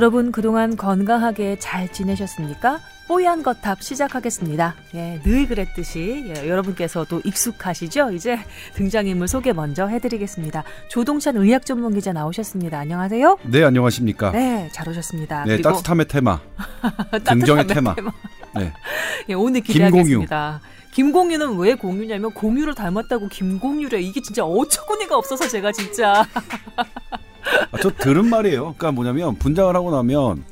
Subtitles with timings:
[0.00, 2.80] 여러분 그동안 건강하게 잘 지내셨습니까?
[3.06, 4.74] 뽀얀 거탑 시작하겠습니다.
[4.94, 8.12] 예, 늘 그랬듯이 예, 여러분께서도 익숙하시죠?
[8.12, 8.38] 이제
[8.76, 10.64] 등장인물 소개 먼저 해드리겠습니다.
[10.88, 12.78] 조동찬 의학 전문 기자 나오셨습니다.
[12.78, 13.40] 안녕하세요.
[13.42, 14.30] 네, 안녕하십니까.
[14.30, 15.44] 네, 잘 오셨습니다.
[15.44, 16.40] 네, 따뜻함의 테마.
[17.22, 17.94] 긍정의 테마.
[18.56, 18.72] 네.
[19.28, 20.62] 예, 오늘 기대하겠습니다.
[20.94, 21.38] 김공유.
[21.38, 24.00] 김공유는 왜 공유냐면 공유를 닮았다고 김공유래.
[24.00, 26.26] 이게 진짜 어처구니가 없어서 제가 진짜.
[27.72, 28.74] 아, 저 들은 말이에요.
[28.76, 30.44] 그러니까 뭐냐면 분장을 하고 나면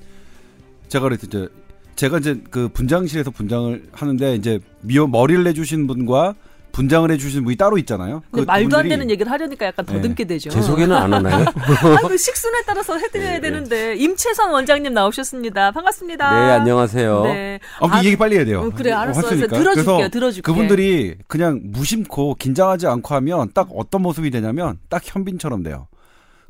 [0.88, 1.26] 제가 그랬죠.
[1.26, 1.48] 이제
[1.96, 6.34] 제가 이제 그 분장실에서 분장을 하는데 이제 미어 머리를 내주신 분과
[6.70, 8.22] 분장을 해주신 분이 따로 있잖아요.
[8.30, 10.34] 그 말도 안 되는 얘기를 하려니까 약간 더듬게 네.
[10.34, 10.50] 되죠.
[10.50, 11.44] 제 소개는 안 하나요?
[11.50, 15.72] 아, 그 식순에 따라서 해드려야 네, 되는데 임채선 원장님 나오셨습니다.
[15.72, 16.30] 반갑습니다.
[16.30, 17.22] 네, 안녕하세요.
[17.24, 17.58] 네.
[17.80, 18.60] 아, 아, 이 얘기 빨리 해야 돼요.
[18.60, 19.18] 어, 그래, 알았어.
[19.18, 20.08] 어, 들어줄게요.
[20.08, 20.42] 들어줄게.
[20.42, 25.88] 그분들이 그냥 무심코 긴장하지 않고 하면 딱 어떤 모습이 되냐면 딱 현빈처럼 돼요.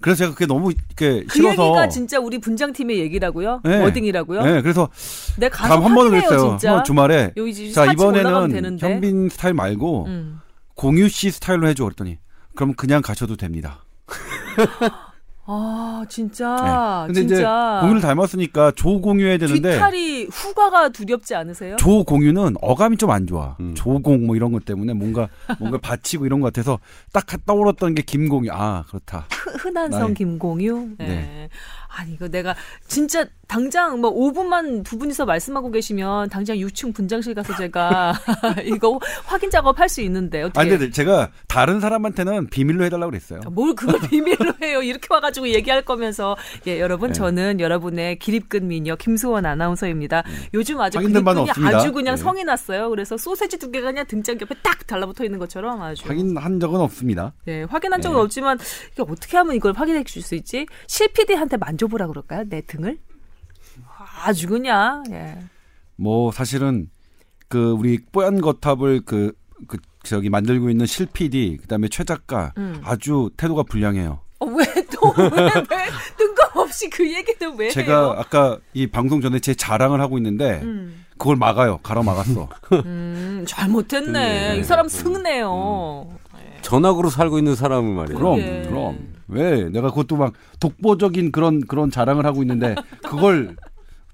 [0.00, 3.62] 그래서 제가 그게 너무 이렇게 그 싫어서 얘기가 진짜 우리 분장팀의 얘기라고요?
[3.64, 3.82] 네.
[3.82, 4.42] 워딩이라고요?
[4.42, 4.88] 네, 그래서
[5.38, 6.50] 내가 가서 한 번은 그랬어요.
[6.58, 6.82] 진짜.
[6.84, 7.32] 주말에
[7.74, 10.40] 자 이번에는 현빈 스타일 말고 음.
[10.74, 12.18] 공유 씨 스타일로 해줘 그랬더니
[12.54, 13.84] 그럼 그냥 가셔도 됩니다.
[15.50, 17.06] 아 진짜.
[17.08, 17.14] 네.
[17.14, 17.34] 근데 진짜.
[17.78, 19.72] 이제 공유를 닮았으니까 조공유해야 되는데.
[19.72, 21.76] 뒤탈이 후과가 두렵지 않으세요?
[21.76, 23.56] 조공유는 어감이 좀 안 좋아.
[23.60, 23.74] 음.
[23.74, 26.78] 조공 뭐 이런 것 때문에 뭔가 뭔가 받치고 이런 것 같아서
[27.10, 28.50] 딱 떠올랐던 게 김공유.
[28.52, 29.24] 아 그렇다.
[29.58, 30.90] 흔한 성 김공유.
[30.98, 31.06] 네.
[31.06, 31.48] 네.
[31.98, 32.54] 아니 이거 내가
[32.86, 38.12] 진짜 당장 뭐 5분만 두 분이서 말씀하고 계시면 당장 6층 분장실 가서 제가
[38.64, 40.60] 이거 확인 작업 할 수 있는데 어떻게?
[40.60, 43.40] 아니 근데 제가 다른 사람한테는 비밀로 해달라고 그랬어요.
[43.50, 44.82] 뭘 그걸 비밀로 해요?
[44.82, 47.14] 이렇게 와가지고 얘기할 거면서 예 여러분 네.
[47.14, 50.24] 저는 여러분의 기립근 미녀 김수원 아나운서입니다.
[50.26, 50.42] 음.
[50.54, 52.22] 요즘 아주 기립근이 아주 그냥 네.
[52.22, 52.90] 성이 났어요.
[52.90, 57.32] 그래서 소세지 두 개가 그냥 등장 옆에 딱 달라붙어 있는 것처럼 아주 확인한 적은 없습니다.
[57.46, 58.22] 네 확인한 적은 네.
[58.22, 58.58] 없지만
[58.92, 60.66] 이게 어떻게 하면 이걸 확인해 줄 수 있지?
[60.86, 62.44] 실피디한테 만 져보라 그럴까요?
[62.48, 62.98] 내 등을?
[64.22, 65.38] 아주 그냥 예.
[65.96, 66.90] 뭐 사실은
[67.48, 69.32] 그 우리 뽀얀 거탑을 그,
[69.66, 72.80] 그 저기 만들고 있는 실PD 그다음에 최 작가 음.
[72.84, 74.20] 아주 태도가 불량해요.
[74.40, 78.14] 어, 왜또 왜, 왜 뜬금없이 그 얘기는 왜 제가 해요?
[78.16, 81.04] 아까 이 방송 전에 제 자랑을 하고 있는데 음.
[81.16, 81.78] 그걸 막아요.
[81.78, 82.48] 가로 막았어.
[82.84, 84.52] 음, 잘못했네.
[84.52, 84.58] 네.
[84.58, 86.06] 이 사람 승네요.
[86.10, 86.18] 음.
[86.62, 88.18] 전학으로 살고 있는 사람을 말이에요.
[88.18, 93.56] 그럼 그럼 왜 내가 그것도 막 독보적인 그런 그런 자랑을 하고 있는데 그걸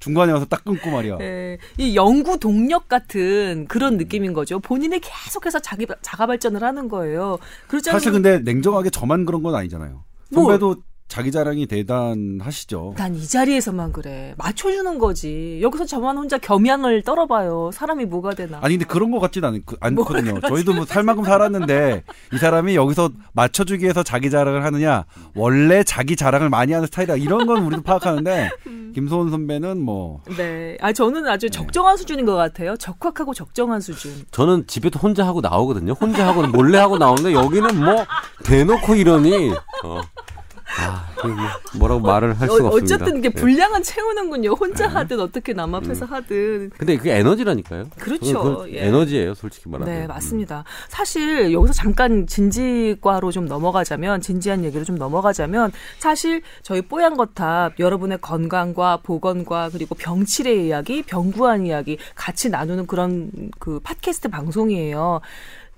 [0.00, 1.16] 중간에 와서 딱 끊고 말이야.
[1.18, 4.58] 네, 이 연구 동력 같은 그런 느낌인 거죠.
[4.58, 7.38] 본인이 계속해서 자기 자가 발전을 하는 거예요.
[7.84, 10.04] 사실 근데 냉정하게 저만 그런 건 아니잖아요.
[10.32, 10.76] 뭐, 선배도
[11.06, 12.94] 자기 자랑이 대단하시죠.
[12.96, 14.34] 난 이 자리에서만 그래.
[14.36, 15.60] 맞춰주는 거지.
[15.62, 17.70] 여기서 저만 혼자 겸양을 떨어봐요.
[17.72, 18.58] 사람이 뭐가 되나.
[18.62, 20.40] 아니 근데 그런 것 같진 않, 않거든요.
[20.40, 25.04] 저희도 뭐 살만큼 살았는데 이 사람이 여기서 맞춰주기 위해서 자기 자랑을 하느냐.
[25.36, 27.16] 원래 자기 자랑을 많이 하는 스타일이다.
[27.16, 28.92] 이런 건 우리도 파악하는데 음.
[28.94, 30.20] 김소은 선배는 뭐.
[30.36, 30.76] 네.
[30.80, 31.50] 아 저는 아주 네.
[31.50, 32.76] 적정한 수준인 것 같아요.
[32.76, 34.10] 적확하고 적정한 수준.
[34.32, 35.92] 저는 집에도 혼자 하고 나오거든요.
[35.92, 38.04] 혼자 하고 몰래 하고 나오는데 여기는 뭐
[38.44, 39.52] 대놓고 이러니.
[39.84, 40.00] 어.
[40.76, 41.06] 아,
[41.78, 42.94] 뭐라고 말을 할 수가 어, 없습니다.
[42.94, 43.40] 어쨌든 이게 예.
[43.40, 44.52] 분량은 채우는군요.
[44.52, 44.94] 혼자 네.
[44.94, 46.12] 하든 어떻게 남 앞에서 음.
[46.12, 46.70] 하든.
[46.76, 47.86] 근데 그게 에너지라니까요.
[47.98, 48.66] 그렇죠.
[48.70, 48.86] 예.
[48.86, 49.94] 에너지예요, 솔직히 말하면.
[49.94, 50.58] 네, 맞습니다.
[50.58, 50.64] 음.
[50.88, 58.18] 사실 여기서 잠깐 진지과로 좀 넘어가자면 진지한 얘기로 좀 넘어가자면 사실 저희 뽀얀 거탑 여러분의
[58.20, 65.20] 건강과 보건과 그리고 병치레 이야기, 병구한 이야기 같이 나누는 그런 그 팟캐스트 방송이에요.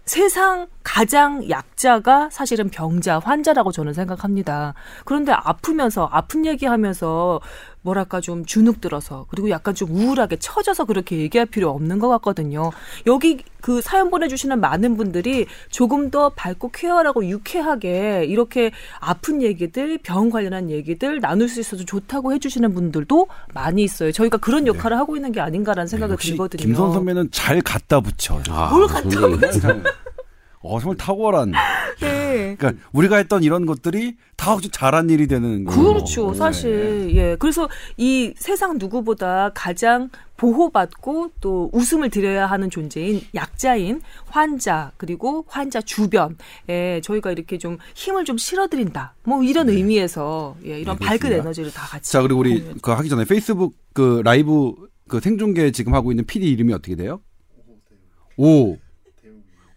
[0.05, 4.75] 세상 가장 약자가 사실은 병자, 환자라고 저는 생각합니다.
[5.05, 7.41] 그런데 아프면서, 아픈 얘기하면서
[7.83, 12.71] 뭐랄까 좀 주눅 들어서 그리고 약간 좀 우울하게 처져서 그렇게 얘기할 필요 없는 것 같거든요.
[13.07, 18.71] 여기 그 사연 보내주시는 많은 분들이 조금 더 밝고 쾌활하고 유쾌하게 이렇게
[19.01, 24.13] 아픈 얘기들, 병 관련한 얘기들 나눌 수 있어서 좋다고 해주시는 분들도 많이 있어요.
[24.13, 24.69] 저희가 그런 네.
[24.69, 24.99] 역할을 네.
[24.99, 26.63] 하고 있는 게 아닌가라는 생각이 네, 들거든요.
[26.63, 28.41] 김선 선배는 잘 갖다 붙여.
[28.51, 29.83] 아, 뭘 갖다 붙여?
[30.61, 31.53] 어, 정말 탁월한.
[32.01, 32.57] 네.
[32.57, 35.81] 그러니까 우리가 했던 이런 것들이 다 혹시 잘한 일이 되는 거죠.
[35.81, 36.33] 그렇죠.
[36.33, 36.39] 네.
[36.39, 37.11] 사실.
[37.15, 37.37] 예.
[37.39, 45.81] 그래서 이 세상 누구보다 가장 보호받고 또 웃음을 드려야 하는 존재인 약자인 환자 그리고 환자
[45.81, 49.15] 주변에 저희가 이렇게 좀 힘을 좀 실어드린다.
[49.25, 49.75] 뭐 이런 네.
[49.75, 52.13] 의미에서 예, 이런 네, 밝은 에너지를 다 같이.
[52.13, 54.75] 자 그리고 우리 그 하기 전에 페이스북 그 라이브
[55.09, 57.21] 그 생중계 지금 하고 있는 PD 이름이 어떻게 돼요?
[58.37, 58.77] 오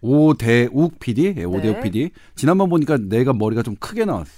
[0.02, 1.82] 오대욱 PD, 예, 오대욱 네.
[1.82, 2.10] PD.
[2.36, 4.32] 지난번 보니까 내가 머리가 좀 크게 나왔어.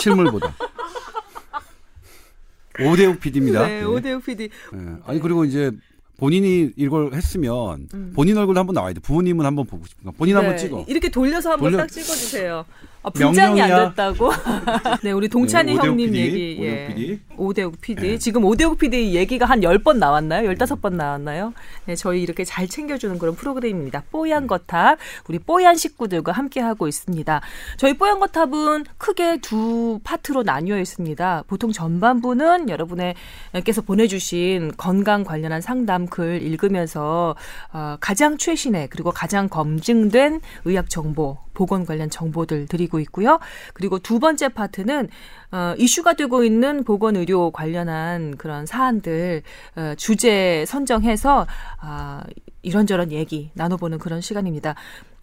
[0.00, 0.54] 실물보다.
[2.80, 3.66] 오대욱 PD입니다.
[3.66, 3.84] 네, 네.
[3.84, 4.48] 오대욱 PD.
[4.72, 4.78] 네.
[5.04, 5.70] 아니 그리고 이제
[6.16, 8.12] 본인이 이걸 했으면 음.
[8.14, 9.00] 본인 얼굴도 한번 나와야 돼.
[9.00, 10.16] 부모님은 한번 보고 싶은가.
[10.16, 10.40] 본인 네.
[10.40, 10.84] 한번 찍어.
[10.88, 11.84] 이렇게 돌려서 한번 돌려...
[11.84, 12.64] 딱 찍어주세요.
[13.02, 13.88] 아, 분장이 안 명령이야.
[13.90, 14.30] 됐다고?
[15.02, 16.56] 네, 우리 동찬이 네, 형님 PD, 얘기.
[16.58, 16.94] 오대욱 예.
[16.94, 17.20] PD.
[17.36, 18.18] 오대욱 PD.
[18.18, 20.50] 지금 오대욱 PD 얘기가 한 10번 나왔나요?
[20.50, 21.54] 15번 나왔나요?
[21.86, 24.02] 네, 저희 이렇게 잘 챙겨주는 그런 프로그램입니다.
[24.10, 24.98] 뽀얀 거탑.
[25.28, 27.40] 우리 뽀얀 식구들과 함께하고 있습니다.
[27.76, 31.44] 저희 뽀얀 거탑은 크게 두 파트로 나뉘어 있습니다.
[31.46, 37.36] 보통 전반부는 여러분께서 보내주신 건강 관련한 상담 글 읽으면서
[37.72, 43.40] 어, 가장 최신의 그리고 가장 검증된 의학 정보, 보건 관련 정보들 드리고 있고요.
[43.74, 45.08] 그리고 두 번째 파트는
[45.50, 49.42] 어, 이슈가 되고 있는 보건 의료 관련한 그런 사안들
[49.74, 51.48] 어, 주제 선정해서
[51.80, 52.22] 아,
[52.62, 54.76] 이런저런 얘기 나눠보는 그런 시간입니다.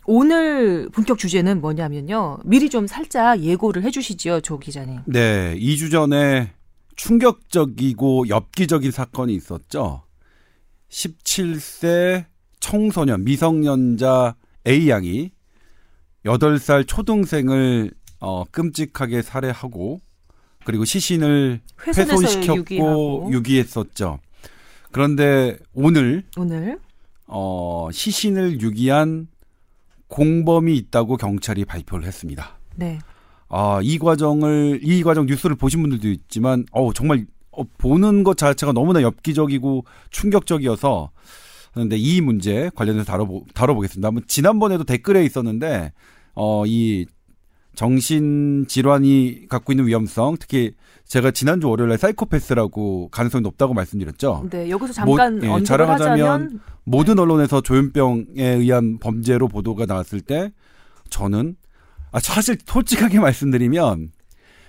[0.05, 2.39] 오늘 본격 주제는 뭐냐면요.
[2.43, 4.99] 미리 좀 살짝 예고를 해주시지요, 조 기자님.
[5.05, 6.51] 네, 2주 전에
[6.97, 10.03] 충격적이고 엽기적인 사건이 있었죠.
[10.89, 12.25] 17세
[12.59, 14.35] 청소년 미성년자
[14.67, 15.31] A 양이
[16.25, 19.99] 8살 초등생을 어, 끔찍하게 살해하고
[20.63, 23.29] 그리고 시신을 훼손시켰고 유기하고.
[23.31, 24.19] 유기했었죠.
[24.91, 26.79] 그런데 오늘 오늘
[27.27, 29.27] 어, 시신을 유기한
[30.07, 32.57] 공범이 있다고 경찰이 발표를 했습니다.
[32.75, 32.99] 네.
[33.49, 38.71] 아, 이 과정을, 이 과정 뉴스를 보신 분들도 있지만, 어우, 정말, 어, 보는 것 자체가
[38.71, 41.11] 너무나 엽기적이고 충격적이어서,
[41.73, 44.11] 그런데 이 문제 관련해서 다뤄보, 다뤄보겠습니다.
[44.27, 45.91] 지난번에도 댓글에 있었는데,
[46.35, 47.05] 어, 이
[47.75, 50.71] 정신 질환이 갖고 있는 위험성, 특히
[51.05, 54.47] 제가 지난주 월요일에 사이코패스라고 가능성이 높다고 말씀드렸죠.
[54.49, 60.51] 네, 여기서 잠깐 뭐, 예, 자랑하자면 하자면 모든 언론에서 조현병에 의한 범죄로 보도가 나왔을 때
[61.09, 61.57] 저는
[62.11, 64.11] 아 사실 솔직하게 말씀드리면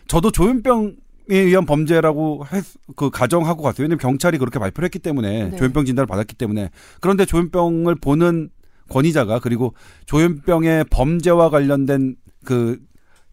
[0.08, 0.94] 저도 조현병에
[1.28, 2.64] 의한 범죄라고 했,
[2.96, 3.84] 그 가정하고 갔어요.
[3.84, 5.56] 왜냐면 경찰이 그렇게 발표를 했기 때문에 네.
[5.56, 6.70] 조현병 진단을 받았기 때문에
[7.00, 8.50] 그런데 조현병을 보는
[8.88, 9.74] 권위자가 그리고
[10.06, 12.80] 조현병의 범죄와 관련된 그,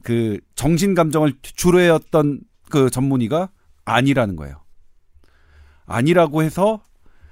[0.04, 3.50] 그 정신 감정을 주로해왔던 그 전문의가
[3.86, 4.62] 아니라는 거예요.
[5.86, 6.82] 아니라고 해서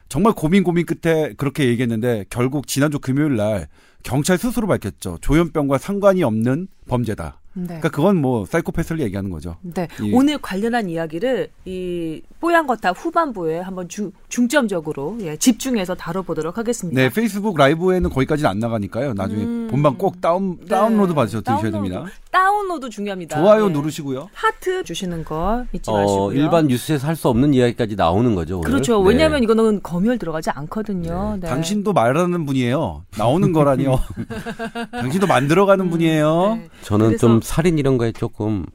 [0.10, 3.68] 정말 고민 고민 끝에 그렇게 얘기했는데 결국 지난주 금요일 날
[4.04, 5.18] 경찰 스스로 밝혔죠.
[5.22, 7.41] 조현병과 상관이 없는 범죄다.
[7.54, 7.66] 네.
[7.66, 9.58] 그러니까 그건 뭐 사이코패스를 얘기하는 거죠.
[9.62, 9.88] 네.
[10.04, 10.12] 예.
[10.14, 17.00] 오늘 관련한 이야기를 이 뽀얀 거탑 후반부에 한번 주, 중점적으로 예, 집중해서 다뤄보도록 하겠습니다.
[17.02, 19.14] 네, 페이스북 라이브에는 거기까지는 안 나가니까요.
[19.14, 19.68] 나중에 음.
[19.70, 20.66] 본방 꼭 다운 네.
[20.68, 21.72] 다운로드 받으셔 드셔야 다운로드.
[21.90, 22.06] 됩니다.
[22.32, 23.38] 다운로드 중요합니다.
[23.40, 23.74] 좋아요 예.
[23.74, 24.30] 누르시고요.
[24.34, 26.24] 하트 주시는 거 잊지 마시고요.
[26.24, 28.58] 어, 일반 뉴스에서 할 수 없는 이야기까지 나오는 거죠.
[28.60, 28.72] 오늘.
[28.72, 29.04] 그렇죠.
[29.04, 29.10] 네.
[29.10, 31.38] 왜냐하면 이거는 검열 들어가지 않거든요.
[31.40, 31.48] 네.
[31.48, 33.04] 당신도 말하는 분이에요.
[33.18, 34.00] 나오는 거라니요.
[34.92, 36.56] 당신도 만들어가는 분이에요.
[36.56, 36.70] 네.
[36.84, 38.66] 저는 그래서- 좀 살인 이런 거에 조금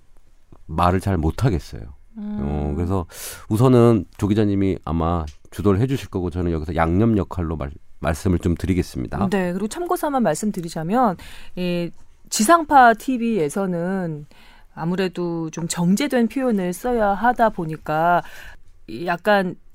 [0.67, 1.83] 말을 잘 못하겠어요.
[2.19, 2.39] 음.
[2.41, 3.07] 어, 그래서
[3.49, 7.71] 우선은 조 기자님이 아마 주도를 해주실 거고 저는 여기서 양념 역할로 말,
[8.01, 9.29] 말씀을 좀 드리겠습니다.
[9.31, 11.17] 네, 그리고 참고삼아 말씀드리자면
[11.55, 11.91] 이
[12.29, 14.27] 지상파 TV에서는
[14.75, 18.23] 아무래도 좀 정제된 표현을 써야 하다 보니까
[18.89, 19.66] 이 약간 어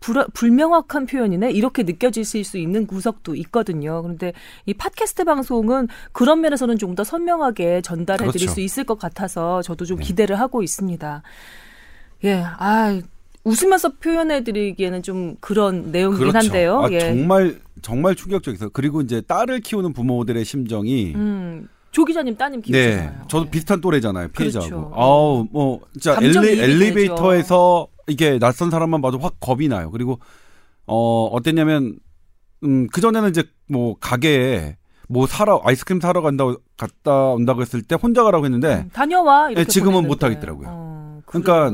[0.00, 4.02] 불, 불명확한 표현이네 이렇게 느껴지실 수 있는 구석도 있거든요.
[4.02, 4.32] 그런데
[4.66, 8.54] 이 팟캐스트 방송은 그런 면에서는 좀 더 선명하게 전달해 드릴 그렇죠.
[8.54, 10.04] 수 있을 것 같아서 저도 좀 네.
[10.04, 11.22] 기대를 하고 있습니다.
[12.24, 13.00] 예, 아
[13.44, 16.82] 웃으면서 표현해 드리기에는 좀 그런 내용이긴 한데요.
[16.82, 16.98] 아, 예.
[17.00, 18.70] 정말 정말 충격적이었어요.
[18.70, 23.22] 그리고 이제 딸을 키우는 부모들의 심정이 음, 조 기자님 따님 네, 키우시잖아요.
[23.28, 23.50] 저도 네.
[23.50, 24.28] 비슷한 또래잖아요.
[24.28, 24.66] 피해자고.
[24.66, 24.92] 그렇죠.
[24.94, 29.90] 아우, 뭐, 진짜 엘리, 엘리베이터에서 이게 낯선 사람만 봐도 확 겁이 나요.
[29.90, 30.18] 그리고,
[30.86, 31.98] 어, 어땠냐면,
[32.64, 34.76] 음, 그 전에는 이제 뭐, 가게에
[35.08, 39.64] 뭐 사러, 아이스크림 사러 간다고, 갔다 온다고 했을 때 혼자 가라고 했는데, 음, 다녀와 네,
[39.64, 40.06] 지금은.
[40.06, 40.68] 못 하겠더라고요.
[40.70, 41.72] 어, 그러니까.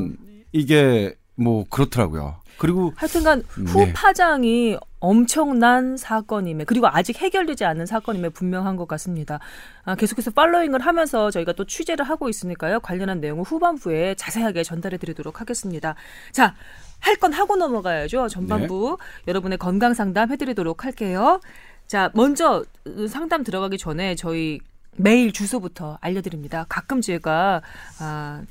[0.53, 2.35] 이게 뭐, 그렇더라고요.
[2.57, 3.93] 그리고, 하여튼간 후 네.
[3.93, 9.39] 파장이 엄청난 사건임에 그리고 아직 해결되지 않은 사건임에 분명한 것 같습니다.
[9.85, 12.79] 아, 계속해서 팔로잉을 하면서 저희가 또 취재를 하고 있으니까요.
[12.79, 15.93] 관련한 내용은 후반부에 자세하게 전달해 드리도록 하겠습니다.
[16.31, 16.55] 자,
[16.99, 18.27] 할 건 하고 넘어가야죠.
[18.27, 21.39] 전반부 여러분의 건강 상담 해드리도록 할게요.
[21.85, 24.59] 자, 먼저 으, 상담 들어가기 전에 저희
[24.95, 26.65] 메일 주소부터 알려드립니다.
[26.69, 27.61] 가끔 제가
[27.99, 28.41] 아,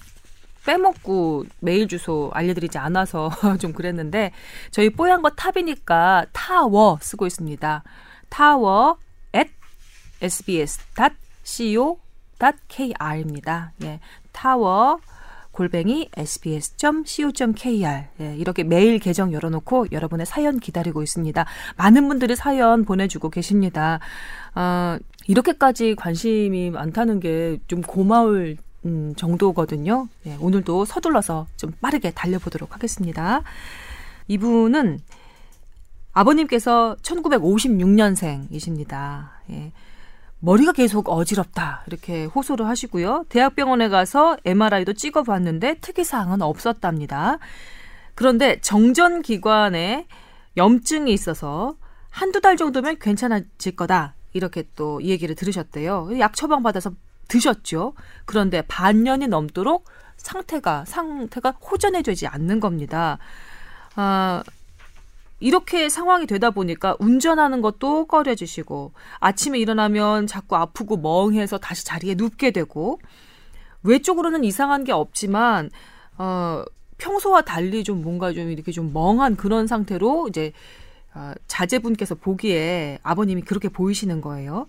[0.66, 3.30] 빼먹고 메일 주소 알려드리지 않아서
[3.60, 4.32] 좀 그랬는데
[4.70, 7.82] 저희 뽀얀거탑이니까 타워 쓰고 있습니다.
[8.28, 8.98] 타워
[9.34, 9.50] at
[12.68, 13.72] sbs.co.kr입니다.
[13.84, 14.00] 예,
[14.32, 14.98] 타워
[15.52, 21.46] 골뱅이 sbs.co.kr 예, 이렇게 메일 계정 열어놓고 여러분의 사연 기다리고 있습니다.
[21.78, 24.00] 많은 분들이 사연 보내주고 계십니다.
[24.54, 30.08] 어, 이렇게까지 관심이 많다는 게 좀 고마울 음, 정도거든요.
[30.26, 33.42] 예, 오늘도 서둘러서 좀 빠르게 달려보도록 하겠습니다.
[34.28, 35.00] 이분은
[36.12, 39.30] 아버님께서 1956년생이십니다.
[39.50, 39.72] 예.
[40.38, 43.24] 머리가 계속 어지럽다 이렇게 호소를 하시고요.
[43.28, 47.38] 대학병원에 가서 MRI도 찍어봤는데 특이사항은 없었답니다.
[48.14, 50.06] 그런데 정전기관에
[50.56, 51.74] 염증이 있어서
[52.10, 54.14] 한두 달 정도면 괜찮아질 거다.
[54.32, 56.18] 이렇게 또 얘기를 들으셨대요.
[56.18, 56.92] 약 처방 받아서
[57.28, 57.94] 드셨죠.
[58.24, 59.84] 그런데 반년이 넘도록
[60.16, 63.18] 상태가 상태가 호전해지지 않는 겁니다.
[63.94, 64.42] 아,
[65.38, 72.52] 이렇게 상황이 되다 보니까 운전하는 것도 꺼려지시고 아침에 일어나면 자꾸 아프고 멍해서 다시 자리에 눕게
[72.52, 72.98] 되고
[73.82, 75.70] 외적으로는 이상한 게 없지만
[76.16, 76.64] 어
[76.98, 80.52] 평소와 달리 좀 뭔가 좀 이렇게 좀 멍한 그런 상태로 이제
[81.14, 84.66] 어, 자제분께서 보기에 아버님이 그렇게 보이시는 거예요.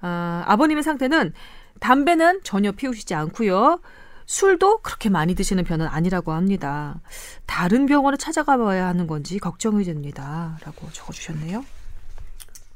[0.00, 1.32] 아, 아버님의 상태는
[1.80, 3.80] 담배는 전혀 피우시지 않고요.
[4.26, 7.00] 술도 그렇게 많이 드시는 편은 아니라고 합니다.
[7.46, 10.58] 다른 병원을 찾아가 봐야 하는 건지 걱정이 됩니다.
[10.64, 11.64] 라고 적어주셨네요.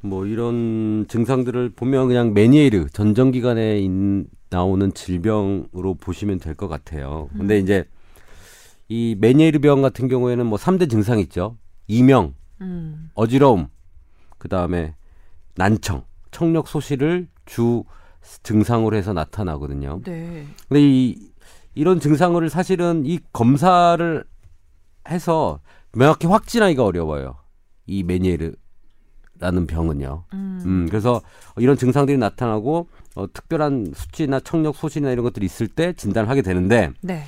[0.00, 7.28] 뭐 이런 증상들을 보면 그냥 메니에르 전정기관에 인, 나오는 질병으로 보시면 될 것 같아요.
[7.36, 7.62] 근데 음.
[7.62, 7.84] 이제
[8.88, 11.56] 이 메니에르 병 같은 경우에는 뭐 3대 증상 있죠.
[11.86, 13.10] 이명, 음.
[13.14, 13.68] 어지러움,
[14.38, 14.94] 그 다음에
[15.54, 17.84] 난청, 청력 소실을 주
[18.42, 20.00] 증상으로 해서 나타나거든요.
[20.04, 20.46] 네.
[20.68, 21.32] 근데 이
[21.74, 24.24] 이런 증상을 사실은 이 검사를
[25.08, 25.60] 해서
[25.92, 27.36] 명확히 확진하기가 어려워요.
[27.86, 30.24] 이 메니에르라는 병은요.
[30.34, 30.62] 음.
[30.64, 30.86] 음.
[30.88, 31.20] 그래서
[31.56, 36.90] 이런 증상들이 나타나고 어, 특별한 수치나 청력 소실이나 이런 것들이 있을 때 진단을 하게 되는데
[37.02, 37.24] 네.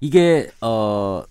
[0.00, 1.24] 이게 어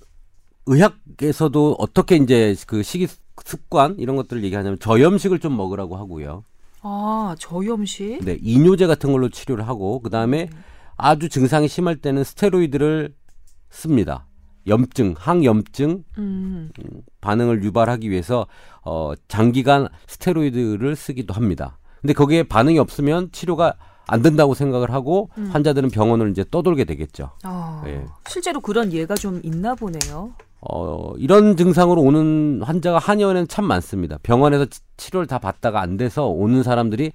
[0.65, 3.07] 의학에서도 어떻게 이제 그 식이
[3.45, 6.43] 습관 이런 것들을 얘기하냐면 저염식을 좀 먹으라고 하고요.
[6.81, 8.23] 아 저염식?
[8.23, 10.63] 네 이뇨제 같은 걸로 치료를 하고 그 다음에 음.
[10.95, 13.13] 아주 증상이 심할 때는 스테로이드를
[13.69, 14.27] 씁니다.
[14.67, 16.71] 염증, 항염증 음.
[17.21, 18.47] 반응을 유발하기 위해서
[18.83, 21.77] 어 장기간 스테로이드를 쓰기도 합니다.
[22.01, 23.75] 근데 거기에 반응이 없으면 치료가
[24.07, 25.49] 안 된다고 생각을 하고 음.
[25.51, 27.31] 환자들은 병원을 이제 떠돌게 되겠죠.
[27.43, 28.05] 아, 예.
[28.29, 30.33] 실제로 그런 예가 좀 있나 보네요.
[30.61, 34.17] 어, 이런 증상으로 오는 환자가 한의원에는 참 많습니다.
[34.23, 34.65] 병원에서
[34.97, 37.11] 치료를 다 받다가 안 돼서 오는 사람들이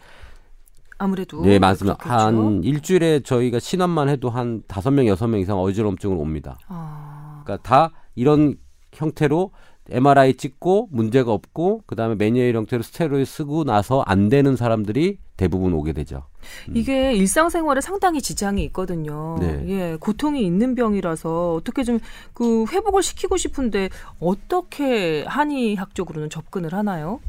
[0.98, 1.96] 아무래도 네 맞습니다.
[1.96, 2.22] 그렇겠죠?
[2.22, 6.56] 한 일주일에 저희가 신원만 해도 한 다섯 명 여섯 명 이상 어지럼증으로 옵니다.
[6.68, 7.42] 아.
[7.44, 8.56] 그러니까 다 이런
[8.92, 9.50] 형태로
[9.90, 15.92] MRI 찍고 문제가 없고 그다음에 매니엘 형태로 스테로이드 쓰고 나서 안 되는 사람들이 대부분 오게
[15.92, 16.22] 되죠.
[16.68, 16.76] 음.
[16.76, 19.36] 이게 일상생활에 상당히 지장이 있거든요.
[19.40, 19.64] 네.
[19.68, 21.98] 예, 고통이 있는 병이라서 어떻게 좀
[22.34, 23.88] 그 회복을 시키고 싶은데
[24.20, 27.20] 어떻게 한의학 적으로는 접근을 하나요?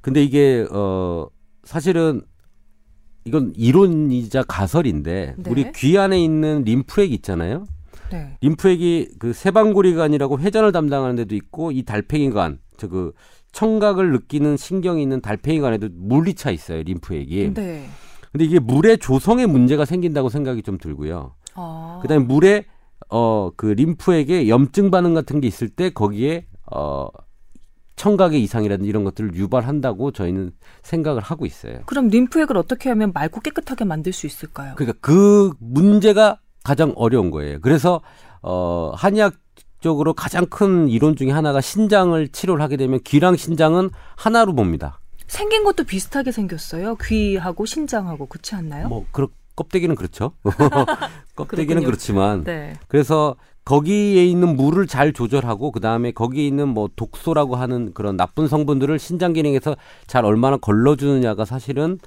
[0.00, 1.26] 근데 이게 어
[1.64, 2.22] 사실은
[3.24, 5.50] 이건 이론이자 가설인데 네.
[5.50, 7.66] 우리 귀 안에 있는 림프액 있잖아요.
[8.12, 8.36] 네.
[8.40, 13.12] 림프액이 그 세방고리관이라고 회전을 담당하는 데도 있고 이 달팽이관 저그
[13.52, 17.54] 청각을 느끼는 신경이 있는 달팽이관에도 물이 차 있어요 림프액이.
[17.54, 17.86] 네.
[18.30, 21.34] 근데 이게 물의 조성에 문제가 생긴다고 생각이 좀 들고요.
[21.54, 21.98] 아.
[22.02, 22.64] 그다음에 물에
[23.08, 27.08] 어 그 림프액에 염증 반응 같은 게 있을 때 거기에 어
[27.96, 30.52] 청각의 이상이라든지 이런 것들을 유발한다고 저희는
[30.82, 31.80] 생각을 하고 있어요.
[31.86, 34.74] 그럼 림프액을 어떻게 하면 맑고 깨끗하게 만들 수 있을까요?
[34.76, 37.60] 그러니까 그 문제가 가장 어려운 거예요.
[37.60, 38.00] 그래서
[38.42, 39.34] 어 한의학
[39.80, 45.00] 적으로 가장 큰 이론 중에 하나가 신장을 치료를 하게 되면 귀랑 신장은 하나로 봅니다.
[45.26, 46.96] 생긴 것도 비슷하게 생겼어요.
[46.96, 48.88] 귀하고 신장하고 그렇지 않나요?
[48.88, 50.32] 뭐 그렇 껍데기는 그렇죠.
[51.36, 52.74] 껍데기는 그렇지만 네.
[52.88, 58.48] 그래서 거기에 있는 물을 잘 조절하고 그 다음에 거기에 있는 뭐 독소라고 하는 그런 나쁜
[58.48, 59.76] 성분들을 신장 기능에서
[60.06, 61.98] 잘 얼마나 걸러주느냐가 사실은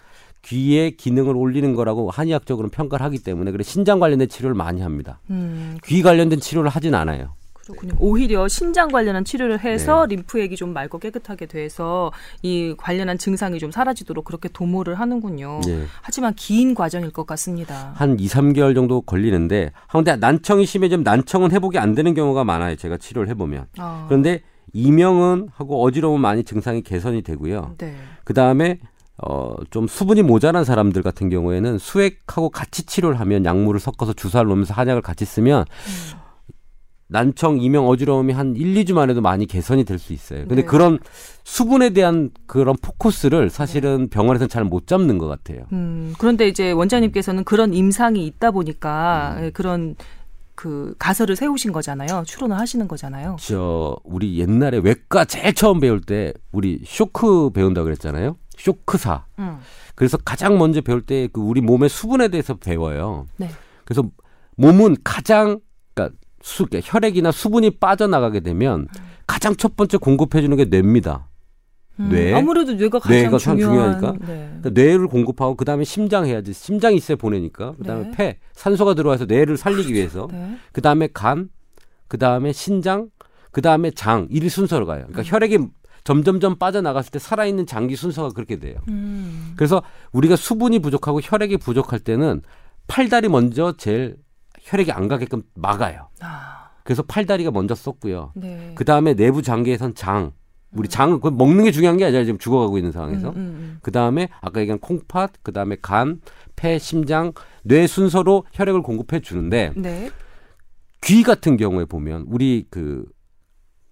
[0.46, 5.20] 귀의 기능을 올리는 거라고 한의학적으로는 평가를 하기 때문에 그래 신장 관련된 치료를 많이 합니다.
[5.30, 5.78] 음.
[5.86, 7.34] 귀 관련된 치료를 하진 않아요.
[7.66, 7.94] 그렇군요.
[7.94, 7.98] 네.
[8.00, 10.16] 오히려 신장 관련한 치료를 해서 네.
[10.18, 12.12] 림프액이 좀 맑고 깨끗하게 돼서
[12.44, 15.62] 이 관련한 증상이 좀 사라지도록 그렇게 도모를 하는군요.
[15.66, 15.86] 네.
[16.02, 17.94] 하지만 긴 과정일 것 같습니다.
[17.96, 22.76] 한 2, 3개월 정도 걸리는데 근데 난청이 심해지면 난청은 회복이 안 되는 경우가 많아요.
[22.76, 23.66] 제가 치료를 해보면.
[23.80, 24.06] 아.
[24.08, 24.42] 그런데
[24.74, 27.76] 이명은 하고 어지러움 많이 증상이 개선이 되고요.
[27.80, 27.96] 네.
[28.24, 28.78] 그 다음에
[29.18, 34.74] 어, 좀 수분이 모자란 사람들 같은 경우에는 수액하고 같이 치료를 하면 약물을 섞어서 주사를 놓으면서
[34.74, 36.20] 한약을 같이 쓰면 음.
[37.08, 40.40] 난청, 이명, 어지러움이 한 1, 2주만 해도 많이 개선이 될 수 있어요.
[40.48, 40.62] 근데 네.
[40.64, 40.98] 그런
[41.44, 44.10] 수분에 대한 그런 포커스를 사실은 네.
[44.10, 45.66] 병원에서는 잘 못 잡는 것 같아요.
[45.72, 49.52] 음, 그런데 이제 원장님께서는 그런 임상이 있다 보니까 음.
[49.54, 49.96] 그런
[50.56, 52.24] 그 가설을 세우신 거잖아요.
[52.26, 53.36] 추론을 하시는 거잖아요.
[53.40, 58.36] 저 우리 옛날에 외과 제일 처음 배울 때 우리 쇼크 배운다 그랬잖아요.
[58.58, 59.26] 쇼크사.
[59.40, 59.58] 음.
[59.96, 63.28] 그래서 가장 먼저 배울 때 그 우리 몸의 수분에 대해서 배워요.
[63.38, 63.50] 네.
[63.86, 64.04] 그래서
[64.58, 65.60] 몸은 가장
[65.94, 68.88] 그러니까 수, 그러니까 혈액이나 수분이 빠져나가게 되면
[69.28, 71.28] 가장 첫 번째 공급해 주는 게 뇌입니다.
[72.00, 72.34] 음, 뇌.
[72.34, 74.26] 아무래도 뇌가 가장 뇌가 참 중요한 중요하니까.
[74.28, 74.48] 네.
[74.62, 76.54] 그러니까 뇌를 공급하고 그다음에 심장 해야지.
[76.54, 77.74] 심장이 있어야 보내니까.
[77.78, 78.12] 그다음에 네.
[78.12, 80.28] 폐 산소가 들어와서 뇌를 살리기 위해서.
[80.32, 80.58] 네.
[80.74, 81.50] 그다음에 간,
[82.10, 83.10] 그다음에 신장,
[83.52, 85.06] 그다음에 장 이 순서로 가요.
[85.08, 85.60] 그러니까 혈액이
[86.06, 88.78] 점점점 빠져나갔을 때 살아있는 장기 순서가 그렇게 돼요.
[88.88, 89.54] 음.
[89.58, 89.82] 그래서
[90.14, 92.44] 우리가 수분이 부족하고 혈액이 부족할 때는
[92.88, 94.16] 팔다리 먼저 제일
[94.62, 96.10] 혈액이 안 가게끔 막아요.
[96.22, 98.32] 아, 그래서 팔다리가 먼저 썼고요.
[98.36, 98.72] 네.
[98.76, 100.32] 그 다음에 내부 장기에선 장.
[100.72, 103.30] 우리 장은 그 먹는 게 중요한 게 아니라 지금 죽어가고 있는 상황에서.
[103.30, 106.22] 음, 음, 그 다음에 아까 얘기한 콩팥, 그 다음에 간,
[106.56, 107.32] 폐, 심장,
[107.64, 109.82] 뇌 순서로 혈액을 공급해 주는데 음.
[109.82, 110.12] 네.
[111.02, 113.06] 귀 같은 경우에 보면 우리 그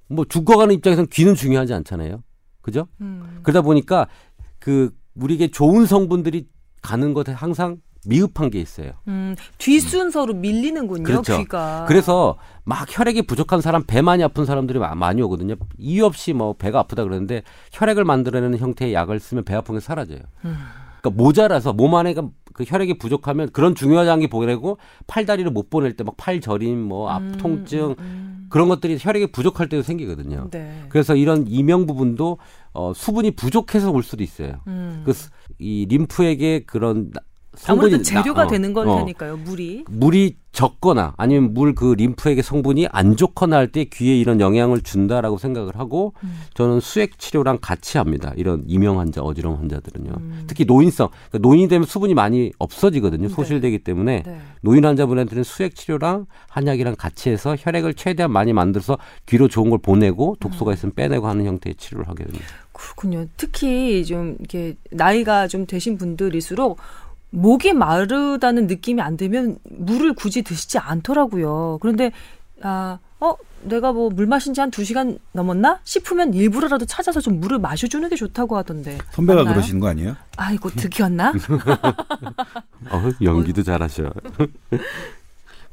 [0.07, 2.23] 뭐 죽어가는 입장에서는 귀는 중요하지 않잖아요.
[2.61, 2.87] 그죠?
[3.01, 3.39] 음.
[3.43, 4.07] 그러다 보니까
[4.59, 6.47] 그 우리에게 좋은 성분들이
[6.81, 8.91] 가는 것에 항상 미흡한 게 있어요.
[9.07, 11.37] 음, 뒷순서로 밀리는군요, 그렇죠.
[11.37, 11.85] 귀가.
[11.87, 15.55] 그래서 막 혈액이 부족한 사람, 배 많이 아픈 사람들이 마- 많이 오거든요.
[15.77, 20.19] 이유 없이 뭐 배가 아프다 그러는데 혈액을 만들어내는 형태의 약을 쓰면 배 아픈 게 사라져요.
[20.43, 20.57] 음.
[21.03, 22.15] 그러니까 모자라서 몸 안에
[22.53, 27.21] 그 혈액이 부족하면 그런 중요한 장기 보내고 팔다리를 못 보낼 때 막 팔 저림, 뭐앞
[27.21, 30.43] 음, 통증 음, 그런 것들이 혈액이 부족할 때도 생기거든요.
[30.45, 30.49] 음.
[30.49, 30.83] 네.
[30.89, 32.37] 그래서 이런 이명 부분도
[32.73, 34.61] 어, 수분이 부족해서 올 수도 있어요.
[34.67, 35.03] 음.
[35.05, 37.21] 그이 림프에게 그런 나-
[37.55, 38.83] 성분이 아무래도 재료가 나- 어, 되는 어.
[38.83, 39.85] 거니까요, 물이.
[39.89, 45.39] 물이 적거나 아니면 물 그 림프에게 성분이 안 좋거나 할 때 귀에 이런 영향을 준다라고
[45.39, 46.41] 생각을 하고 음.
[46.53, 48.31] 저는 수액 치료랑 같이 합니다.
[48.35, 50.11] 이런 이명 환자, 어지러움 환자들은요.
[50.15, 50.43] 음.
[50.45, 53.29] 특히 노인성, 그러니까 노인이 되면 수분이 많이 없어지거든요.
[53.29, 53.33] 네.
[53.33, 54.41] 소실되기 때문에 네.
[54.61, 60.35] 노인 환자분한테는 수액 치료랑 한약이랑 같이 해서 혈액을 최대한 많이 만들어서 귀로 좋은 걸 보내고
[60.39, 60.73] 독소가 음.
[60.73, 62.45] 있으면 빼내고 하는 형태의 치료를 하게 됩니다.
[62.73, 63.25] 그렇군요.
[63.37, 66.77] 특히 좀 이렇게 나이가 좀 되신 분들일수록
[67.37, 71.79] 목이 마르다는 느낌이 안 들면 물을 굳이 드시지 않더라고요.
[71.81, 72.11] 그런데
[72.61, 77.39] 아, 어, 내가 뭐 물 마신 지 한 두 시간 넘었나 싶으면 일부러라도 찾아서 좀
[77.39, 78.99] 물을 마셔 주는 게 좋다고 하던데.
[79.11, 79.55] 선배가 맞나요?
[79.55, 80.15] 그러시는 거 아니에요?
[80.37, 81.33] 아이고 득이었나?
[82.91, 84.11] 어, 연기도 잘하셔.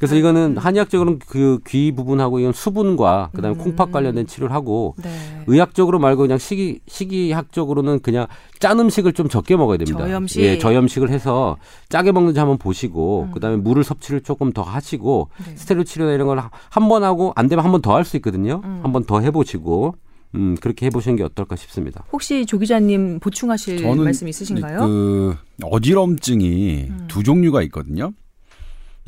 [0.01, 3.63] 그래서 이거는 한의학적으로는 그 귀 부분하고 이건 수분과 그다음에 음.
[3.63, 5.11] 콩팥 관련된 치료를 하고 네.
[5.47, 8.27] 의학적으로 말고 그냥 식이 식이학적으로는 그냥
[8.59, 9.99] 짠 음식을 좀 적게 먹어야 됩니다.
[9.99, 10.43] 저염식.
[10.43, 11.59] 예, 저염식을 해서
[11.91, 13.33] 짜게 먹는지 한번 보시고 음.
[13.33, 15.55] 그다음에 물을 섭취를 조금 더 하시고 네.
[15.57, 18.63] 스테로이드 치료나 이런 걸 한 번 하고 안 되면 한 번 더 할 수 있거든요.
[18.65, 18.81] 음.
[18.83, 19.95] 한번 더 해보시고
[20.35, 22.05] 음 그렇게 해보시는 게 어떨까 싶습니다.
[22.11, 24.79] 혹시 조 기자님 보충하실 말씀 있으신가요?
[24.87, 27.05] 그 어지럼증이 음.
[27.09, 28.13] 두 종류가 있거든요.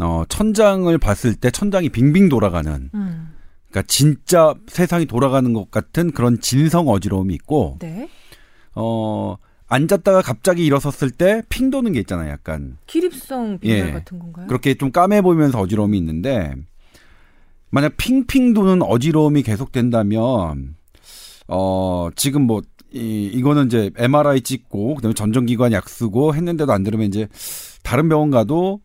[0.01, 3.29] 어, 천장을 봤을 때 천장이 빙빙 돌아가는 음.
[3.71, 8.09] 그러니까 진짜 세상이 돌아가는 것 같은 그런 진성 어지러움이 있고 네.
[8.75, 9.37] 어
[9.69, 12.31] 앉았다가 갑자기 일어섰을 때 핑 도는 게 있잖아요.
[12.31, 13.93] 약간 기립성 빈혈 예.
[13.93, 14.47] 같은 건가요?
[14.47, 16.55] 그렇게 좀 까매 보이면서 어지러움이 있는데
[17.71, 20.77] 만약 핑핑 도는 어지러움이 계속된다면
[21.49, 22.61] 어 지금 뭐
[22.93, 27.27] 이, 이거는 이제 MRI 찍고 그다음에 전정기관 약 쓰고 했는데도 안 들으면 이제
[27.83, 28.81] 다른 병원 가도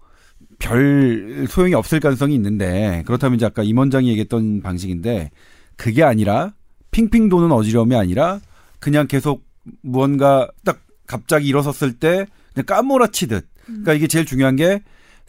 [0.59, 5.29] 별 소용이 없을 가능성이 있는데 그렇다면 이제 아까 임 원장이 얘기했던 방식인데
[5.75, 6.53] 그게 아니라
[6.91, 8.39] 핑핑 도는 어지러움이 아니라
[8.79, 9.45] 그냥 계속
[9.81, 14.81] 무언가 딱 갑자기 일어섰을 때 그냥 까무라치듯 그러니까 이게 제일 중요한 게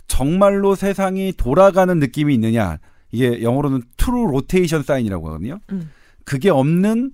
[0.06, 2.78] 정말로 세상이 돌아가는 느낌이 있느냐
[3.10, 5.58] 이게 영어로는 true rotation sign이라고 하거든요.
[5.72, 5.90] 음.
[6.24, 7.12] 그게 없는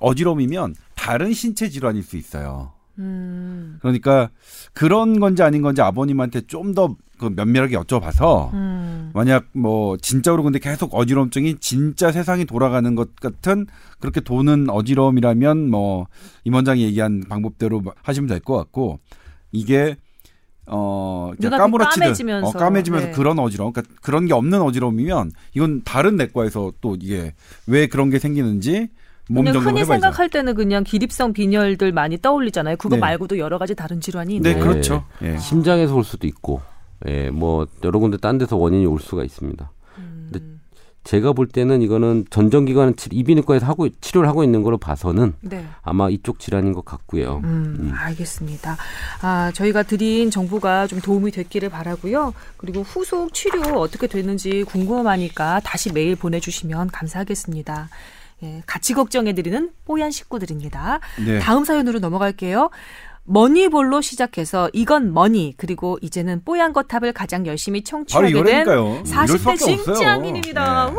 [0.00, 2.72] 어지러움이면 다른 신체 질환일 수 있어요.
[2.98, 3.78] 음.
[3.80, 4.30] 그러니까
[4.72, 9.10] 그런 건지 아닌 건지 아버님한테 좀 더 그 면밀하게 여쭤봐서 음.
[9.14, 13.66] 만약 뭐 진짜로 근데 계속 어지러움증이 진짜 세상이 돌아가는 것 같은
[14.00, 16.06] 그렇게 도는 어지러움이라면 뭐
[16.44, 19.00] 임원장이 얘기한 방법대로 하시면 될 것 같고
[19.52, 19.96] 이게
[20.66, 23.12] 어 까무러치듯 까매지면서, 어, 까매지면서 네.
[23.12, 27.34] 그런 어지러움 그러니까 그런 게 없는 어지러움이면 이건 다른 내과에서 또 이게
[27.66, 28.88] 왜 그런 게 생기는지
[29.30, 30.00] 몸 그냥 흔히 해봐야죠.
[30.02, 32.76] 생각할 때는 그냥 기립성 빈혈들 많이 떠올리잖아요.
[32.76, 33.00] 그거 네.
[33.00, 34.64] 말고도 여러 가지 다른 질환이 네, 있나요?
[34.64, 35.04] 그렇죠.
[35.22, 35.36] 예.
[35.38, 36.62] 심장에서 올 수도 있고,
[37.06, 39.70] 예, 뭐 여러 군데 딴 데서 원인이 올 수가 있습니다.
[39.94, 40.60] 근데 음.
[41.04, 45.64] 제가 볼 때는 이거는 전정기관 치- 이비인후과에서 하고 치료를 하고 있는 걸로 봐서는 네.
[45.82, 47.40] 아마 이쪽 질환인 것 같고요.
[47.44, 47.92] 음, 음.
[47.94, 48.76] 알겠습니다.
[49.22, 52.34] 아, 저희가 드린 정보가 좀 도움이 됐기를 바라고요.
[52.58, 57.88] 그리고 후속 치료 어떻게 됐는지 궁금하니까 다시 메일 보내주시면 감사하겠습니다.
[58.42, 61.00] 예, 같이 걱정해드리는 뽀얀 식구들입니다.
[61.24, 61.38] 네.
[61.40, 62.70] 다음 사연으로 넘어갈게요.
[63.28, 68.84] 머니볼로 시작해서 이건 머니 그리고 이제는 뽀얀 거탑을 가장 열심히 청취하게 된 이거라니까요.
[68.84, 69.94] 이럴 40대 수밖에 없어요.
[69.94, 70.92] 찡짱인입니다.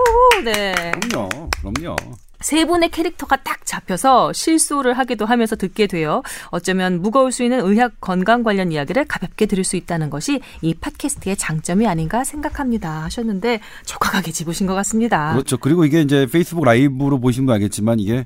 [0.46, 0.52] 네.
[0.52, 0.92] 네.
[0.92, 1.50] 그럼요.
[1.60, 1.96] 그럼요.
[2.42, 6.24] 세 분의 캐릭터가 딱 잡혀서 실수를 하기도 하면서 듣게 돼요.
[6.52, 11.36] 어쩌면 무거울 수 있는 의학 건강 관련 이야기를 가볍게 들을 수 있다는 것이 이 팟캐스트의
[11.36, 13.04] 장점이 아닌가 생각합니다.
[13.04, 15.34] 하셨는데 적확하게 집으신 것 같습니다.
[15.34, 15.58] 그렇죠.
[15.58, 18.26] 그리고 이게 이제 페이스북 라이브로 보시면 알겠지만 이게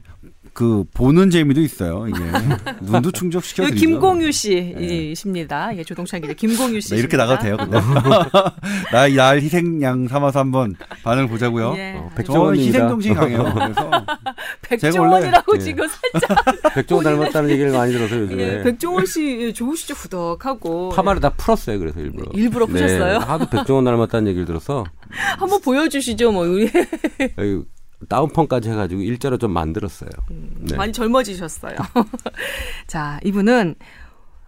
[0.53, 2.07] 그 보는 재미도 있어요.
[2.07, 2.19] 이게
[2.81, 3.79] 눈도 충족시켜 드리죠.
[3.79, 5.75] 김공유 씨이십니다.
[5.75, 6.91] 예, 조동찬 기자 김공유 씨.
[6.91, 7.57] 네, 이렇게 나가도 돼요.
[7.57, 7.79] 근데
[8.93, 11.73] 나날 희생양 삼아서 한번 반응 보자고요.
[11.75, 11.95] 예.
[11.97, 12.67] 어, 저 백종원입니다.
[12.77, 13.51] 희생 정신이 강해요.
[13.53, 14.05] 그래서
[14.61, 16.19] 백종원이라고 지금 예.
[16.19, 21.29] 살짝 백종원 닮았다는 얘기를 많이 들어서 요즘에 예, 백종원 씨 예, 좋으시죠 후덕하고 파마를 다
[21.31, 21.79] 풀었어요.
[21.79, 22.31] 그래서 일부러.
[22.33, 23.19] 일부러 푸셨어요?
[23.19, 24.83] 네, 하도 백종원 닮았다는 얘기를 들어서
[25.39, 26.45] 한번 보여주시죠 뭐
[28.07, 30.09] 다운펌까지 해가지고 일자로 좀 만들었어요.
[30.59, 30.75] 네.
[30.75, 31.75] 많이 젊어지셨어요.
[32.87, 33.75] 자 이분은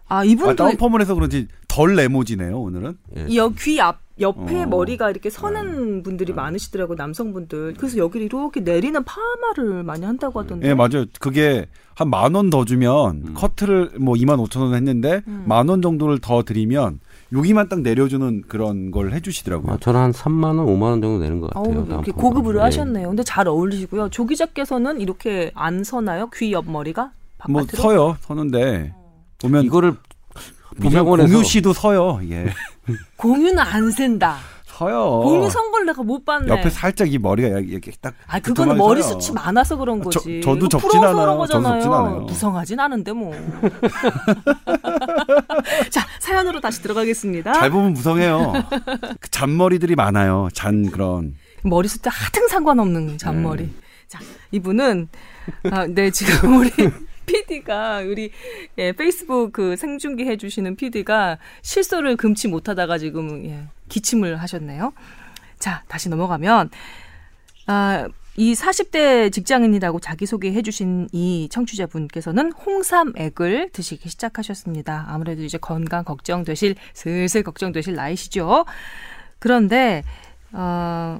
[0.07, 2.59] 아 이분도 아, 다운펌을 해서 그런지 덜 레모지네요.
[2.59, 2.97] 오늘은.
[3.17, 3.25] 예.
[3.27, 4.65] 이귀앞 옆에 어.
[4.67, 7.73] 머리가 이렇게 서는 분들이 많으시더라고요 남성분들.
[7.77, 10.69] 그래서 여기를 이렇게 내리는 파마를 많이 한다고 하던데.
[10.69, 11.05] 예, 맞아요.
[11.19, 11.65] 그게
[11.95, 16.99] 한 만 원 더 주면 커트를 뭐 2만 5천 원 했는데 만원 정도를 더 드리면
[17.35, 19.73] 여기만 딱 내려주는 그런 걸 해주시더라고요.
[19.73, 21.75] 아, 저는 한 3만 원, 5만 원 정도 내는 것 같아요.
[21.79, 22.11] 어우, 이렇게.
[22.11, 22.63] 고급으로 네.
[22.65, 23.07] 하셨네요.
[23.09, 24.09] 근데 잘 어울리시고요.
[24.09, 26.29] 조 기자께서는 이렇게 안 서나요?
[26.33, 27.11] 귀 옆 머리가
[27.49, 27.81] 뭐 바깥으로?
[27.83, 28.93] 서요, 서는데
[29.39, 29.95] 보면 이거를
[30.81, 32.19] 보면 공유 씨도 서요.
[32.29, 32.45] 예,
[33.17, 34.37] 공유는 안 센다.
[34.79, 35.21] 서요.
[35.23, 36.47] 공유 선걸 내가 못 봤네.
[36.49, 38.13] 옆에 살짝 이 머리가 이렇게 딱.
[38.27, 39.19] 아, 그거는 두툼하게 머리 서요.
[39.21, 40.41] 숫이 많아서 그런 저- 거지.
[40.41, 41.47] 저도 적진 풀어서 그런 않아요.
[41.47, 41.93] 저도 거잖아요.
[41.93, 42.19] 않아요.
[42.21, 43.33] 무성하진 않은데 뭐.
[45.89, 47.53] 자, 사연으로 다시 들어가겠습니다.
[47.53, 48.51] 잘 보면 무성해요.
[49.21, 50.49] 그 잔머리들이 많아요.
[50.53, 51.35] 잔 그런.
[51.63, 53.63] 머리 숫자 하등 상관없는 잔머리.
[53.63, 53.69] 네.
[54.07, 54.19] 자,
[54.51, 55.07] 이분은
[55.71, 56.69] 아, 네, 지금 우리
[57.25, 58.31] PD가 우리
[58.77, 64.93] 예, 페이스북 그 생중계 해 주시는 PD가 실소를 금치 못하다가 지금 예, 기침을 하셨네요.
[65.59, 66.69] 자, 다시 넘어가면
[67.67, 68.07] 아,
[68.37, 75.05] 이 40대 직장인이라고 자기소개해 주신 이 청취자분께서는 홍삼액을 드시기 시작하셨습니다.
[75.07, 78.65] 아무래도 이제 건강 걱정되실 슬슬 걱정되실 나이시죠.
[79.39, 80.03] 그런데
[80.51, 81.19] 어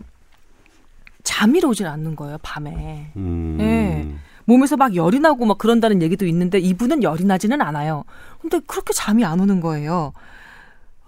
[1.24, 3.12] 잠이 오질 않는 거예요, 밤에.
[3.16, 3.58] 음.
[3.62, 4.35] 예.
[4.46, 8.04] 몸에서 막 열이 나고 막 그런다는 얘기도 있는데 이분은 열이 나지는 않아요.
[8.42, 10.14] 근데 그렇게 잠이 안 오는 거예요.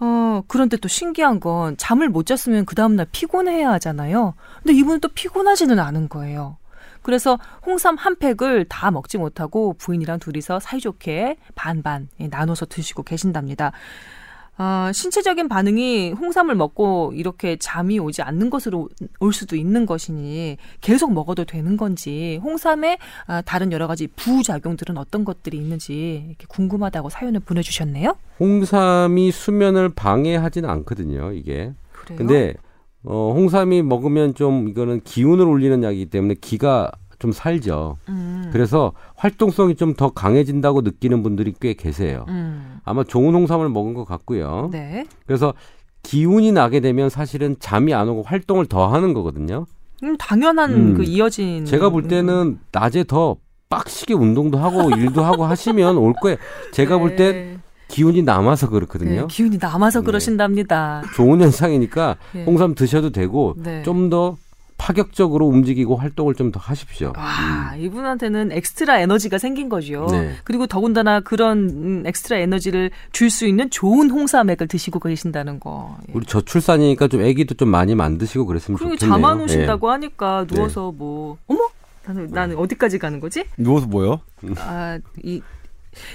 [0.00, 4.34] 어, 그런데 또 신기한 건 잠을 못 잤으면 그 다음날 피곤해야 하잖아요.
[4.62, 6.56] 근데 이분은 또 피곤하지는 않은 거예요.
[7.02, 13.72] 그래서 홍삼 한 팩을 다 먹지 못하고 부인이랑 둘이서 사이좋게 반반 예, 나눠서 드시고 계신답니다.
[14.60, 18.88] 아, 신체적인 반응이 홍삼을 먹고 이렇게 잠이 오지 않는 것으로
[19.20, 25.24] 올 수도 있는 것이니 계속 먹어도 되는 건지 홍삼의 아, 다른 여러 가지 부작용들은 어떤
[25.24, 28.16] 것들이 있는지 이렇게 궁금하다고 사연을 보내주셨네요.
[28.40, 31.72] 홍삼이 수면을 방해하지는 않거든요, 이게.
[31.92, 32.18] 그래요?
[32.18, 32.54] 근데
[33.04, 37.96] 어, 홍삼이 먹으면 좀 이거는 기운을 올리는 약이기 때문에 기가 좀 살죠.
[38.08, 42.24] 음, 그래서 활동성이 좀 더 강해진다고 느끼는 분들이 꽤 계세요.
[42.28, 44.68] 음, 아마 좋은 홍삼을 먹은 것 같고요.
[44.70, 45.04] 네.
[45.26, 45.54] 그래서
[46.04, 49.66] 기운이 나게 되면 사실은 잠이 안 오고 활동을 더 하는 거거든요.
[50.04, 50.94] 음, 당연한 음.
[50.94, 51.64] 그 이어진.
[51.64, 53.36] 제가 볼 때는 낮에 더
[53.70, 56.36] 빡시게 운동도 하고 일도 하고 하시면 올 거예요.
[56.72, 57.58] 제가 볼때 네.
[57.88, 59.26] 기운이 남아서 네, 그렇거든요.
[59.26, 60.06] 기운이 남아서 네.
[60.06, 61.02] 그러신답니다.
[61.16, 62.44] 좋은 현상이니까 네.
[62.44, 63.82] 홍삼 드셔도 되고 네.
[63.82, 64.36] 좀더
[64.78, 67.12] 파격적으로 움직이고 활동을 좀 더 하십시오.
[67.16, 70.06] 와, 이분한테는 엑스트라 에너지가 생긴 거죠.
[70.10, 70.34] 네.
[70.44, 75.98] 그리고 더군다나 그런 음, 엑스트라 에너지를 줄 수 있는 좋은 홍삼액을 드시고 계신다는 거.
[76.08, 76.12] 예.
[76.14, 79.14] 우리 저출산이니까 좀 아기도 좀 많이 만드시고 그랬으면 그리고 좋겠네요.
[79.20, 79.92] 잠안 오신다고 예.
[79.92, 81.68] 하니까 누워서 뭐 어머
[82.06, 83.44] 나는 나는 어디까지 가는 거지?
[83.58, 84.20] 누워서 뭐요?
[84.58, 85.42] 아 이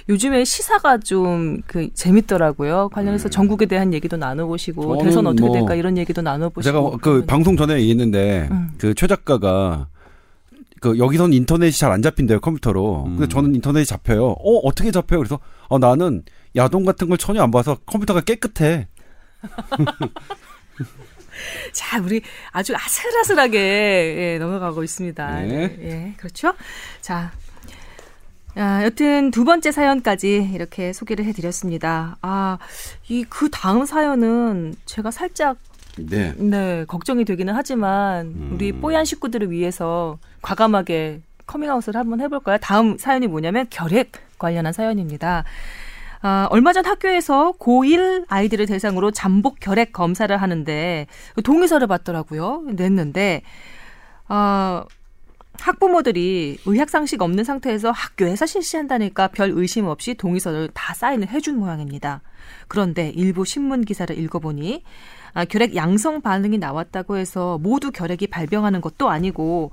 [0.10, 2.89] 요즘에 시사가 좀 그 재밌더라고요.
[2.89, 5.04] 관련해서 전국에 대한 얘기도 나눠보시고 음.
[5.04, 6.62] 대선 어떻게 뭐 될까 이런 얘기도 나눠보시고.
[6.63, 8.72] 제가 그 그러면- 방송 전에 얘기했는데 음.
[8.78, 9.88] 그최 작가가
[10.82, 13.04] 그 여기선 인터넷이 잘 안 잡힌대요 컴퓨터로.
[13.06, 13.30] 근데 음.
[13.30, 14.26] 저는 인터넷이 잡혀요.
[14.32, 15.19] 어 어떻게 잡혀요?
[15.19, 16.24] 그래서 어 나는
[16.56, 18.88] 야동 같은 걸 전혀 안 봐서 컴퓨터가 깨끗해.
[21.74, 25.41] 자, 우리 아주 아슬아슬하게 예, 넘어가고 있습니다.
[25.41, 25.78] 네.
[25.82, 26.54] 예, 그렇죠.
[27.02, 27.32] 자,
[28.56, 32.18] 아, 여튼 두 번째 사연까지 이렇게 소개를 해드렸습니다.
[32.22, 32.58] 아,
[33.10, 35.58] 이 그 다음 사연은 제가 살짝
[35.98, 36.34] 네.
[36.38, 38.82] 네 걱정이 되기는 하지만 우리 음.
[38.82, 42.58] 뽀얀 식구들을 위해서 과감하게 커밍아웃을 한번 해볼까요?
[42.62, 45.44] 다음 사연이 뭐냐면 결핵 관련한 사연입니다.
[46.22, 51.08] 아, 얼마 전 학교에서 고1 아이들을 대상으로 잠복 결핵 검사를 하는데
[51.44, 52.63] 동의서를 받더라고요.
[52.74, 53.42] 냈는데
[54.28, 54.86] 아,
[55.60, 62.22] 학부모들이 의학상식 없는 상태에서 학교에서 실시한다니까 별 의심 없이 동의서를 다 사인을 해준 모양입니다.
[62.68, 64.84] 그런데 일부 신문 기사를 읽어보니
[65.34, 69.72] 아, 결핵 양성 반응이 나왔다고 해서 모두 결핵이 발병하는 것도 아니고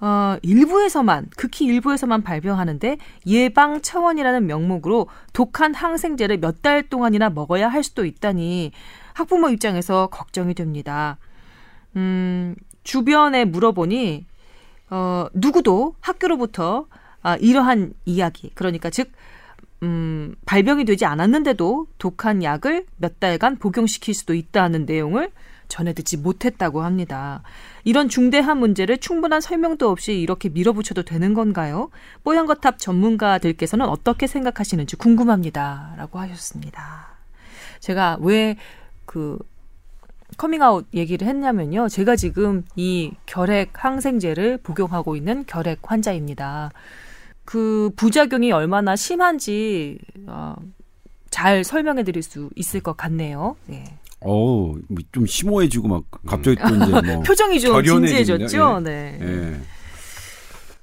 [0.00, 7.82] 어, 일부에서만 극히 일부에서만 발병하는데 예방 차원이라는 명목으로 독한 항생제를 몇 달 동안이나 먹어야 할
[7.82, 8.72] 수도 있다니
[9.14, 11.18] 학부모 입장에서 걱정이 됩니다.
[11.96, 14.26] 음, 주변에 물어보니
[14.90, 16.86] 어, 누구도 학교로부터
[17.22, 18.50] 아, 이러한 이야기.
[18.54, 19.10] 그러니까 즉
[19.82, 25.30] 음, 발병이 되지 않았는데도 독한 약을 몇 달간 복용시킬 수도 있다는 내용을
[25.68, 27.42] 전해 듣지 못했다고 합니다.
[27.84, 31.90] 이런 중대한 문제를 충분한 설명도 없이 이렇게 밀어붙여도 되는 건가요?
[32.24, 35.94] 뽀얀거탑 전문가들께서는 어떻게 생각하시는지 궁금합니다.
[35.96, 37.06] 라고 하셨습니다.
[37.80, 38.56] 제가 왜
[39.10, 39.40] 그
[40.40, 41.90] 커밍아웃 얘기를 했냐면요.
[41.90, 46.70] 제가 지금 이 결핵 항생제를 복용하고 있는 결핵 환자입니다.
[47.44, 50.56] 그 부작용이 얼마나 심한지 어,
[51.28, 53.54] 잘 설명해 드릴 수 있을 것 같네요.
[53.68, 53.84] 예.
[54.20, 57.84] 어우, 뭐좀 심오해지고 막 갑자기 또 이제 뭐 표정이 좀.
[57.84, 58.76] 진지해졌죠?
[58.78, 58.82] 예.
[58.82, 59.18] 네.
[59.20, 59.60] 예.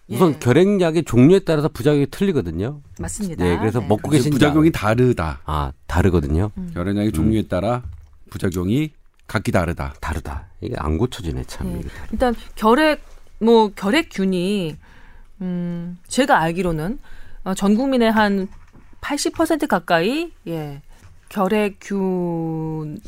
[0.08, 0.40] 우선 예.
[0.40, 2.82] 결핵약의 종류에 따라서 부작용이 틀리거든요.
[3.00, 3.44] 맞습니다.
[3.44, 3.88] 네, 그래서 네.
[3.88, 5.42] 먹고 계신 부작용이 다르다.
[5.46, 6.52] 아 다르거든요.
[6.60, 6.70] 음.
[6.76, 7.82] 결핵약의 종류에 따라
[8.30, 8.92] 부작용이
[9.28, 9.94] 각기 다르다.
[10.00, 10.48] 다르다.
[10.62, 11.74] 이게 안 고쳐지네 참.
[11.74, 11.82] 네.
[12.12, 13.02] 일단 결핵
[13.40, 14.78] 뭐 결핵균이
[15.42, 17.00] 음 제가 알기로는
[17.44, 18.48] 어, 전 국민의 한
[19.02, 20.82] 80% 가까이 예
[21.30, 23.00] 결핵균을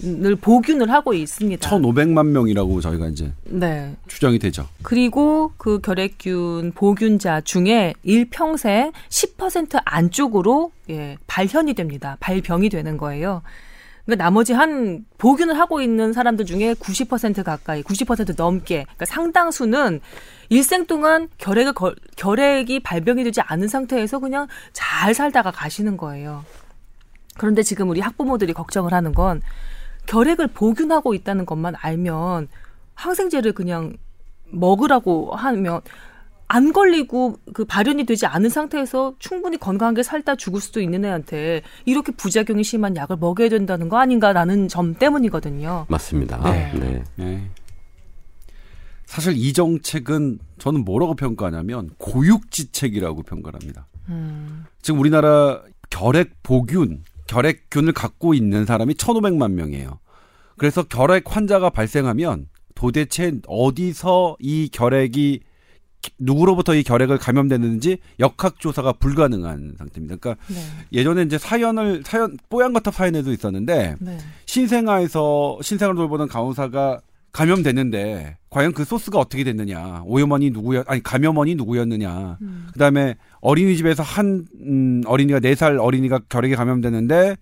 [0.41, 1.69] 보균을 하고 있습니다.
[1.69, 3.95] 1,500만 명이라고 저희가 이제 네.
[4.07, 4.67] 추정이 되죠.
[4.83, 12.17] 그리고 그 결핵균 보균자 중에 일평생 10% 안쪽으로 예, 발현이 됩니다.
[12.19, 13.41] 발병이 되는 거예요.
[14.09, 20.01] 그러니까 나머지 한 보균을 하고 있는 사람들 중에 90% 가까이, 90% 넘게, 그러니까 상당수는
[20.49, 26.43] 일생 동안 결핵을 걸- 결핵이 발병이 되지 않은 상태에서 그냥 잘 살다가 가시는 거예요.
[27.37, 29.41] 그런데 지금 우리 학부모들이 걱정을 하는 건
[30.07, 32.47] 결핵을 보균하고 있다는 것만 알면
[32.95, 33.95] 항생제를 그냥
[34.45, 35.81] 먹으라고 하면
[36.51, 42.11] 안 걸리고 그 발현이 되지 않은 상태에서 충분히 건강하게 살다 죽을 수도 있는 애한테 이렇게
[42.11, 45.85] 부작용이 심한 약을 먹여야 된다는 거 아닌가라는 점 때문이거든요.
[45.87, 46.41] 맞습니다.
[46.51, 46.73] 네.
[46.73, 47.03] 네.
[47.19, 47.41] 예.
[49.05, 53.85] 사실 이 정책은 저는 뭐라고 평가하냐면 고육지책이라고 평가를 합니다.
[54.09, 59.99] 음, 지금 우리나라 결핵 보균, 결핵균을 갖고 있는 사람이 1,500만 명이에요.
[60.57, 65.41] 그래서 결핵 환자가 발생하면 도대체 어디서 이 결핵이
[66.17, 70.15] 누구로부터 이 결핵을 감염됐는지 역학조사가 불가능한 상태입니다.
[70.17, 70.55] 그러니까 네,
[70.93, 78.73] 예전에 이제 사연을 사연 뽀얀 거탑 사연에도 있었는데 네, 신생아에서 신생아를 돌보는 간호사가 감염됐는데 과연
[78.73, 80.01] 그 소스가 어떻게 됐느냐.
[80.05, 82.37] 오염원이 누구였 아니 감염원이 누구였느냐.
[82.41, 87.35] 음, 그다음에 어린이집에서 한 음, 어린이가 네 살 어린이가 결핵에 감염됐는데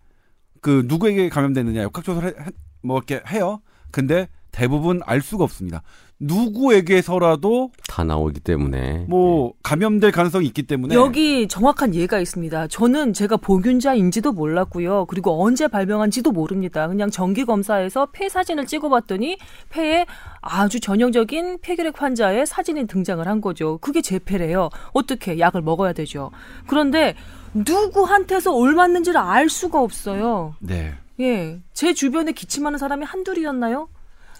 [0.61, 1.83] 그 누구에게 감염됐느냐.
[1.83, 3.61] 역학조사를 해- 뭐 이렇게 해요.
[3.91, 5.83] 근데 대부분 알 수가 없습니다
[6.19, 12.67] 누구에게서라도 다 나오기 때문에 뭐 감염될 가능성이 있기 때문에 여기 정확한 예가 있습니다.
[12.67, 15.05] 저는 제가 보균자인지도 몰랐고요.
[15.05, 16.87] 그리고 언제 발병한지도 모릅니다.
[16.87, 19.37] 그냥 정기 검사에서 폐 사진을 찍어봤더니
[19.69, 20.05] 폐에
[20.41, 23.77] 아주 전형적인 폐결핵 환자의 사진이 등장을 한 거죠.
[23.79, 24.69] 그게 제 폐래요.
[24.93, 26.31] 어떻게 약을 먹어야 되죠.
[26.65, 27.15] 그런데
[27.53, 30.55] 누구한테서 옮았는지를 알 수가 없어요.
[30.59, 33.89] 네 예, 제 주변에 기침하는 사람이 한둘이었나요?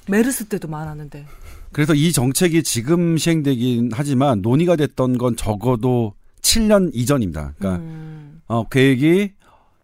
[0.10, 1.26] 메르스 때도 많았는데.
[1.72, 7.54] 그래서 이 정책이 지금 시행되긴 하지만 논의가 됐던 건 적어도 7년 이전입니다.
[7.58, 9.32] 그러니까 음, 어, 계획이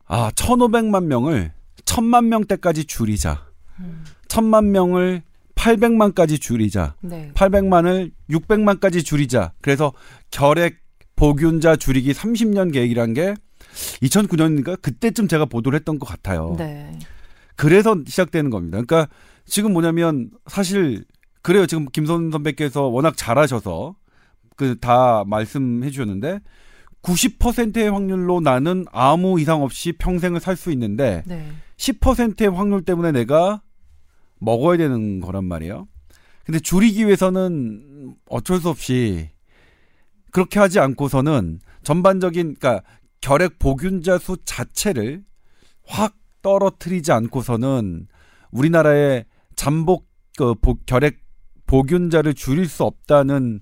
[0.05, 1.51] 아 1,500만 명을
[1.85, 3.45] 1,000만 명대까지 줄이자.
[3.79, 4.03] 음.
[4.27, 5.23] 1,000만 명을
[5.55, 6.95] 800만까지 줄이자.
[7.01, 7.31] 네.
[7.35, 9.53] 800만을 600만까지 줄이자.
[9.61, 9.93] 그래서
[10.31, 10.81] 결핵
[11.15, 13.35] 보균자 줄이기 30년 계획이란 게
[14.01, 16.55] 2009년인가 그때쯤 제가 보도를 했던 것 같아요.
[16.57, 16.97] 네.
[17.55, 18.81] 그래서 시작되는 겁니다.
[18.81, 19.07] 그러니까
[19.45, 21.05] 지금 뭐냐면 사실
[21.43, 21.65] 그래요.
[21.67, 23.95] 지금 김선 선배께서 워낙 잘하셔서
[24.55, 26.39] 그 다 말씀해 주셨는데
[27.01, 31.51] 90%의 확률로 나는 아무 이상 없이 평생을 살 수 있는데 네.
[31.77, 33.61] 10%의 확률 때문에 내가
[34.39, 35.87] 먹어야 되는 거란 말이에요.
[36.45, 39.29] 근데 줄이기 위해서는 어쩔 수 없이
[40.31, 42.83] 그렇게 하지 않고서는 전반적인 그러니까
[43.21, 45.23] 결핵 보균자 수 자체를
[45.85, 48.07] 확 떨어뜨리지 않고서는
[48.51, 49.25] 우리나라의
[49.55, 51.22] 잠복 그 보- 결핵
[51.67, 53.61] 보균자를 줄일 수 없다는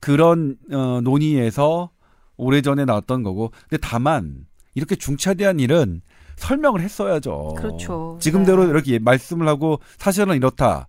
[0.00, 1.90] 그런 어, 논의에서
[2.36, 6.00] 오래전에 나왔던 거고 근데 다만 이렇게 중차대한 일은
[6.36, 7.54] 설명을 했어야죠.
[7.56, 8.18] 그렇죠.
[8.20, 8.70] 지금대로 네.
[8.70, 10.88] 이렇게 말씀을 하고 사실은 이렇다.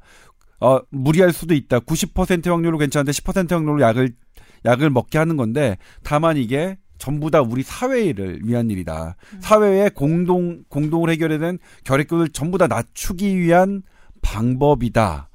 [0.61, 1.79] 어, 무리할 수도 있다.
[1.79, 4.13] 90% 확률로 괜찮은데 10% 확률로 약을
[4.63, 9.15] 약을 먹게 하는 건데 다만 이게 전부 다 우리 사회를 위한 일이다.
[9.33, 9.39] 음.
[9.41, 13.81] 사회의 공동 공동을 해결해야 되는 결핵균을 전부 다 낮추기 위한
[14.21, 15.25] 방법이다라고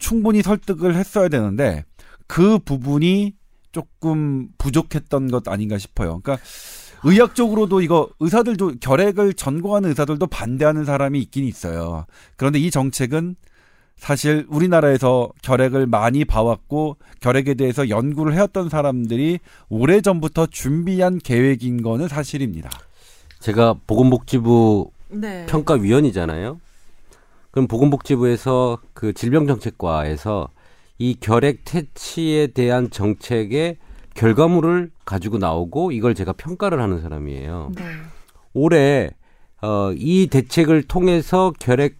[0.00, 1.84] 충분히 설득을 했어야 되는데
[2.26, 3.34] 그 부분이
[3.70, 6.20] 조금 부족했던 것 아닌가 싶어요.
[6.20, 6.44] 그러니까
[7.04, 12.06] 의학적으로도 이거 의사들도 결핵을 전공하는 의사들도 반대하는 사람이 있긴 있어요.
[12.36, 13.36] 그런데 이 정책은
[13.96, 22.08] 사실 우리나라에서 결핵을 많이 봐왔고 결핵에 대해서 연구를 해왔던 사람들이 오래 전부터 준비한 계획인 거는
[22.08, 22.70] 사실입니다.
[23.40, 25.46] 제가 보건복지부 네.
[25.46, 26.60] 평가위원이잖아요.
[27.50, 30.48] 그럼 보건복지부에서 그 질병정책과에서
[30.98, 33.78] 이 결핵 퇴치에 대한 정책의
[34.14, 37.72] 결과물을 가지고 나오고 이걸 제가 평가를 하는 사람이에요.
[37.74, 37.82] 네.
[38.52, 39.10] 올해
[39.62, 41.98] 어, 이 대책을 통해서 결핵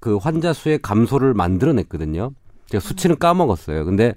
[0.00, 2.32] 그 환자 수의 감소를 만들어냈거든요.
[2.66, 3.84] 제가 수치는 까먹었어요.
[3.84, 4.14] 근데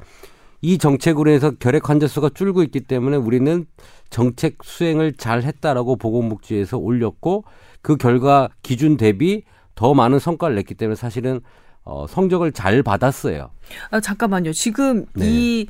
[0.62, 3.65] 이 정책으로 해서 결핵 환자 수가 줄고 있기 때문에 우리는
[4.10, 7.43] 정책 수행을 잘 했다라고 보건복지에서 올렸고
[7.82, 9.43] 그 결과 기준 대비
[9.78, 11.40] 더 많은 성과를 냈기 때문에 사실은
[11.86, 13.50] 어, 성적을 잘 받았어요.
[13.92, 14.52] 아, 잠깐만요.
[14.52, 15.26] 지금 네.
[15.26, 15.68] 이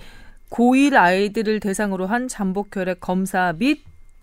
[0.50, 3.82] 고1 아이들을 대상으로 한 잠복 결핵 검사 및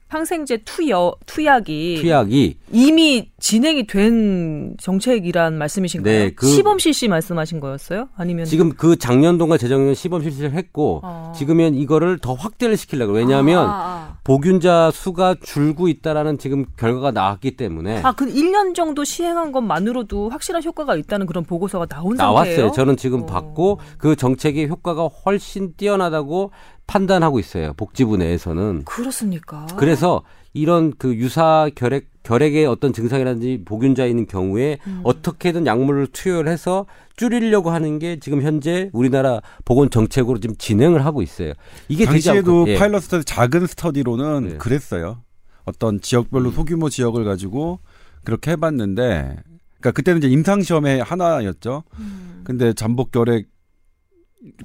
[0.08, 6.18] 항생제 투여, 투약이 투약이 이미 진행이 된 정책이란 말씀이신가요?
[6.18, 8.08] 네, 그- 시범 실시 말씀하신 거였어요?
[8.16, 11.32] 아니면 지금 그 작년도가 재작년 시범 실시를 했고 아.
[11.36, 17.56] 지금은 이거를 더 확대를 시키려고 왜냐하면 아, 아, 보균자 수가 줄고 있다라는 지금 결과가 나왔기
[17.56, 18.08] 때문에 아.
[18.08, 22.44] 아, 그 1년 정도 시행한 것만으로도 확실한 효과가 있다는 그런 보고서가 나온 나왔어요.
[22.54, 22.72] 상태예요.
[22.72, 23.26] 저는 지금 어.
[23.26, 26.52] 봤고 그 정책의 효과가 훨씬 뛰어나다고
[26.86, 27.72] 판단하고 있어요.
[27.74, 28.84] 복지부 내에서는.
[28.84, 29.66] 그렇습니까?
[29.76, 30.22] 그래서
[30.54, 35.00] 이런 그 유사 결핵 결핵의 어떤 증상이라든지 보균자 있는 경우에 음.
[35.04, 36.86] 어떻게든 약물을 투여를 해서
[37.16, 41.52] 줄이려고 하는 게 지금 현재 우리나라 보건 정책으로 지금 진행을 하고 있어요.
[41.88, 42.78] 이게 되지 당시에도 않고 예.
[42.78, 44.56] 파일럿 스터디 작은 스터디로는 네.
[44.56, 45.22] 그랬어요.
[45.64, 47.80] 어떤 지역별로 소규모 지역을 가지고
[48.24, 49.36] 그렇게 해봤는데,
[49.80, 51.84] 그러니까 그때는 이제 임상 시험의 하나였죠.
[51.98, 52.40] 음.
[52.44, 53.48] 근데 잠복 결핵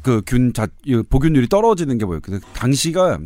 [0.01, 2.21] 그균 자, 이 보균율이 떨어지는 게 뭐예요?
[2.21, 3.19] 그 당시가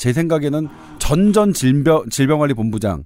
[0.00, 0.66] 제 생각에는
[0.98, 3.04] 전전 질병 질병관리 본부장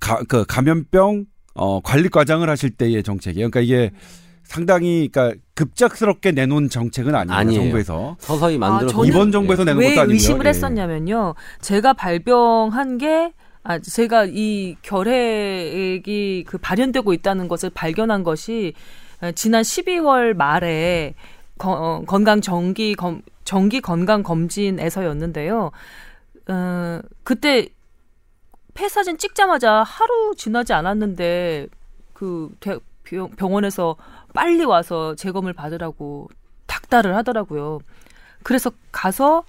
[0.00, 3.48] 가, 그 감염병 어 관리과장을 하실 때의 정책이에요.
[3.50, 3.92] 그러니까 이게
[4.42, 7.38] 상당히 그러니까 급작스럽게 내놓은 정책은 아니에요.
[7.38, 7.60] 아니에요.
[7.62, 10.14] 정부에서 서서히 만들어서 저는 이번 정부에서 내는 왜 것도 아니고요.
[10.14, 10.48] 의심을 예.
[10.48, 11.34] 했었냐면요.
[11.60, 18.74] 제가 발병한 게 아, 제가 이 결핵이 그 발현되고 있다는 것을 발견한 것이
[19.22, 21.14] 에, 지난 12월 말에
[21.58, 25.70] 거- 어, 건강 정기 검, 정기 건강 검진에서였는데요.
[26.48, 27.68] 어, 그때
[28.74, 31.68] 폐 사진 찍자마자 하루 지나지 않았는데
[32.12, 32.50] 그
[33.36, 33.96] 병원에서
[34.32, 36.28] 빨리 와서 재검을 받으라고
[36.66, 37.80] 닥달을 하더라고요.
[38.42, 39.44] 그래서 가서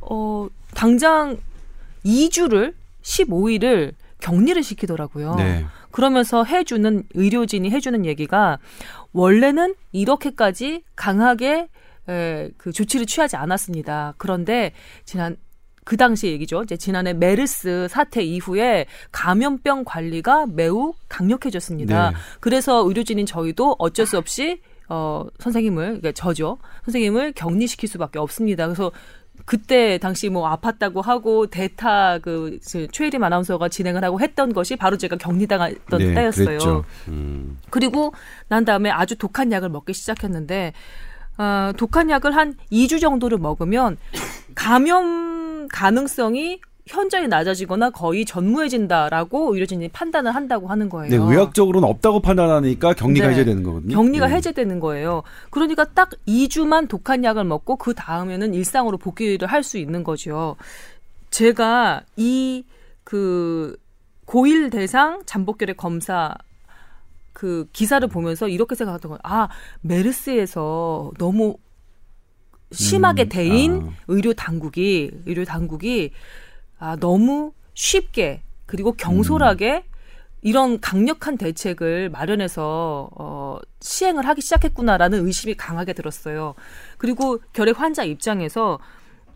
[0.00, 1.38] 어 당장
[2.04, 5.34] 2주를 15일을 격리를 시키더라고요.
[5.36, 5.66] 네.
[5.90, 8.58] 그러면서 해주는 의료진이 해주는 얘기가
[9.12, 11.68] 원래는 이렇게까지 강하게
[12.08, 14.14] 에, 그 조치를 취하지 않았습니다.
[14.18, 14.72] 그런데
[15.04, 15.36] 지난
[15.84, 16.62] 그 당시 얘기죠.
[16.62, 22.10] 이제 지난해 메르스 사태 이후에 감염병 관리가 매우 강력해졌습니다.
[22.10, 22.16] 네.
[22.40, 26.58] 그래서 의료진인 저희도 어쩔 수 없이 어 선생님을 그러니까 저죠.
[26.84, 28.66] 선생님을 격리시킬 수밖에 없습니다.
[28.66, 28.92] 그래서
[29.44, 35.16] 그때 당시 뭐 아팠다고 하고 대타 그 최혜림 아나운서가 진행을 하고 했던 것이 바로 제가
[35.16, 36.46] 격리당했던 네, 때였어요.
[36.46, 36.84] 그랬죠.
[37.08, 38.14] 음, 그리고
[38.48, 40.72] 난 다음에 아주 독한 약을 먹기 시작했는데
[41.36, 43.96] 어, 독한 약을 한 2주 정도를 먹으면
[44.54, 51.10] 감염 가능성이 현저히 낮아지거나 거의 전무해진다라고 의료진이 판단을 한다고 하는 거예요.
[51.10, 53.32] 네, 의학적으로는 없다고 판단하니까 격리가 네.
[53.32, 53.96] 해제되는 거거든요.
[53.96, 54.34] 격리가 네.
[54.34, 55.22] 해제되는 거예요.
[55.50, 60.56] 그러니까 딱 2주만 독한 약을 먹고 그 다음에는 일상으로 복귀를 할 수 있는 거죠.
[61.30, 62.64] 제가 이
[63.04, 63.76] 그
[64.24, 66.34] 고일 대상 잠복결핵 검사
[67.32, 69.20] 그 기사를 보면서 이렇게 생각했던 거예요.
[69.22, 69.48] 아,
[69.82, 71.56] 메르스에서 너무
[72.74, 73.92] 심하게 음, 대인 아.
[74.08, 76.10] 의료 당국이 의료 당국이
[76.78, 79.84] 아, 너무 쉽게 그리고 경솔하게
[80.42, 86.54] 이런 강력한 대책을 마련해서 어, 시행을 하기 시작했구나라는 의심이 강하게 들었어요.
[86.98, 88.78] 그리고 결핵 환자 입장에서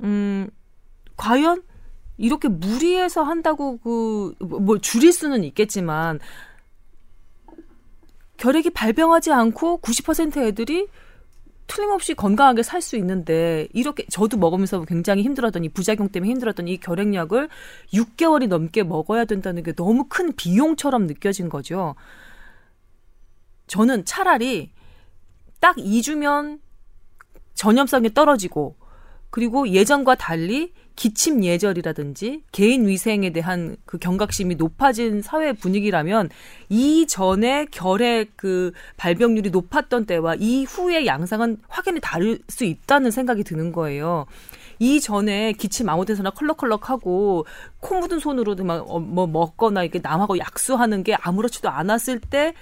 [0.02, 0.48] 음
[1.16, 1.62] 과연
[2.18, 6.18] 이렇게 무리해서 한다고 그 뭐 줄일 수는 있겠지만
[8.36, 10.86] 결핵이 발병하지 않고 90% 애들이
[11.68, 16.78] 틀림없이 건강하게 살 수 있는데 이렇게 저도 먹으면서 굉장히 힘들었던 이 부작용 때문에 힘들었던 이
[16.78, 17.48] 결핵약을
[17.92, 21.94] 6개월이 넘게 먹어야 된다는 게 너무 큰 비용처럼 느껴진 거죠.
[23.66, 24.72] 저는 차라리
[25.60, 26.60] 딱 2주면
[27.54, 28.76] 전염성이 떨어지고
[29.30, 36.28] 그리고 예전과 달리 기침 예절이라든지 개인 위생에 대한 그 경각심이 높아진 사회 분위기라면
[36.70, 44.26] 이전에 결핵 그 발병률이 높았던 때와 이후의 양상은 확연히 다를 수 있다는 생각이 드는 거예요.
[44.80, 47.46] 이전에 기침 아무 데서나 컬럭컬럭하고
[47.78, 52.54] 코 묻은 손으로 막 뭐 먹거나 이렇게 남하고 약수하는 게 아무렇지도 않았을 때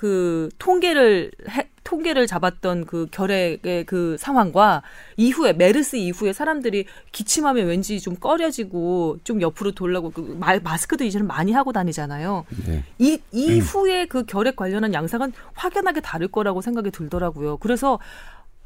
[0.00, 4.82] 그 통계를 해, 통계를 잡았던 그 결핵의 그 상황과
[5.18, 11.52] 이후에 메르스 이후에 사람들이 기침하면 왠지 좀 꺼려지고 좀 옆으로 돌라고 그 마스크도 이제는 많이
[11.52, 12.46] 하고 다니잖아요.
[12.66, 12.82] 네.
[12.98, 17.58] 이 이후에 그 결핵 관련한 양상은 확연하게 다를 거라고 생각이 들더라고요.
[17.58, 17.98] 그래서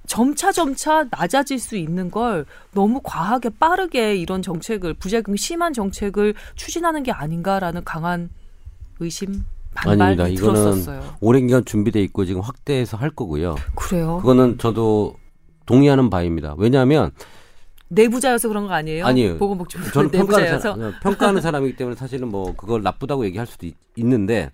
[0.07, 7.03] 점차 점차 낮아질 수 있는 걸 너무 과하게 빠르게 이런 정책을 부작용 심한 정책을 추진하는
[7.03, 8.31] 게 아닌가라는 강한
[9.01, 9.45] 의심
[9.75, 10.29] 아닙니다.
[10.29, 11.17] 이거는 들었었어요.
[11.21, 13.57] 오랜 기간 준비돼 있고 지금 확대해서 할 거고요.
[13.75, 14.19] 그래요?
[14.19, 15.17] 그거는 저도
[15.67, 16.55] 동의하는 바입니다.
[16.59, 17.11] 왜냐하면
[17.89, 19.07] 내부자여서 그런 거 아니에요?
[19.07, 19.39] 아니에요.
[19.39, 24.51] 보건복지부 저는 평가하는, 사람, 평가하는 사람이기 때문에 사실은 뭐 그걸 나쁘다고 얘기할 수도 있, 는데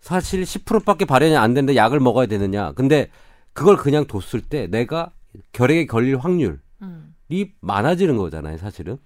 [0.00, 2.72] 사실 10%밖에 발현이 안 되는데 약을 먹어야 되느냐.
[2.72, 3.10] 근데
[3.52, 5.10] 그걸 그냥 뒀을 때 내가
[5.52, 7.14] 결핵에 걸릴 확률이 음.
[7.60, 8.98] 많아지는 거잖아요, 사실은.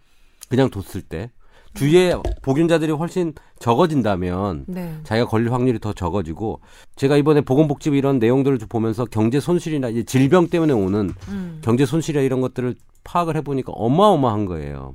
[0.49, 1.31] 그냥 뒀을 때.
[1.79, 4.99] 주위에 보균자들이 훨씬 적어진다면 네.
[5.05, 6.61] 자기가 걸릴 확률이 더 적어지고
[6.97, 11.61] 제가 이번에 보건복지부 이런 내용들을 보면서 경제 손실이나 이제 질병 때문에 오는 음.
[11.63, 12.75] 경제 손실이나 이런 것들을
[13.05, 14.95] 파악을 해보니까 어마어마한 거예요.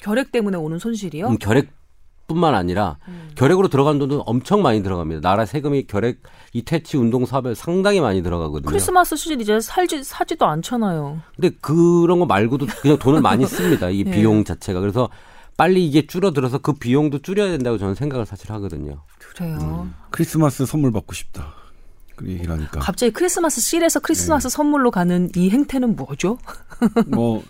[0.00, 1.28] 결핵 때문에 오는 손실이요?
[1.28, 1.68] 음, 결핵
[2.26, 3.30] 뿐만 아니라 음.
[3.34, 5.20] 결핵으로 들어간 돈도 엄청 많이 들어갑니다.
[5.20, 6.22] 나라 세금이 결핵
[6.54, 8.68] 이 퇴치 운동 사업에 상당히 많이 들어가거든요.
[8.70, 11.20] 크리스마스 시즌 이제 살지 사지도 않잖아요.
[11.34, 13.90] 근데 그런 거 말고도 그냥 돈을 많이 씁니다.
[13.90, 14.10] 이 네.
[14.10, 14.80] 비용 자체가.
[14.80, 15.10] 그래서
[15.62, 19.04] 빨리 이게 줄어들어서 그 비용도 줄여야 된다고 저는 생각을 사실 하거든요.
[19.16, 19.84] 그래요.
[19.84, 19.94] 음.
[20.10, 21.54] 크리스마스 선물 받고 싶다.
[22.16, 22.80] 그 얘기라니까.
[22.80, 24.52] 갑자기 크리스마스 실에서 크리스마스 네.
[24.52, 26.36] 선물로 가는 이 행태는 뭐죠?
[27.06, 27.44] 뭐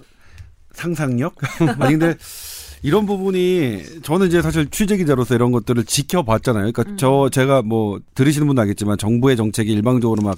[0.72, 1.36] 상상력?
[1.80, 2.18] 아니 근데
[2.82, 6.70] 이런 부분이 저는 이제 사실 취재 기자로서 이런 것들을 지켜봤잖아요.
[6.70, 6.96] 그러니까 음.
[6.98, 10.36] 저 제가 뭐 들으시는 분도 알겠지만 정부의 정책이 일방적으로 막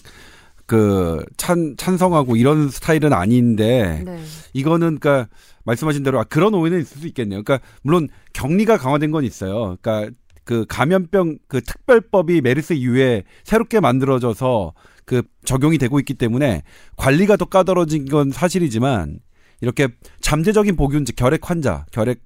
[0.66, 4.18] 그 찬 찬성하고 이런 스타일은 아닌데 네.
[4.54, 5.28] 이거는 그러니까
[5.64, 7.42] 말씀하신 대로 아, 그런 오해는 있을 수 있겠네요.
[7.42, 9.76] 그러니까 물론 격리가 강화된 건 있어요.
[9.80, 10.10] 그러니까
[10.44, 14.72] 그 감염병 그 특별법이 메르스 이후에 새롭게 만들어져서
[15.04, 16.62] 그 적용이 되고 있기 때문에
[16.96, 19.20] 관리가 더 까다로워진 건 사실이지만
[19.60, 19.88] 이렇게
[20.20, 22.20] 잠재적인 복균 결핵 환자, 결핵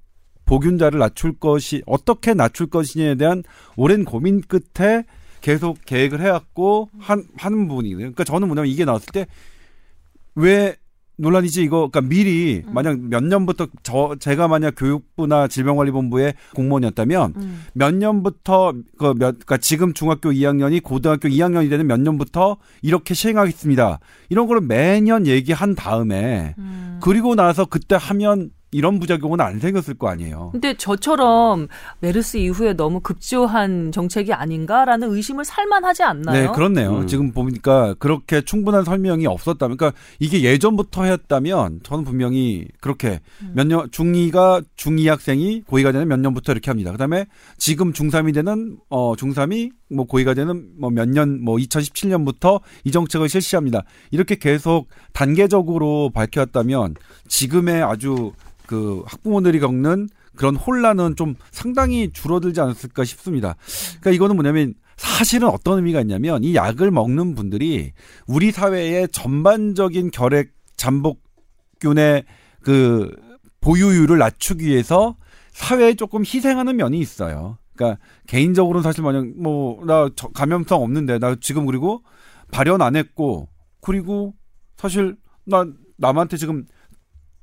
[0.44, 3.42] 복균자를 낮출 것이 어떻게 낮출 것이냐에 대한
[3.76, 5.04] 오랜 고민 끝에
[5.40, 7.98] 계속 계획을 해왔고 한 하는 부분이거든요.
[8.06, 9.26] 그러니까 저는 뭐냐면 이게 나왔을 때
[10.38, 10.76] 왜
[11.20, 12.72] 논란이지 이거 그러니까 미리 음.
[12.72, 17.64] 만약 몇 년부터 저 제가 만약 교육부나 질병관리본부의 공무원이었다면 음.
[17.72, 23.98] 몇 년부터 그몇 그러니까 지금 중학교 2학년이 고등학교 2학년이 되는 몇 년부터 이렇게 시행하겠습니다.
[24.28, 27.00] 이런 거를 매년 얘기한 다음에 음.
[27.02, 30.50] 그리고 나서 그때 하면 이런 부작용은 안 생겼을 거 아니에요.
[30.52, 31.68] 근데 저처럼
[32.00, 36.48] 메르스 이후에 너무 급조한 정책이 아닌가라는 의심을 살만하지 않나요?
[36.48, 36.98] 네, 그렇네요.
[36.98, 37.06] 음.
[37.06, 43.52] 지금 보니까 그렇게 충분한 설명이 없었다면, 그러니까 이게 예전부터 했다면 저는 분명히 그렇게 음.
[43.54, 46.92] 몇 년, 중2가 중2 학생이 고2가 되는 몇 년부터 이렇게 합니다.
[46.92, 47.24] 그 다음에
[47.56, 53.28] 지금 중3이 되는, 어, 중3이 뭐 고2가 되는 뭐 몇 년, 뭐 2017년부터 이 정책을
[53.28, 53.84] 실시합니다.
[54.10, 56.94] 이렇게 계속 단계적으로 밝혀왔다면
[57.28, 58.32] 지금의 아주
[58.68, 63.56] 그 학부모들이 겪는 그런 혼란은 좀 상당히 줄어들지 않았을까 싶습니다.
[64.00, 67.92] 그러니까 이거는 뭐냐면 사실은 어떤 의미가 있냐면 이 약을 먹는 분들이
[68.26, 72.24] 우리 사회의 전반적인 결핵 잠복균의
[72.62, 73.10] 그
[73.60, 75.16] 보유율을 낮추기 위해서
[75.52, 77.58] 사회에 조금 희생하는 면이 있어요.
[77.74, 82.02] 그러니까 개인적으로는 사실 만약 뭐 나 감염성 없는데 나 지금 그리고
[82.52, 83.48] 발현 안 했고
[83.80, 84.34] 그리고
[84.76, 85.64] 사실 나
[85.96, 86.66] 남한테 지금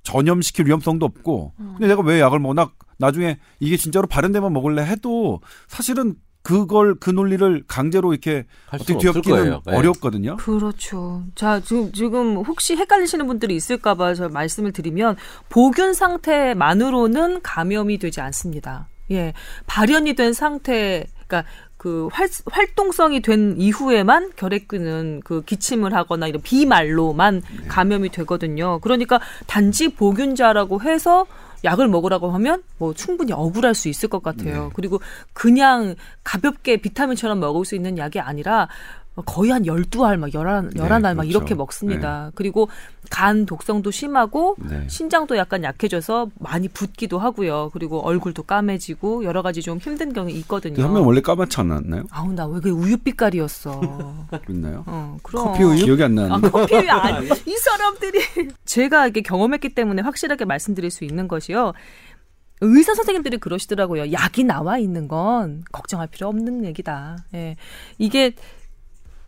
[0.06, 1.74] 전염시킬 위험성도 없고 음.
[1.74, 7.10] 근데 내가 왜 약을 먹나 나중에 이게 진짜로 바른 데만 먹을래 해도 사실은 그걸 그
[7.10, 9.76] 논리를 강제로 이렇게 어떻게 뒤엎기는 네.
[9.76, 10.38] 어렵거든요.
[10.38, 11.24] 그렇죠.
[11.34, 15.16] 자 지금 지금 혹시 헷갈리시는 분들이 있을까봐 저 말씀을 드리면
[15.50, 18.88] 보균 상태만으로는 감염이 되지 않습니다.
[19.12, 19.34] 예,
[19.66, 27.42] 발현이 된 상태, 그러니까 그 활, 활동성이 된 이후에만 결핵균은 그 기침을 하거나 이런 비말로만
[27.62, 27.68] 네.
[27.68, 28.80] 감염이 되거든요.
[28.80, 31.26] 그러니까 단지 보균자라고 해서
[31.64, 34.66] 약을 먹으라고 하면 뭐 충분히 억울할 수 있을 것 같아요.
[34.66, 34.70] 네.
[34.74, 35.00] 그리고
[35.34, 38.70] 그냥 가볍게 비타민처럼 먹을 수 있는 약이 아니라
[39.26, 41.30] 거의 한 열두 알막 열한 열한 네, 알막 그렇죠.
[41.38, 42.26] 이렇게 먹습니다.
[42.26, 42.32] 네.
[42.36, 42.68] 그리고
[43.10, 44.86] 간 독성도 심하고 네.
[44.90, 47.70] 신장도 약간 약해져서 많이 붓기도 하고요.
[47.72, 50.84] 그리고 얼굴도 까매지고 여러 가지 좀 힘든 경우 있거든요.
[50.84, 52.04] 한명 원래 까맣지 않았나요?
[52.12, 53.80] 아우 나 왜 그 우유 빛깔이었어.
[54.46, 54.84] 그랬나요?
[54.88, 55.46] 어, 그럼.
[55.46, 56.48] 커피 우유 기억이 안 나는데.
[56.48, 57.26] 아, 커피 우유 아니.
[57.46, 58.20] 이 사람들이
[58.66, 61.72] 제가 이게 경험했기 때문에 확실하게 말씀드릴 수 있는 것이요.
[62.62, 64.12] 의사 선생님들이 그러시더라고요.
[64.14, 67.18] 약이 나와 있는 건 걱정할 필요 없는 얘기다.
[67.34, 67.58] 예.
[67.98, 68.34] 이게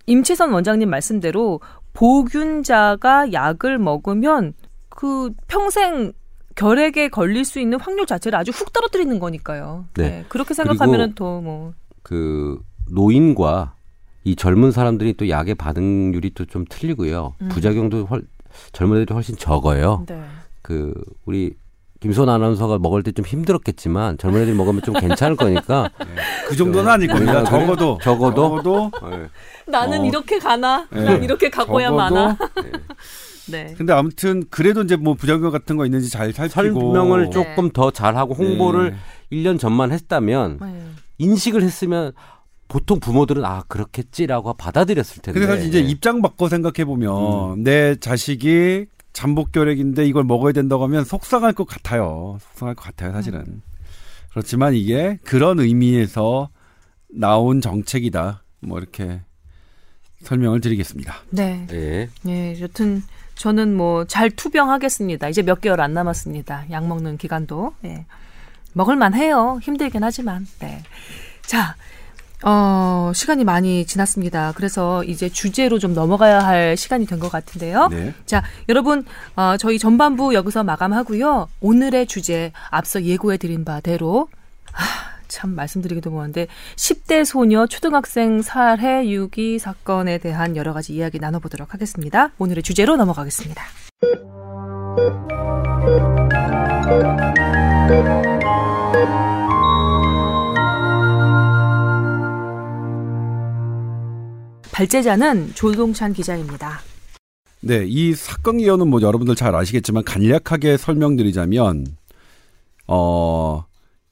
[0.07, 1.59] 임채선 원장님 말씀대로
[1.93, 4.53] 보균자가 약을 먹으면
[4.89, 6.13] 그 평생
[6.55, 9.85] 결핵에 걸릴 수 있는 확률 자체를 아주 훅 떨어뜨리는 거니까요.
[9.95, 10.09] 네.
[10.09, 10.25] 네.
[10.27, 11.73] 그렇게 생각하면은 더 뭐.
[12.01, 13.75] 그 노인과
[14.23, 17.35] 이 젊은 사람들이 또 약의 반응률이 또 좀 틀리고요.
[17.41, 17.49] 음.
[17.49, 18.23] 부작용도 훨,
[18.71, 20.03] 젊은 애들이 훨씬 적어요.
[20.07, 20.23] 네.
[20.61, 20.93] 그
[21.25, 21.55] 우리
[22.07, 25.89] 김선 아나운서가 먹을 때 좀 힘들었겠지만 젊은 애들이 먹으면 좀 괜찮을 거니까
[26.47, 27.39] 그 정도는 아닐 겁니다.
[27.39, 27.49] 아, 그래?
[27.49, 28.35] 적어도 적어도?
[28.35, 28.91] 적어도
[29.67, 30.05] 나는 어.
[30.05, 30.87] 이렇게 가나?
[30.91, 31.03] 네.
[31.03, 32.37] 난 이렇게 갖고야 마나?
[33.49, 33.73] 네.
[33.77, 38.33] 근데 아무튼 그래도 이제 뭐 부작용 같은 거 있는지 잘 살피고 설명을 조금 더 잘하고
[38.33, 38.97] 홍보를 네.
[39.29, 40.81] 일 1년 전만 했다면 네.
[41.17, 42.11] 인식을 했으면
[42.67, 45.39] 보통 부모들은 아 그렇겠지라고 받아들였을 텐데.
[45.39, 48.85] 근데 사실 이제 입장 바꿔 생각해 보면 내 자식이
[49.17, 52.37] 잠복결핵인데 이걸 먹어야 된다고 하면 속상할 것 같아요.
[52.39, 53.63] 속상할 것 같아요, 사실은.
[54.29, 56.49] 그렇지만 이게 그런 의미에서
[57.09, 58.43] 나온 정책이다.
[58.59, 59.21] 뭐 이렇게
[60.21, 61.15] 설명을 드리겠습니다.
[61.31, 61.65] 네.
[61.71, 62.09] 예.
[62.27, 63.01] 예, 여튼
[63.33, 65.29] 저는 뭐 잘 투병하겠습니다.
[65.29, 66.67] 이제 몇 개월 안 남았습니다.
[66.69, 67.73] 약 먹는 기간도.
[67.85, 68.05] 예.
[68.73, 69.59] 먹을만 해요.
[69.63, 70.45] 힘들긴 하지만.
[70.59, 70.83] 네.
[71.41, 71.75] 자,
[72.43, 74.53] 어, 시간이 많이 지났습니다.
[74.55, 77.87] 그래서 이제 주제로 좀 넘어가야 할 시간이 된 것 같은데요.
[77.87, 78.13] 네.
[78.27, 79.03] 자, 여러분,
[79.35, 81.49] 어, 저희 전반부 여기서 마감하고요.
[81.61, 84.27] 오늘의 주제 앞서 예고해 드린 바대로
[84.73, 91.73] 아, 참 말씀드리기도 뭐한데 10대 소녀 초등학생 살해 유기 사건에 대한 여러 가지 이야기 나눠보도록
[91.73, 92.29] 하겠습니다.
[92.37, 93.63] 오늘의 주제로 넘어가겠습니다.
[104.77, 106.81] 발제자는 조동찬 기자입니다.
[107.61, 111.87] 네, 이 사건 기여는 뭐 여러분들 잘 아시겠지만 간략하게 설명드리자면
[112.85, 113.65] 어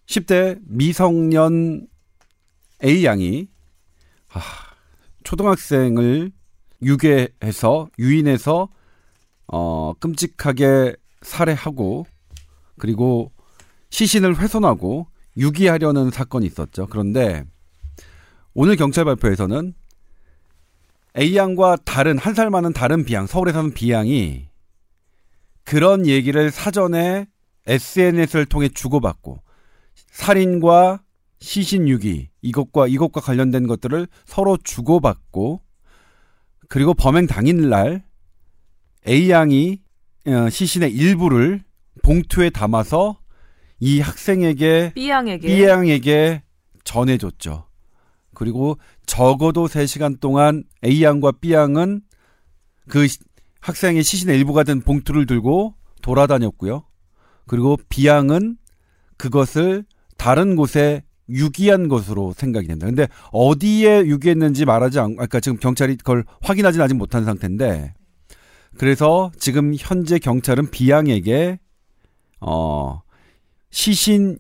[0.07, 1.85] 10대 미성년
[2.83, 3.47] A 양이
[4.33, 4.41] 아,
[5.23, 6.31] 초등학생을
[6.81, 8.67] 유괴해서 유인해서
[9.45, 12.07] 어 끔찍하게 살해하고
[12.79, 13.31] 그리고
[13.91, 15.05] 시신을 훼손하고
[15.37, 16.87] 유기하려는 사건이 있었죠.
[16.87, 17.43] 그런데
[18.55, 19.75] 오늘 경찰 발표에서는
[21.17, 24.47] A 양과 다른 한 살 많은 다른 B양 서울에 사는 B양이
[25.63, 27.27] 그런 얘기를 사전에
[27.67, 29.39] SNS를 통해 주고받고
[30.11, 31.01] 살인과
[31.39, 35.61] 시신 유기 이것과 이것과 관련된 것들을 서로 주고받고
[36.67, 38.03] 그리고 범행 당일날
[39.07, 39.81] A 양이
[40.27, 41.63] 어, 시신의 일부를
[42.03, 43.19] 봉투에 담아서
[43.79, 46.43] 이 학생에게 B양에게 B 양에게
[46.83, 47.67] 전해줬죠.
[48.35, 52.01] 그리고 적어도 3시간 동안 A 양과 B 양은
[52.87, 53.19] 그 시-
[53.61, 55.73] 학생의 시신의 일부가 된 봉투를 들고
[56.03, 56.83] 돌아다녔고요.
[57.47, 58.57] 그리고 B 양은
[59.17, 59.85] 그것을
[60.17, 62.85] 다른 곳에 유기한 것으로 생각이 된다.
[62.85, 67.95] 근데 어디에 유기했는지 말하지 않고, 아까 지금 경찰이 그걸 확인하진 아직 못한 상태인데,
[68.77, 71.59] 그래서 지금 현재 경찰은 B 양에게
[72.41, 73.01] 어
[73.71, 74.37] 시신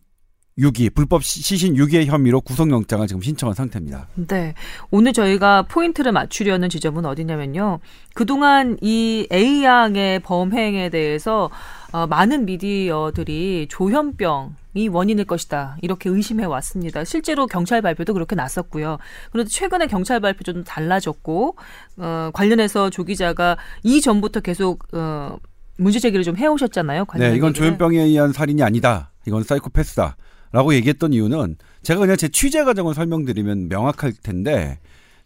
[0.57, 4.07] 유기, 불법 시- 시신 유기의 혐의로 구속영장을 지금 신청한 상태입니다.
[4.15, 4.53] 네.
[4.89, 7.79] 오늘 저희가 포인트를 맞추려는 지점은 어디냐면요.
[8.13, 11.49] 그동안 이 A양의 범행에 대해서
[11.91, 15.75] 어, 많은 미디어들이 조현병이 원인일 것이다.
[15.81, 17.03] 이렇게 의심해 왔습니다.
[17.03, 18.97] 실제로 경찰 발표도 그렇게 났었고요.
[19.33, 21.57] 그런데 최근에 경찰 발표 좀 달라졌고,
[21.97, 25.37] 어, 관련해서 조 기자가 이 전부터 계속, 어,
[25.77, 27.05] 문제 제기를 좀 해오셨잖아요.
[27.17, 27.53] 네, 이건 얘기를.
[27.53, 29.11] 조현병에 의한 살인이 아니다.
[29.27, 30.15] 이건 사이코패스다.
[30.51, 34.79] 라고 얘기했던 이유는 제가 그냥 제 취재 과정을 설명드리면 명확할 텐데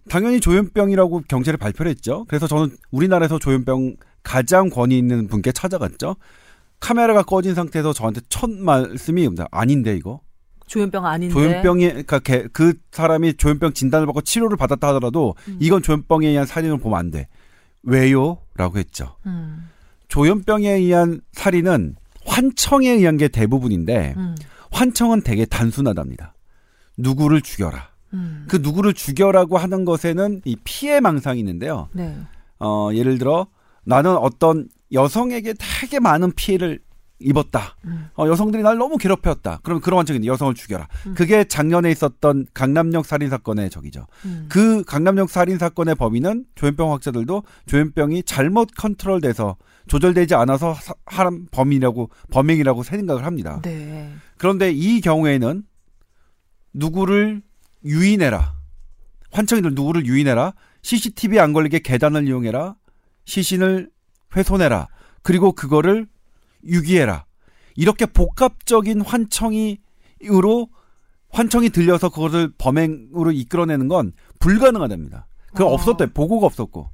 [0.09, 2.25] 당연히 조현병이라고 경찰에 발표를 했죠.
[2.27, 6.15] 그래서 저는 우리나라에서 조현병 가장 권위 있는 분께 찾아갔죠.
[6.79, 10.21] 카메라가 꺼진 상태에서 저한테 첫 말씀이 아닌데 이거
[10.67, 11.33] 조현병 아닌데.
[11.33, 15.57] 조현병이 그러니까 걔- 그 사람이 조현병 진단을 받고 치료를 받았다 하더라도 음.
[15.59, 17.27] 이건 조현병에 의한 살인을 보면 안 돼.
[17.83, 19.15] 왜요?라고 했죠.
[19.25, 19.69] 음,
[20.09, 21.95] 조현병에 의한 살인은
[22.25, 24.35] 환청에 의한 게 대부분인데 음,
[24.71, 26.33] 환청은 되게 단순하답니다.
[26.97, 27.89] 누구를 죽여라.
[28.13, 28.45] 음.
[28.47, 31.89] 그 누구를 죽여라고 하는 것에는 이 피해 망상이 있는데요.
[31.93, 32.17] 네.
[32.59, 33.47] 어, 예를 들어
[33.83, 36.79] 나는 어떤 여성에게 되게 많은 피해를
[37.21, 37.75] 입었다.
[37.85, 38.09] 음.
[38.15, 39.59] 어, 여성들이 날 너무 괴롭혔다.
[39.63, 40.87] 그럼 그런 환청인데 여성을 죽여라.
[41.07, 41.13] 음.
[41.15, 44.07] 그게 작년에 있었던 강남역 살인 사건의 적이죠.
[44.25, 44.45] 음.
[44.49, 49.57] 그 강남역 살인 사건의 범인은 조현병 학자들도 조현병이 잘못 컨트롤돼서
[49.89, 53.59] 조절되지 않아서 사- 한 범인이라고 범행이라고 생각을 합니다.
[53.63, 54.13] 네.
[54.37, 55.63] 그런데 이 경우에는
[56.73, 57.41] 누구를
[57.83, 58.55] 유인해라.
[59.31, 60.53] 환청이들 누구를 유인해라.
[60.83, 62.75] CCTV 안 걸리게 계단을 이용해라.
[63.25, 63.89] 시신을
[64.35, 64.87] 훼손해라.
[65.23, 66.07] 그리고 그거를
[66.65, 67.25] 유기해라.
[67.75, 70.69] 이렇게 복합적인 환청이으로
[71.31, 75.27] 환청이 들려서 그것을 범행으로 이끌어내는 건 불가능하답니다.
[75.55, 75.67] 그 어.
[75.69, 76.07] 없었대.
[76.13, 76.89] 보고가 없었고.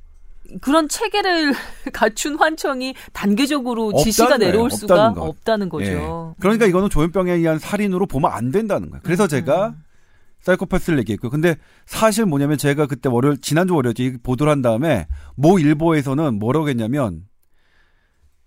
[0.62, 1.54] 그런 체계를
[1.94, 4.40] 갖춘 환청이 단계적으로 지시가 거예요.
[4.40, 5.26] 내려올 수가 없다는 거.
[5.26, 5.70] 없다는 예.
[5.70, 6.36] 거죠.
[6.40, 9.02] 그러니까 이거는 조현병에 의한 살인으로 보면 안 된다는 거예요.
[9.04, 9.76] 그래서 음, 제가
[10.42, 16.38] 사이코패스를 얘기했고 근데 사실 뭐냐면 제가 그때 월요일 지난주 월요일 보도를 한 다음에 모 일보에서는
[16.38, 17.24] 뭐라고 했냐면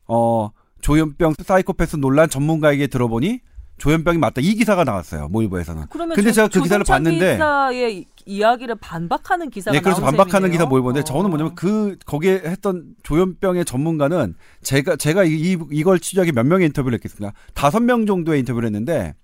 [0.07, 3.41] 어 조현병 사이코패스 논란 전문가에게 들어보니
[3.79, 7.99] 조현병이 맞다 이 기사가 나왔어요 모 일보에서는 그러면 근데 조- 제가 그 기사를 봤는데 기사의
[7.99, 10.53] 이- 이야기를 반박하는 기사가 네, 그래서 반박하는 셈이네요.
[10.53, 11.05] 기사 뭘 보는데 어.
[11.05, 16.67] 저는 뭐냐면 그 거기에 했던 조현병의 전문가는 제가 제가 이, 이- 이걸 취재하기 몇 명의
[16.67, 17.33] 인터뷰를 했겠습니다.
[17.55, 19.15] 다섯 명 정도의 인터뷰를 했는데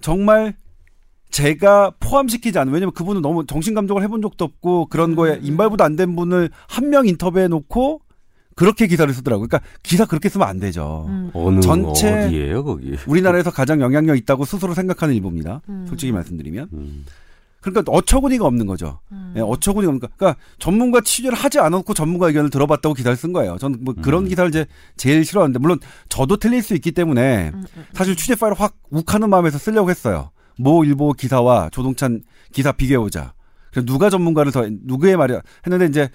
[0.00, 0.54] 정말
[1.30, 5.82] 제가 포함시키지 않은 왜냐면 그분은 너무 정신 감독을 해본 적도 없고 그런 음, 거에 인발부도
[5.84, 8.00] 안 된 분을 한 명 인터뷰해 놓고
[8.56, 9.46] 그렇게 기사를 쓰더라고요.
[9.46, 11.04] 그러니까 기사 그렇게 쓰면 안 되죠.
[11.08, 11.30] 음.
[11.34, 12.96] 어느 전체- 어디예요 거기?
[13.06, 15.60] 우리나라에서 가장 영향력 있다고 스스로 생각하는 일부입니다.
[15.68, 15.84] 음.
[15.88, 16.68] 솔직히 말씀드리면.
[16.72, 17.04] 음.
[17.60, 19.00] 그러니까 어처구니가 없는 거죠.
[19.12, 19.34] 음.
[19.36, 20.08] 예, 어처구니가 없는 거.
[20.16, 23.58] 그러니까 전문가 취재를 하지 않았고 전문가 의견을 들어봤다고 기사를 쓴 거예요.
[23.58, 24.28] 저는 뭐 그런 음.
[24.28, 25.78] 기사를 이제 제일 싫어하는데 물론
[26.08, 27.84] 저도 틀릴 수 있기 때문에 음, 음.
[27.92, 30.30] 사실 취재 파일을 확 욱하는 마음에서 쓰려고 했어요.
[30.58, 33.34] 모 일보 기사와 조동찬 기사 비교해 보자.
[33.70, 36.08] 그래서 누가 전문가를 더 누구의 말이야 했는데 이제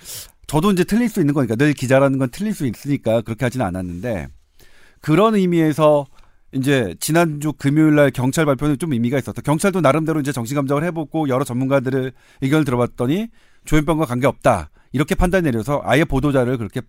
[0.51, 4.27] 저도 이제 틀릴 수 있는 거니까 늘 기자라는 건 틀릴 수 있으니까 그렇게 하지는 않았는데
[4.99, 6.05] 그런 의미에서
[6.51, 9.41] 이제 지난주 금요일 날 경찰 발표는 좀 의미가 있었다.
[9.41, 13.29] 경찰도 나름대로 이제 정신 감정을 해보고 여러 전문가들의 의견을 들어봤더니
[13.63, 14.71] 조현병과 관계 없다.
[14.91, 16.81] 이렇게 판단 내려서 아예 보도자를 그렇게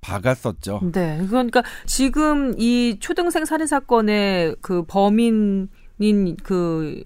[0.00, 0.80] 박았었죠.
[0.94, 5.68] 네, 그러니까 지금 이 초등생 살인 사건의 그 범인인
[6.42, 7.02] 그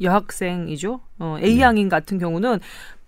[0.00, 1.60] 여학생이죠, 어, A 네.
[1.60, 2.60] 양인 같은 경우는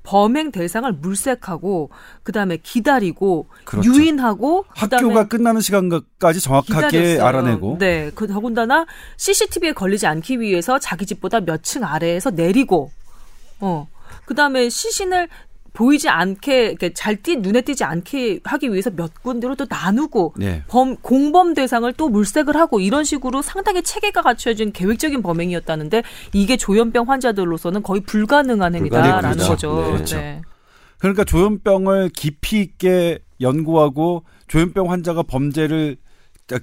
[0.06, 1.90] 범행 대상을 물색하고
[2.22, 3.92] 그 다음에 기다리고 그렇죠.
[3.92, 7.24] 유인하고 그다음에 학교가 끝나는 시간까지 정확하게 기다렸어요.
[7.26, 8.86] 알아내고 네, 그 더군다나
[9.16, 12.92] CCTV에 걸리지 않기 위해서 자기 집보다 몇 층 아래에서 내리고,
[13.58, 13.88] 어,
[14.24, 15.28] 그 다음에 시신을
[15.76, 20.62] 보이지 않게 이렇게 잘 띄, 눈에 띄지 않게 하기 위해서 몇 군데로 또 나누고 네.
[20.68, 26.02] 범 공범 대상을 또 물색을 하고 이런 식으로 상당히 체계가 갖춰진 계획적인 범행이었다는데
[26.32, 29.48] 이게 조현병 환자들로서는 거의 불가능한 행위다라는 불가능하죠.
[29.48, 29.80] 거죠.
[29.82, 30.16] 네, 그렇죠.
[30.16, 30.42] 네.
[30.98, 36.05] 그러니까 조현병을 깊이 있게 연구하고 조현병 환자가 범죄를 그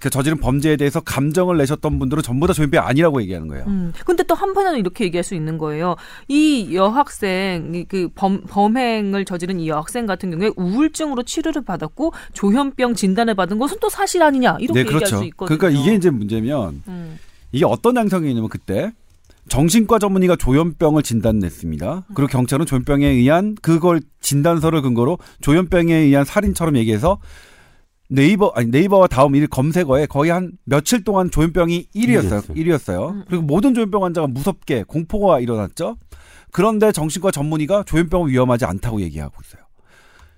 [0.10, 3.66] 저지른 범죄에 대해서 감정을 내셨던 분들은 전부 다 조현병이 아니라고 얘기하는 거예요.
[3.68, 3.92] 음.
[4.06, 5.96] 근데 또 한편으로는 이렇게 얘기할 수 있는 거예요.
[6.30, 13.36] 이 여학생, 이그 범, 범행을 저지른 이 여학생 같은 경우에 우울증으로 치료를 받았고 조현병 진단을
[13.36, 15.18] 받은 것은 또 사실 아니냐 이렇게 네, 얘기할 그렇죠.
[15.18, 15.58] 수 있거든요.
[15.58, 17.20] 그러니까 이게 이제 문제면 음.
[17.52, 18.94] 이게 어떤 양상이냐면 그때
[19.50, 22.06] 정신과 전문의가 조현병을 진단냈습니다.
[22.14, 27.20] 그리고 경찰은 조현병에 의한 그걸 진단서를 근거로 조현병에 의한 살인처럼 얘기해서
[28.14, 32.56] 네이버 아니 네이버와 다음 일 검색어에 거의 한 며칠 동안 조현병이 1위였어요.
[32.56, 33.26] 1위였어요.
[33.28, 35.98] 그리고 모든 조현병 환자가 무섭게 공포가 일어났죠.
[36.52, 39.64] 그런데 정신과 전문의가 조현병은 위험하지 않다고 얘기하고 있어요.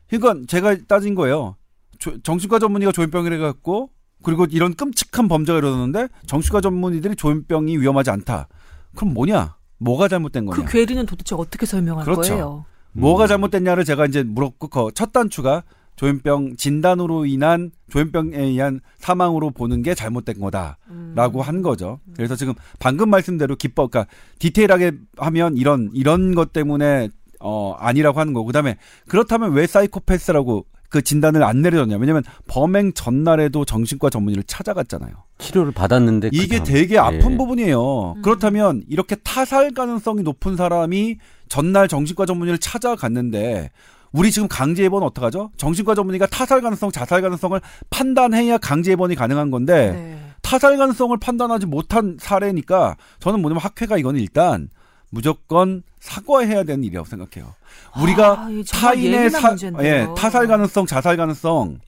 [0.08, 1.58] 그러니까 제가 따진 거예요.
[2.00, 3.90] 조- 정신과 전문의가 조현병이라 갖고
[4.24, 8.48] 그리고 이런 끔찍한 범죄가 일어났는데 정신과 전문의들이 조현병이 위험하지 않다.
[8.96, 9.58] 그럼 뭐냐?
[9.80, 10.64] 뭐가 잘못된 거냐?
[10.64, 12.22] 그 괴리는 도대체 어떻게 설명할 그렇죠.
[12.32, 12.66] 거예요?
[12.94, 15.64] 뭐가 잘못됐냐를 제가 이제 물었고 그첫 단추가
[15.96, 22.00] 조현병 진단으로 인한 조현병에 의한 사망으로 보는 게 잘못된 거다라고 한 거죠.
[22.16, 28.34] 그래서 지금 방금 말씀대로 기법, 그러니까 디테일하게 하면 이런 이런 것 때문에 어 아니라고 하는
[28.34, 28.78] 거고 그다음에
[29.08, 31.98] 그렇다면 왜 사이코패스라고 그 진단을 안 내려줬냐?
[31.98, 35.12] 왜냐면 범행 전날에도 정신과 전문의를 찾아갔잖아요.
[35.40, 37.38] 치료를 받았는데 그 이게 다음- 되게 아픈 예.
[37.38, 38.16] 부분이에요.
[38.24, 41.18] 그렇다면 이렇게 타살 가능성이 높은 사람이
[41.50, 43.72] 전날 정신과 전문의를 찾아갔는데
[44.16, 45.52] 우리 지금 강제 입원 어떡하죠?
[45.58, 47.60] 정신과 전문의가 타살 가능성, 자살 가능성을
[47.90, 50.20] 판단해야 강제 입원이 가능한 건데 네.
[50.42, 54.70] 타살 가능성을 판단하지 못한 사례니까 저는 뭐냐면 학회가 이건 일단
[55.12, 57.54] 무조건 사과해야 되는 일이라고 생각해요.
[58.02, 59.56] 우리가 아, 타인의 사.
[59.82, 61.80] 예, 타살 가능성, 자살 가능성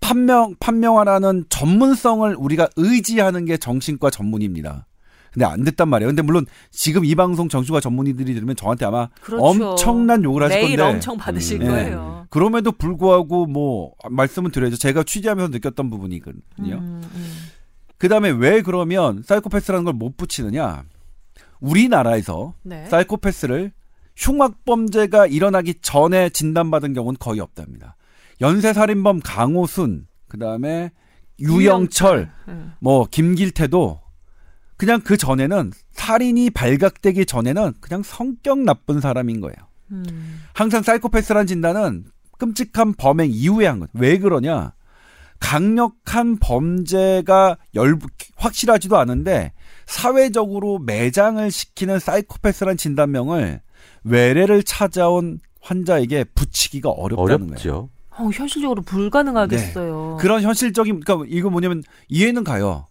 [0.00, 4.86] 판명 판명하라는 전문성을 우리가 의지하는 게 정신과 전문입니다.
[5.34, 6.08] 근데 안 됐단 말이에요.
[6.10, 9.44] 근데 물론 지금 이 방송 정신과 전문의들이 들으면 저한테 아마 그렇죠.
[9.44, 11.70] 엄청난 욕을 하실 건데 엄청 받으실 음, 예.
[11.70, 12.26] 거예요.
[12.30, 14.76] 그럼에도 불구하고 뭐 말씀은 드려야죠.
[14.76, 16.74] 제가 취재하면서 느꼈던 부분이거든요.
[16.76, 17.34] 음, 음.
[17.98, 20.84] 그다음에 왜 그러면 사이코패스라는 걸 못 붙이느냐?
[21.60, 22.86] 우리나라에서 네.
[22.86, 23.72] 사이코패스를
[24.16, 27.96] 흉악 범죄가 일어나기 전에 진단받은 경우는 거의 없답니다.
[28.40, 30.92] 연쇄살인범 강호순, 그 다음에
[31.40, 32.72] 유영철, 음.
[32.80, 34.00] 뭐 김길태도
[34.76, 39.56] 그냥 그 전에는 살인이 발각되기 전에는 그냥 성격 나쁜 사람인 거예요.
[39.92, 40.42] 음.
[40.52, 42.04] 항상 사이코패스란 진단은
[42.38, 43.90] 끔찍한 범행 이후에 한 거예요.
[43.94, 44.72] 왜 그러냐?
[45.40, 47.98] 강력한 범죄가 열
[48.36, 49.52] 확실하지도 않은데
[49.86, 53.60] 사회적으로 매장을 시키는 사이코패스란 진단명을
[54.04, 57.50] 외래를 찾아온 환자에게 붙이기가 어렵다는 거예요.
[57.50, 57.90] 어렵죠.
[58.10, 60.18] 어, 현실적으로 불가능하겠어요.
[60.20, 62.86] 그런 현실적인 그러니까 이거 뭐냐면 이해는 가요.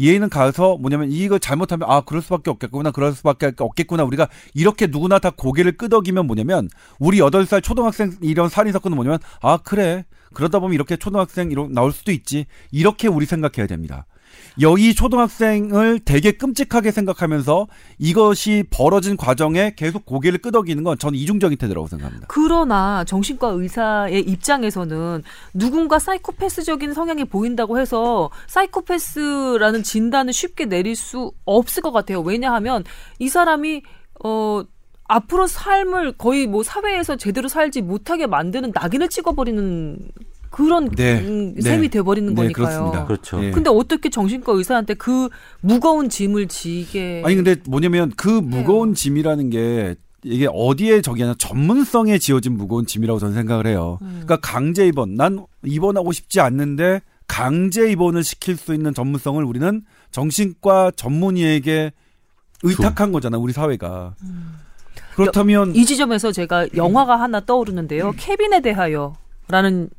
[0.00, 4.04] 얘는 가서 뭐냐면 이거 잘못하면 아 그럴 수밖에 없겠구나 그럴 수밖에 없겠구나.
[4.04, 6.68] 우리가 이렇게 누구나 다 고개를 끄덕이면 뭐냐면
[6.98, 10.04] 우리 여덟 살 초등학생 이런 살인 사건은 뭐냐면 아 그래.
[10.34, 12.46] 그러다 보면 이렇게 초등학생 이런 나올 수도 있지.
[12.70, 14.06] 이렇게 우리 생각해야 됩니다.
[14.60, 21.86] 여기 초등학생을 되게 끔찍하게 생각하면서 이것이 벌어진 과정에 계속 고개를 끄덕이는 건 저는 이중적인 태도라고
[21.86, 22.26] 생각합니다.
[22.28, 25.22] 그러나 정신과 의사의 입장에서는
[25.54, 32.20] 누군가 사이코패스적인 성향이 보인다고 해서 사이코패스라는 진단을 쉽게 내릴 수 없을 것 같아요.
[32.20, 32.84] 왜냐하면
[33.18, 33.82] 이 사람이
[34.24, 34.62] 어
[35.04, 39.98] 앞으로 삶을 거의 뭐 사회에서 제대로 살지 못하게 만드는 낙인을 찍어버리는
[40.50, 41.20] 그런 네.
[41.20, 41.60] 음, 네.
[41.60, 42.66] 셈이 돼버리는 네, 거니까요.
[42.66, 43.06] 그렇습니다.
[43.06, 43.44] 그렇죠.
[43.44, 43.50] 예.
[43.50, 45.28] 근데 어떻게 정신과 의사한테 그
[45.60, 52.18] 무거운 짐을 지게 아니 근데 뭐냐면 그 무거운 짐이라는 게 이게 어디에 저기 하냐 전문성에
[52.18, 53.98] 지어진 무거운 짐이라고 저는 생각을 해요.
[54.02, 54.22] 음.
[54.24, 60.92] 그러니까 강제 입원 난 입원하고 싶지 않는데 강제 입원을 시킬 수 있는 전문성을 우리는 정신과
[60.96, 61.92] 전문의에게
[62.62, 64.14] 의탁한 거잖아 우리 사회가.
[65.14, 68.12] 그렇다면 이 지점에서 제가 영화가 하나 떠오르는데요.
[68.16, 69.90] 케빈에 대하여라는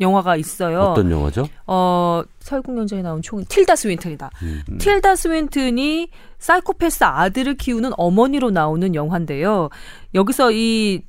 [0.00, 0.80] 영화가 있어요.
[0.80, 1.48] 어떤 영화죠?
[1.66, 4.30] 어, 설국연자에 나온 총인 틸다 스윈튼이다.
[4.42, 4.78] 음.
[4.78, 9.70] 틸다 스윈튼이 사이코패스 아들을 키우는 어머니로 나오는 영화인데요.
[10.14, 11.02] 여기서 이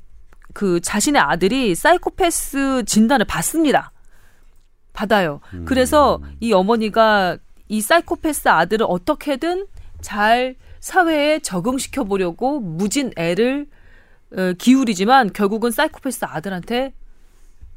[0.52, 3.92] 그 자신의 아들이 사이코패스 진단을 받습니다.
[4.92, 5.40] 받아요.
[5.54, 5.64] 음.
[5.64, 7.38] 그래서 이 어머니가
[7.68, 9.66] 이 사이코패스 아들을 어떻게든
[10.00, 13.68] 잘 사회에 적응시켜 보려고 무진 애를
[14.36, 16.92] 어, 기울이지만 결국은 사이코패스 아들한테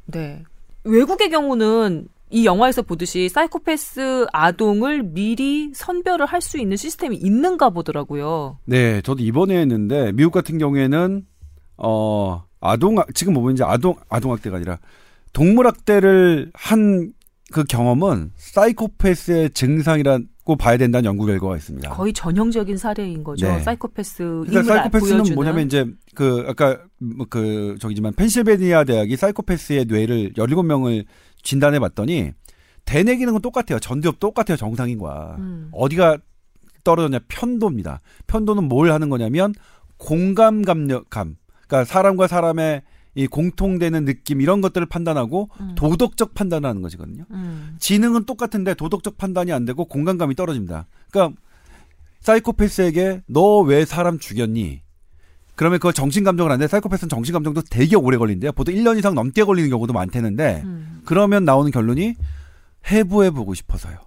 [0.06, 0.44] 네
[0.84, 8.58] 외국의 경우는 이 영화에서 보듯이 사이코패스 아동을 미리 선별을 할 수 있는 시스템이 있는가 보더라고요.
[8.64, 11.26] 네 저도 이번에 했는데 미국 같은 경우에는
[11.76, 14.78] 어 아동 지금 보면 이제 아동 아동학대가 아니라
[15.32, 17.12] 동물학대를 한
[17.52, 21.88] 그 경험은 사이코패스의 증상이라 고 봐야 된다는 연구 결과가 있습니다.
[21.88, 23.46] 거의 전형적인 사례인 거죠.
[23.46, 23.60] 네.
[23.60, 25.34] 사이코패스 그러니까 사이코패스는 보여주는.
[25.34, 31.06] 뭐냐면 이제 그 아까 뭐그 저기지만 펜실베니아 대학이 사이코패스의 뇌를 17명을
[31.42, 32.32] 진단해 봤더니
[32.84, 33.78] 대뇌 기능은 똑같아요.
[33.78, 34.58] 전두엽 똑같아요.
[34.58, 35.36] 정상인과.
[35.38, 35.68] 음.
[35.72, 36.18] 어디가
[36.84, 37.20] 떨어졌냐?
[37.28, 38.00] 편도입니다.
[38.26, 39.54] 편도는 뭘 하는 거냐면
[39.96, 41.36] 공감 감력감.
[41.66, 42.82] 그러니까 사람과 사람의
[43.14, 45.74] 이 공통되는 느낌 이런 것들을 판단하고 음.
[45.76, 47.24] 도덕적 판단을 하는 것이거든요.
[47.30, 47.76] 음.
[47.78, 50.86] 지능은 똑같은데 도덕적 판단이 안 되고 공감감이 떨어집니다.
[51.10, 51.40] 그러니까
[52.20, 54.82] 사이코패스에게 너 왜 사람 죽였니?
[55.56, 56.66] 그러면 그거 정신 감정을 안 돼.
[56.66, 58.52] 사이코패스는 정신 감정도 되게 오래 걸린대요.
[58.52, 61.00] 보통 1년 이상 넘게 걸리는 경우도 많대는데 음.
[61.04, 62.16] 그러면 나오는 결론이
[62.90, 63.98] 해부해 보고 싶어서요.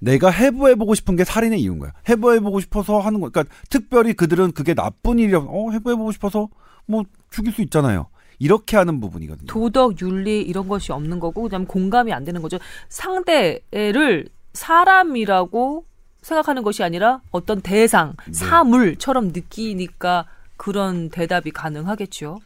[0.00, 1.92] 내가 해부해 보고 싶은 게 살인의 이유인 거야.
[2.08, 3.30] 해부해 보고 싶어서 하는 거.
[3.30, 6.48] 그러니까 특별히 그들은 그게 나쁜 일이라, 어, 해부해 보고 싶어서
[6.86, 8.06] 뭐 죽일 수 있잖아요.
[8.38, 9.46] 이렇게 하는 부분이거든요.
[9.46, 12.58] 도덕, 윤리 이런 것이 없는 거고 그다음 공감이 안 되는 거죠.
[12.88, 15.84] 상대를 사람이라고
[16.22, 18.32] 생각하는 것이 아니라 어떤 대상, 네.
[18.32, 20.26] 사물처럼 느끼니까
[20.56, 22.38] 그런 대답이 가능하겠죠.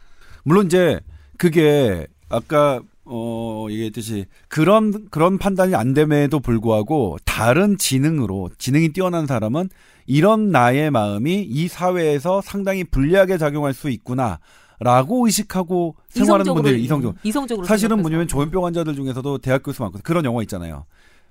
[0.42, 1.00] 물론 이제
[1.38, 9.68] 그게 아까 어 얘기했듯이 그런 그런 판단이 안 됨에도 불구하고 다른 지능으로 지능이 뛰어난 사람은
[10.06, 14.40] 이런 나의 마음이 이 사회에서 상당히 불리하게 작용할 수 있구나
[14.78, 18.02] 라고 의식하고 생활하는 분들이 이성적으로 이성적으로 사실은 생각해서.
[18.02, 20.84] 뭐냐면 조현병 환자들 중에서도 대학교에서 많거든 그런 영화 있잖아요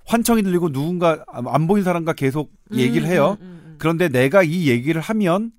[0.06, 3.76] 환청이 들리고 누군가 안 보인 사람과 계속 얘기를 음, 해요 음, 음, 음.
[3.78, 5.52] 그런데 내가 이 얘기를 하면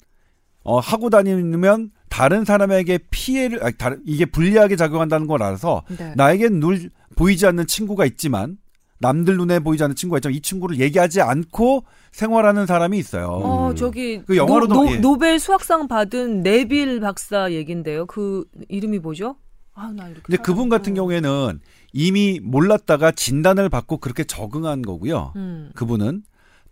[0.64, 6.12] 어 하고 다니면 다른 사람에게 피해를 아니, 다른 이게 불리하게 작용한다는 걸 알아서 네.
[6.16, 8.58] 나에겐 늘 보이지 않는 친구가 있지만
[8.98, 13.26] 남들 눈에 보이지 않는 친구가 있지만 이 친구를 얘기하지 않고 생활하는 사람이 있어요.
[13.28, 13.76] 어, 음.
[13.76, 14.96] 저기 그 영화로도- 노, 예.
[14.96, 18.06] 노벨 수학상 받은 네빌 박사 얘긴데요.
[18.06, 19.36] 그 이름이 뭐죠?
[19.74, 20.94] 아, 나 이렇게 근데 그분 같은.
[20.94, 21.60] 경우에는
[21.92, 25.32] 이미 몰랐다가 진단을 받고 그렇게 적응한 거고요.
[25.36, 25.70] 음.
[25.74, 26.22] 그분은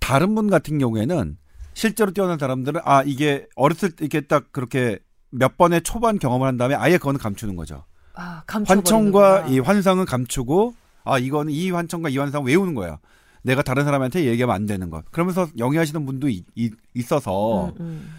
[0.01, 1.37] 다른 분 같은 경우에는
[1.75, 4.99] 실제로 뛰어난 사람들은 아 이게 어렸을 때 이렇게 딱 그렇게
[5.31, 7.85] 몇 번의 초반 경험을 한 다음에 아예 그거는 감추는 거죠.
[8.15, 12.99] 아, 환청과 이 환상은 감추고 아 이거는 이 환청과 이 환상 외우는 거야.
[13.43, 15.05] 내가 다른 사람한테 얘기하면 안 되는 것.
[15.11, 18.11] 그러면서 영위하시는 분도 이- 이- 있어서 음, 음.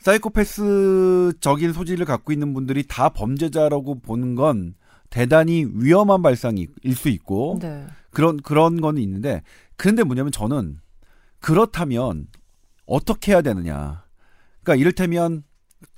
[0.00, 4.74] 사이코패스적인 소질을 갖고 있는 분들이 다 범죄자라고 보는 건
[5.10, 7.86] 대단히 위험한 발상일 수 있고 네.
[8.10, 9.42] 그런 그런 거는 있는데
[9.76, 10.78] 근데 뭐냐면 저는
[11.40, 12.26] 그렇다면
[12.86, 14.04] 어떻게 해야 되느냐.
[14.62, 15.44] 그러니까 이를테면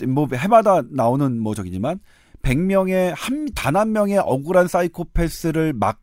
[0.09, 1.99] 뭐 해마다 나오는 뭐 저기지만
[2.43, 6.01] 100명의 한 단 한 명의 억울한 사이코패스를 막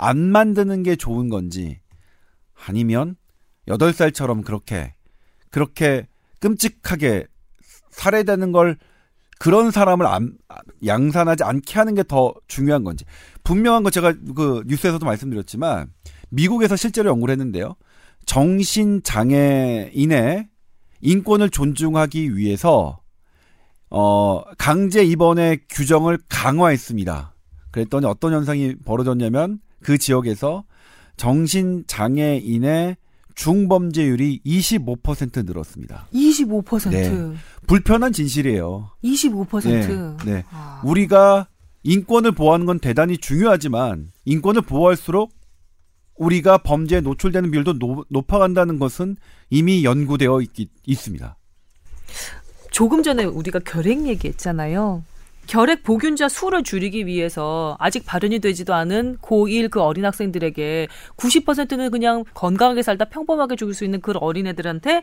[0.00, 1.80] 안 만드는 게 좋은 건지
[2.66, 3.16] 아니면
[3.68, 4.94] 8살처럼 그렇게
[5.50, 6.06] 그렇게
[6.40, 7.26] 끔찍하게
[7.90, 8.78] 살해되는 걸
[9.38, 10.36] 그런 사람을 안,
[10.84, 13.04] 양산하지 않게 하는 게 더 중요한 건지
[13.44, 15.92] 분명한 거 제가 그 뉴스에서도 말씀드렸지만
[16.30, 17.74] 미국에서 실제로 연구를 했는데요.
[18.26, 20.48] 정신 장애인의
[21.00, 23.00] 인권을 존중하기 위해서
[23.90, 27.34] 어, 강제 입원의 규정을 강화했습니다.
[27.72, 30.64] 그랬더니 어떤 현상이 벌어졌냐면 그 지역에서
[31.16, 32.96] 정신 장애인의
[33.34, 36.08] 중범죄율이 25% 늘었습니다.
[36.12, 36.90] 25%.
[36.90, 37.36] 네.
[37.66, 38.90] 불편한 진실이에요.
[39.02, 39.62] 25%.
[39.64, 40.16] 네.
[40.24, 40.44] 네.
[40.50, 40.82] 아.
[40.84, 41.48] 우리가
[41.82, 45.32] 인권을 보호하는 건 대단히 중요하지만 인권을 보호할수록
[46.16, 49.16] 우리가 범죄에 노출되는 비율도 노, 높아간다는 것은
[49.48, 50.50] 이미 연구되어 있,
[50.86, 51.36] 있습니다.
[52.70, 55.02] 조금 전에 우리가 결핵 얘기했잖아요.
[55.50, 60.86] 결핵 보균자 수를 줄이기 위해서 아직 발현이 되지도 않은 고1 그 어린 학생들에게
[61.16, 65.02] 90%는 그냥 건강하게 살다 평범하게 죽을 수 있는 그 어린애들한테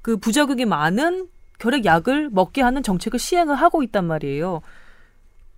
[0.00, 1.26] 그 부작용이 많은
[1.58, 4.60] 결핵 약을 먹게 하는 정책을 시행을 하고 있단 말이에요.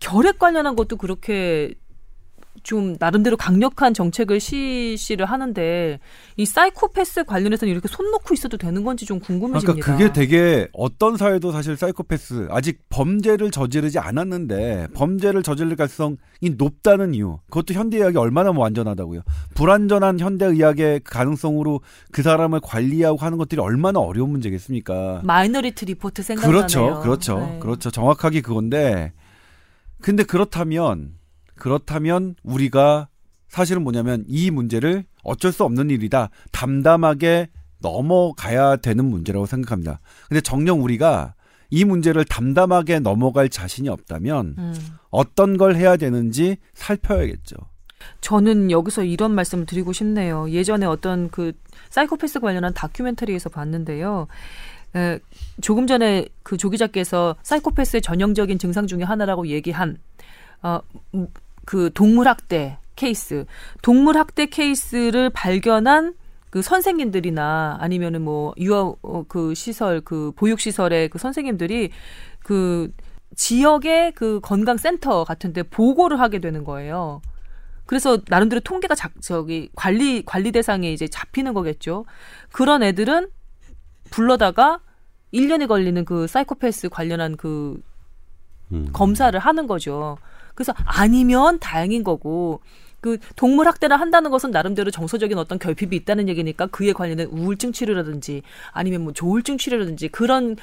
[0.01, 1.75] 결핵 관련한 것도 그렇게
[2.65, 6.01] 좀 나름대로 강력한 정책을 실시를 하는데
[6.37, 9.95] 이 사이코패스 관련해서는 이렇게 손 놓고 있어도 되는 건지 좀 궁금해집니다.
[9.95, 16.17] 그러니까 그게 되게 어떤 사회도 사실 사이코패스 아직 범죄를 저지르지 않았는데 범죄를 저지를 가능성이
[16.57, 17.39] 높다는 이유.
[17.51, 19.21] 그것도 현대 의학이 얼마나 뭐 완전하다고요.
[19.55, 25.21] 불완전한 현대 의학의 가능성으로 그 사람을 관리하고 하는 것들이 얼마나 어려운 문제겠습니까?
[25.23, 26.57] 마이너리티 리포트 생각나네요.
[26.57, 27.59] 그렇죠, 그렇죠, 네.
[27.61, 27.91] 그렇죠.
[27.91, 29.13] 정확하게 그건데
[30.01, 31.13] 근데 그렇다면
[31.57, 33.09] 그렇다면 우리가
[33.49, 36.31] 사실은 뭐냐면 이 문제를 어쩔 수 없는 일이다.
[36.53, 37.49] 담담하게
[37.81, 40.01] 넘어가야 되는 문제라고 생각합니다.
[40.29, 41.35] 근데 정녕 우리가
[41.71, 44.75] 이 문제를 담담하게 넘어갈 자신이 없다면 음.
[45.11, 47.57] 어떤 걸 해야 되는지 살펴야겠죠.
[48.21, 50.51] 저는 여기서 이런 말씀을 드리고 싶네요.
[50.51, 51.53] 예전에 어떤 그
[51.91, 54.27] 사이코패스 관련한 다큐멘터리에서 봤는데요.
[54.97, 55.19] 에,
[55.61, 59.97] 조금 전에 그 조 기자께서 사이코패스의 전형적인 증상 중에 하나라고 얘기한
[60.63, 60.81] 어,
[61.15, 61.27] 음,
[61.65, 63.45] 그 동물 학대 케이스,
[63.83, 66.15] 동물 학대 케이스를 발견한
[66.51, 71.91] 그 선생님들이나 아니면은 뭐 유아 어, 그 시설 그 보육 시설의 그 선생님들이
[72.45, 72.93] 그
[73.35, 77.21] 지역의 그 건강 센터 같은 데 보고를 하게 되는 거예요.
[77.87, 82.05] 그래서 나름대로 통계가 작, 저기 관리 관리 대상에 이제 잡히는 거겠죠.
[82.53, 83.29] 그런 애들은
[84.11, 84.81] 불러다가
[85.33, 87.83] 1년이 걸리는 그 사이코패스 관련한 그
[88.73, 88.89] 음.
[88.93, 90.17] 검사를 하는 거죠.
[90.55, 92.61] 그래서 아니면 다행인 거고
[93.01, 98.43] 그 동물 학대를 한다는 것은 나름대로 정서적인 어떤 결핍이 있다는 얘기니까 그에 관련된 우울증 치료라든지
[98.73, 100.57] 아니면 뭐 조울증 치료라든지 그런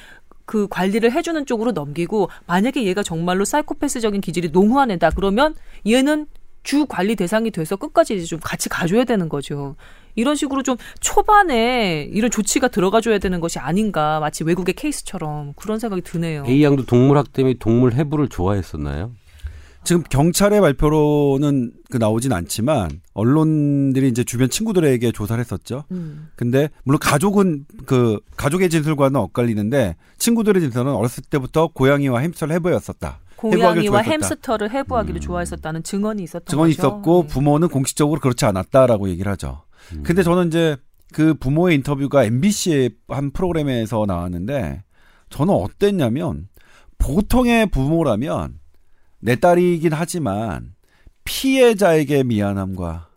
[0.44, 5.54] 그 관리를 해주는 쪽으로 넘기고 만약에 얘가 정말로 사이코패스적인 기질이 농후한 애다 그러면
[5.86, 6.26] 얘는
[6.64, 9.76] 주 관리 대상이 돼서 끝까지 좀 같이 가줘야 되는 거죠.
[10.14, 16.02] 이런 식으로 좀 초반에 이런 조치가 들어가줘야 되는 것이 아닌가 마치 외국의 케이스처럼 그런 생각이
[16.02, 16.44] 드네요.
[16.46, 19.12] A 양도 동물 학대 및 동물 해부를 좋아했었나요?
[19.84, 25.84] 지금 경찰의 발표로는 그 나오진 않지만 언론들이 이제 주변 친구들에게 조사를 했었죠.
[25.90, 26.28] 음.
[26.36, 33.20] 근데 물론 가족은 그 가족의 진술과는 엇갈리는데 친구들의 진술은 어렸을 때부터 고양이와 햄스터를 해보였었다.
[33.44, 34.02] 해부하기를 고양이와.
[34.02, 35.20] 햄스터를 해부하기를 음.
[35.20, 36.88] 좋아했었다는 증언이 있었던 증언이 거죠.
[36.88, 37.34] 있었고 네.
[37.34, 39.62] 부모는 공식적으로 그렇지 않았다라고 얘기를 하죠.
[39.94, 40.04] 음.
[40.04, 40.76] 근데 저는 이제
[41.12, 44.84] 그 부모의 인터뷰가 MBC의 한 프로그램에서 나왔는데
[45.28, 46.48] 저는 어땠냐면
[46.98, 48.60] 보통의 부모라면
[49.22, 50.74] 내 딸이긴 하지만
[51.24, 53.08] 피해자에게 미안함과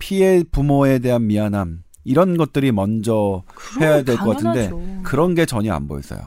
[0.00, 3.44] 피해 부모에 대한 미안함 이런 것들이 먼저
[3.80, 4.70] 해야 될 것 같은데.
[5.04, 6.20] 그런 게 전혀 안 보였어요.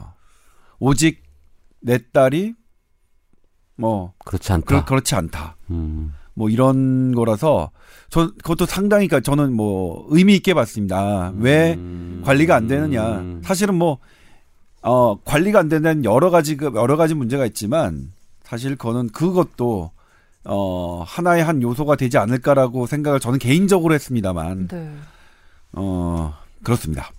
[0.78, 1.22] 오직
[1.80, 2.54] 내 딸이
[3.76, 4.64] 뭐 그렇지 않다.
[4.66, 5.56] 그, 그렇지 않다.
[5.70, 6.14] 음.
[6.34, 7.70] 뭐 이런 거라서
[8.08, 11.32] 저 그것도 상당히 그러니까 저는 뭐 의미 있게 봤습니다.
[11.36, 12.22] 왜 음.
[12.24, 13.18] 관리가 안 되느냐?
[13.18, 13.42] 음.
[13.44, 13.98] 사실은 뭐
[14.80, 18.12] 어, 관리가 안 되는 여러 가지 그 여러 가지 문제가 있지만
[18.52, 19.92] 사실 그거는 그것도
[20.44, 24.92] 어, 하나의 한 요소가 되지 않을까라고 생각을 저는 개인적으로 했습니다만 네.
[25.72, 27.10] 어, 그렇습니다.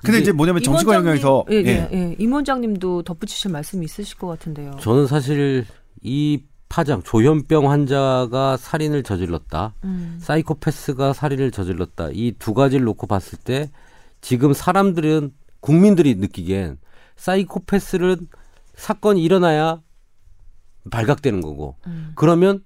[0.00, 1.66] 근데 이게 이제 뭐냐면 정치권 영역에서 예, 예.
[1.66, 2.16] 예, 예.
[2.18, 4.78] 임 원장님도 덧붙이실 말씀이 있으실 것 같은데요.
[4.80, 5.66] 저는 사실
[6.00, 9.74] 이 파장 조현병 환자가 살인을 저질렀다.
[9.84, 10.16] 음.
[10.22, 12.08] 사이코패스가 살인을 저질렀다.
[12.14, 13.70] 이 두 가지를 놓고 봤을 때
[14.22, 16.78] 지금 사람들은 국민들이 느끼기엔
[17.16, 18.28] 사이코패스는
[18.76, 19.80] 사건이 일어나야
[20.90, 22.12] 발각되는 거고 음.
[22.14, 22.64] 그러면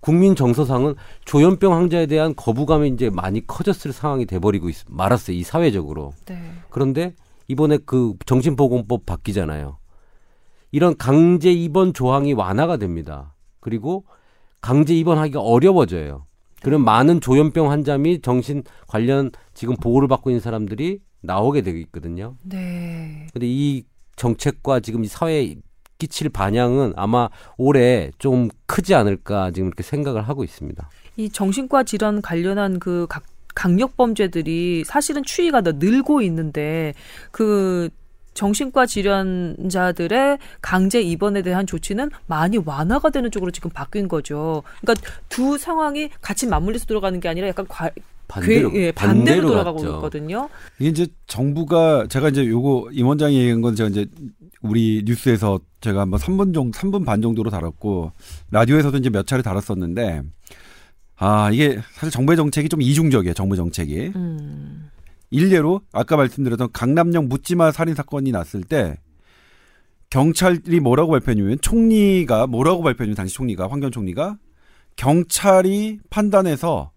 [0.00, 5.34] 국민 정서상은 조현병 환자에 대한 거부감이 이제 많이 커졌을 상황이 돼버리고 있, 말았어요.
[5.34, 6.12] 이 사회적으로.
[6.26, 6.38] 네.
[6.68, 7.14] 그런데
[7.48, 9.78] 이번에 그 정신보건법 바뀌잖아요.
[10.72, 13.34] 이런 강제 입원 조항이 완화가 됩니다.
[13.60, 14.04] 그리고
[14.60, 16.26] 강제 입원하기가 어려워져요.
[16.62, 22.36] 그럼 많은 조현병 환자 및 정신 관련 지금 보호를 받고 있는 사람들이 나오게 되고 있거든요.
[22.42, 23.26] 네.
[23.32, 23.84] 근데 이
[24.16, 25.56] 정책과 지금 이 사회에
[25.98, 30.88] 끼칠 반향은 아마 올해 좀 크지 않을까 지금 이렇게 생각을 하고 있습니다.
[31.16, 33.22] 이 정신과 질환 관련한 그 각
[33.54, 36.92] 강력 범죄들이 사실은 추이가 더 늘고 있는데
[37.30, 37.88] 그
[38.34, 44.64] 정신과 질환자들의 강제 입원에 대한 조치는 많이 완화가 되는 쪽으로 지금 바뀐 거죠.
[44.80, 47.90] 그러니까 두 상황이 같이 맞물려서 돌아가는 게 아니라 약간 과,
[48.28, 49.94] 반대로 괴- 예, 반대로, 반대로 돌아가고 갔죠.
[49.96, 50.48] 있거든요.
[50.78, 54.06] 이게 이제 정부가 제가 이제 요거 임 원장이 얘기한 건 제가 이제
[54.62, 58.12] 우리 뉴스에서 제가 한번 3분 정도 3분 반 정도로 다뤘고
[58.50, 60.22] 라디오에서도 이제 몇 차례 다뤘었는데
[61.16, 64.90] 아 이게 사실 정부의 정책이 좀 이중적이에요 정부 정책이 음.
[65.30, 68.96] 일례로 아까 말씀드렸던 강남역 묻지마 살인 사건이 났을 때
[70.10, 74.38] 경찰이 뭐라고 발표했냐면 총리가 뭐라고 발표했냐면 당시 총리가 황교안 총리가
[74.96, 76.90] 경찰이 판단해서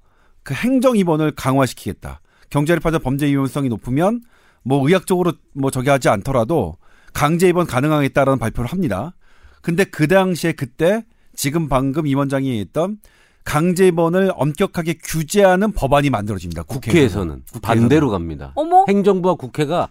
[0.48, 2.22] 그 행정 입원을 강화시키겠다.
[2.50, 4.22] 경찰이 판단 범죄 위험성이 높으면
[4.64, 6.78] 뭐 의학적으로 뭐 저기 하지 않더라도
[7.12, 9.14] 강제 입원 가능하겠다라는 발표를 합니다.
[9.62, 11.04] 근데 그 당시에 그때
[11.36, 12.98] 지금 방금 임 원장이 했던
[13.43, 16.64] 강제 입원을 엄격하게 규제하는 법안이 만들어집니다.
[16.64, 18.54] 국회에서는 반대로 갑니다.
[18.56, 18.86] 어머.
[18.88, 19.89] 행정부와 국회가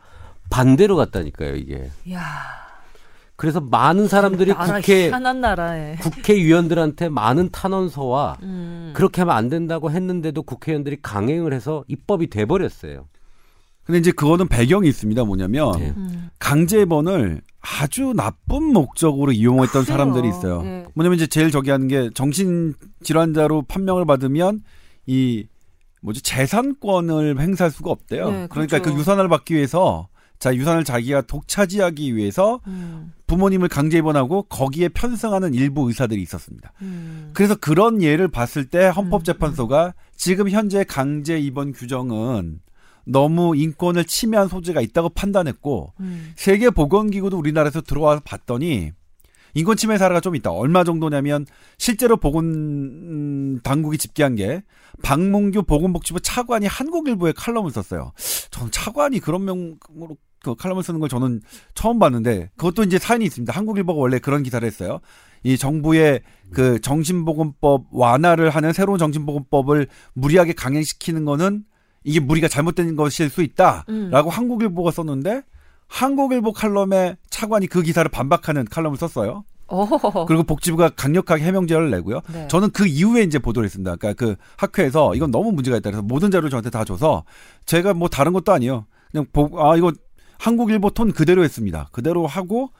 [0.49, 1.91] 반대로 갔다니까요, 이게.
[2.13, 2.66] 야.
[3.37, 5.97] 그래서 많은 사람들이 나라 국회 희한한 나라에.
[5.97, 8.93] 국회의원들한테 많은 탄원서와 음.
[8.95, 13.07] 그렇게 하면 안 된다고 했는데도 국회의원들이 강행을 해서 입법이 돼 버렸어요.
[13.85, 15.23] 근데 이제 그거는 배경이 있습니다.
[15.25, 15.95] 뭐냐면 네.
[15.97, 16.29] 음.
[16.41, 19.97] 강제 입원을 아주 나쁜 목적으로 이용했던 그래요.
[19.97, 20.63] 사람들이 있어요.
[20.63, 20.85] 네.
[20.95, 24.63] 뭐냐면 이제 제일 저기 하는 게 정신 질환자로 판명을 받으면
[25.07, 25.47] 이
[26.03, 28.31] 뭐지 재산권을 행사할 수가 없대요.
[28.31, 28.95] 네, 그러니까 그렇죠.
[28.95, 30.09] 그 유산을 받기 위해서
[30.39, 33.13] 자 유산을 자기가 독차지하기 위해서 음.
[33.27, 36.73] 부모님을 강제 입원하고 거기에 편승하는 일부 의사들이 있었습니다.
[36.83, 37.31] 음.
[37.33, 42.61] 그래서 그런 예를 봤을 때 헌법재판소가 지금 현재 강제 입원 규정은
[43.05, 46.33] 너무 인권을 침해한 소지가 있다고 판단했고 음.
[46.37, 48.93] 세계 보건기구도 우리나라에서 들어와서 봤더니
[49.55, 50.51] 인권 침해 사례가 좀 있다.
[50.51, 51.47] 얼마 정도냐면
[51.79, 54.63] 실제로 보건 음, 당국이 집계한 게
[55.03, 58.13] 박문규 보건복지부 차관이 한국일보에 칼럼을 썼어요.
[58.51, 60.19] 저는 차관이 그런 명으로
[60.55, 61.41] 그 칼럼을 쓰는 걸 저는
[61.75, 63.53] 처음 봤는데 그것도 이제 사연이 있습니다.
[63.53, 65.01] 한국일보가 원래 그런 기사를 했어요.
[65.43, 66.23] 이 정부의
[66.53, 71.65] 그 정신보건법 완화를 하는 새로운 정신보건법을 무리하게 강행시키는 거는
[72.05, 74.11] 이게 무리가 잘못된 것일 수 있다라고 음.
[74.13, 75.43] 한국일보가 썼는데
[75.89, 79.45] 한국일보 칼럼에 차관이 그 기사를 반박하는 칼럼을 썼어요.
[79.69, 80.27] 어허허.
[80.27, 82.21] 그리고 복지부가 강력하게 해명제를 내고요.
[82.33, 82.47] 네.
[82.49, 83.97] 저는 그 이후에 이제 보도를 했습니다.
[83.97, 87.25] 그러니까 그 학회에서 이건 너무 문제가 있다 그래서 모든 자료를 저한테 다 줘서
[87.67, 88.87] 제가 뭐 다른 것도 아니에요.
[89.11, 89.93] 그냥 보, 아 이거
[90.39, 91.89] 한국일보 톤 그대로 했습니다.
[91.93, 92.71] 그대로 하고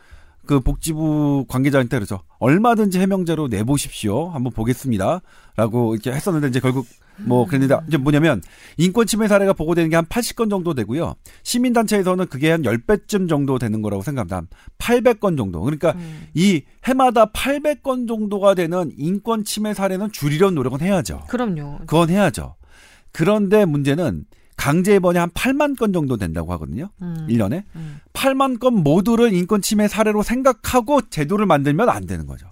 [0.47, 2.21] 그 복지부 관계자한테 그러죠.
[2.39, 4.29] 얼마든지 해명제로 내보십시오.
[4.31, 5.21] 한번 보겠습니다.
[5.57, 6.87] 라고 이렇게 했었는데 이제 결국
[7.19, 8.43] 뭐 그랬는데 이제 뭐냐면
[8.77, 11.15] 인권 침해 사례가 보고되는 게 한 80건 정도 되고요.
[11.43, 14.37] 시민단체에서는 그게 한 10배쯤 정도 되는 거라고 생각합니다.
[14.37, 14.47] 한
[14.79, 15.63] 800건 정도.
[15.63, 16.27] 그러니까 음.
[16.35, 21.23] 이 해마다 800건 정도가 되는 인권 침해 사례는 줄이려는 노력은 해야죠.
[21.29, 21.79] 그럼요.
[21.87, 22.55] 그건 해야죠.
[23.13, 24.27] 그런데 문제는
[24.57, 26.89] 강제 입원이 한 8만 건 정도 된다고 하거든요.
[27.03, 27.27] 음.
[27.29, 27.65] 1년에.
[27.77, 28.01] 음.
[28.13, 32.47] 8만 건 모두를 인권 침해 사례로 생각하고 제도를 만들면 안 되는 거죠.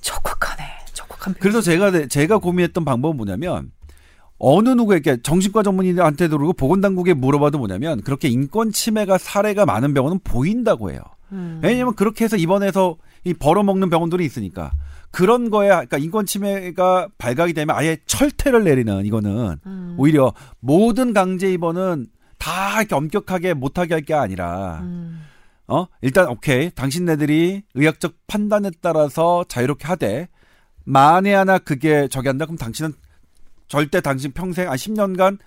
[0.00, 0.62] 적확하네.
[0.92, 3.72] 적확한 그래서 제가 제가 고민했던 방법은 뭐냐면
[4.38, 10.92] 어느 누구에게 정신과 전문의한테도 그러고 보건당국에 물어봐도 뭐냐면 그렇게 인권 침해가 사례가 많은 병원은 보인다고
[10.92, 11.00] 해요.
[11.32, 11.60] 음.
[11.62, 14.70] 왜냐면 그렇게 해서 입원해서 이 벌어먹는 병원들이 있으니까
[15.10, 15.76] 그런 거야.
[15.76, 19.94] 그러니까 인권 침해가 발각이 되면 아예 철퇴를 내리는 이거는 음.
[19.98, 22.06] 오히려 모든 강제 입원은
[22.38, 25.24] 다 이렇게 엄격하게 못하게 할 게 아니라 음.
[25.66, 30.28] 어 일단 오케이 당신네들이 의학적 판단에 따라서 자유롭게 하되
[30.84, 32.94] 만에 하나 그게 저기 한다 그럼 당신은
[33.66, 35.38] 절대 당신 평생 아 10년간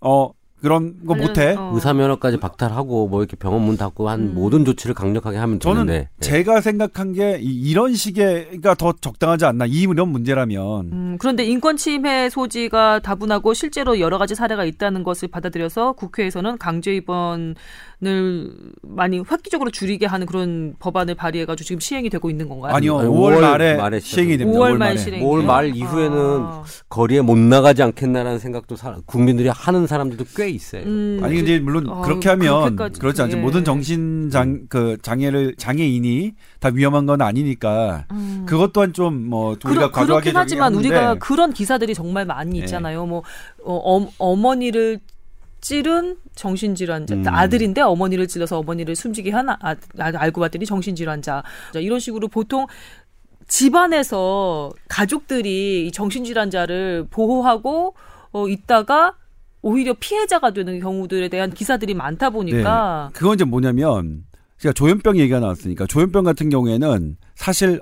[0.00, 0.30] 어
[0.64, 1.54] 그런 거 못해.
[1.58, 1.70] 어.
[1.74, 4.34] 의사 면허까지 박탈하고 뭐 이렇게 병원 문 닫고 한 음.
[4.34, 6.26] 모든 조치를 강력하게 하면 저는 되는데 네.
[6.26, 11.76] 제가 생각한 게 이- 이런 식의가 더 적당하지 않나 이 이런 문제라면 음, 그런데 인권
[11.76, 17.54] 침해 소지가 다분하고 실제로 여러 가지 사례가 있다는 것을 받아들여서 국회에서는 강제 입원을
[18.82, 22.74] 많이 획기적으로 줄이게 하는 그런 법안을 발의해가지고 지금 시행이 되고 있는 건가요?
[22.74, 24.58] 아니요 아니, 5월, 5월 말에, 말에 시행이 됩니다.
[24.58, 24.98] 5월 5월 말.
[24.98, 25.22] 실행.
[25.22, 26.64] 5월 말 이후에는 아.
[26.88, 30.82] 거리에 못 나가지 않겠나라는 생각도 사- 국민들이 하는 사람들도 꽤 있어요.
[30.84, 33.38] 음, 아니 근데 물론 어, 그렇게 하면 그렇지 않죠.
[33.38, 33.40] 예.
[33.40, 38.44] 모든 정신 장그 장애를 장애인이 다 위험한 건 아니니까 음.
[38.46, 42.64] 그것 또한 좀뭐 우리가 그러, 과도하게 그렇긴 하지만 우리가 그런 기사들이 정말 많이 예.
[42.64, 43.06] 있잖아요.
[43.06, 43.22] 뭐
[43.64, 45.00] 어, 어머니를
[45.64, 47.26] 찌른 정신질환자 음.
[47.26, 51.42] 아들인데 어머니를 찔러서 어머니를 숨지게 한 아, 아, 알고 봤더니 정신질환자
[51.72, 52.66] 자, 이런 식으로 보통
[53.48, 57.94] 집안에서 가족들이 이 정신질환자를 보호하고
[58.32, 59.16] 어, 있다가
[59.62, 63.18] 오히려 피해자가 되는 경우들에 대한 기사들이 많다 보니까 네.
[63.18, 64.24] 그건 이제 뭐냐면
[64.58, 67.80] 제가 조현병 얘기가 나왔으니까 조현병 같은 경우에는 사실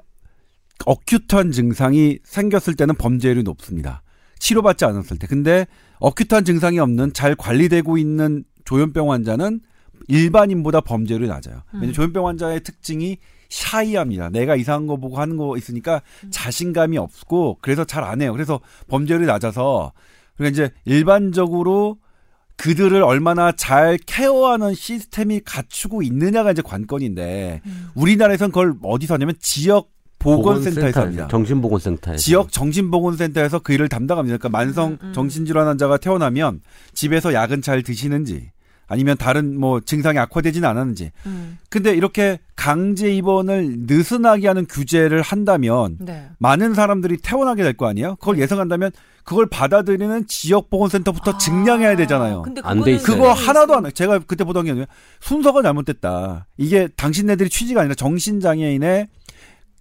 [0.87, 4.03] 어큐트한 증상이 생겼을 때는 범죄율이 높습니다.
[4.43, 5.29] 치료받지 않았을 때.
[5.29, 5.67] 근데
[6.01, 9.61] 어큐트한 증상이 없는 잘 관리되고 있는 조현병 환자는
[10.09, 11.63] 일반인보다 범죄율이 낮아요.
[11.73, 11.93] 왜냐면 음.
[11.93, 13.19] 조현병 환자의 특징이
[13.49, 14.31] 샤이합니다.
[14.31, 16.31] 내가 이상한 거 보고 하는 거 있으니까 음.
[16.33, 18.33] 자신감이 없고 그래서 잘 안 해요.
[18.33, 19.93] 그래서 범죄율이 낮아서
[20.37, 21.99] 그러니까 이제 일반적으로
[22.57, 27.91] 그들을 얼마나 잘 케어하는 시스템이 갖추고 있느냐가 이제 관건인데 음.
[27.95, 29.92] 우리나라에선 그걸 어디서 하냐면 지역
[30.23, 31.29] 보건센터에서 합니다.
[31.31, 32.19] 정신보건센터에서.
[32.19, 34.39] 지역 정신보건센터에서 그 일을 담당합니다.
[34.39, 35.13] 그러니까 만성 음, 음.
[35.13, 36.61] 정신질환 환자가 태어나면
[36.95, 38.51] 집에서 약은 잘 드시는지
[38.89, 41.13] 아니면 다른 뭐 증상이 악화되지는 않았는지.
[41.25, 41.57] 음.
[41.71, 46.27] 근데 이렇게 강제 입원을 느슨하게 하는 규제를 한다면 네.
[46.39, 48.17] 많은 사람들이 퇴원하게 될 거 아니에요?
[48.17, 48.91] 그걸 예상한다면
[49.25, 52.43] 그걸 받아들이는 지역 보건센터부터 증량해야 되잖아요.
[52.63, 52.99] 아, 안돼.
[52.99, 53.91] 그거 하나도 안 해.
[53.93, 54.87] 제가 그때 보던 게 아니라
[55.21, 56.47] 순서가 잘못됐다.
[56.59, 59.09] 이게 당신네들이 취지가 아니라 정신 장애인의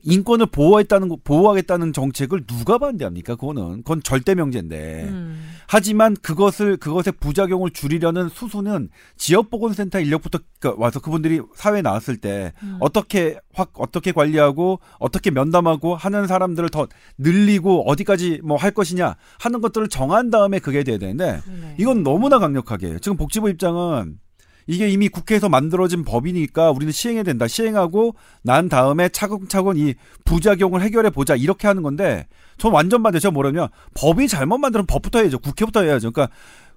[0.03, 3.35] 인권을 보호했다는 거- 보호하겠다는 정책을 누가 반대합니까?
[3.35, 5.05] 그거는 그건 절대 명제인데.
[5.09, 5.47] 음.
[5.67, 12.51] 하지만 그것을 그것의 부작용을 줄이려는 수순은 지역 보건센터 인력부터 그- 와서 그분들이 사회에 나왔을 때
[12.63, 12.77] 음.
[12.79, 16.87] 어떻게 확 어떻게 관리하고 어떻게 면담하고 하는 사람들을 더
[17.17, 21.75] 늘리고 어디까지 뭐 할 것이냐 하는 것들을 정한 다음에 그게 돼야 되는데 그러네.
[21.79, 22.99] 이건 너무나 강력하게.
[22.99, 24.19] 지금 복지부 입장은
[24.68, 27.47] 이게 이미 국회에서 만들어진 법이니까 우리는 시행해야 된다.
[27.47, 29.95] 시행하고 난 다음에 차근차근 이
[30.26, 31.36] 부작용을 해결해 보자.
[31.36, 33.20] 이렇게 하는 건데 전 완전 반대.
[33.20, 35.39] 제가 뭐냐면 법이 잘못 만들면 법부터 해야죠.
[35.39, 36.12] 국회부터 해야죠.
[36.12, 36.34] 그러니까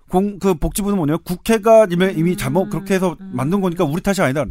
[0.09, 4.45] 공, 그 복지부는 뭐냐면 국회가 이미, 이미 잘못 그렇게 해서 만든 거니까 우리 탓이 아니다.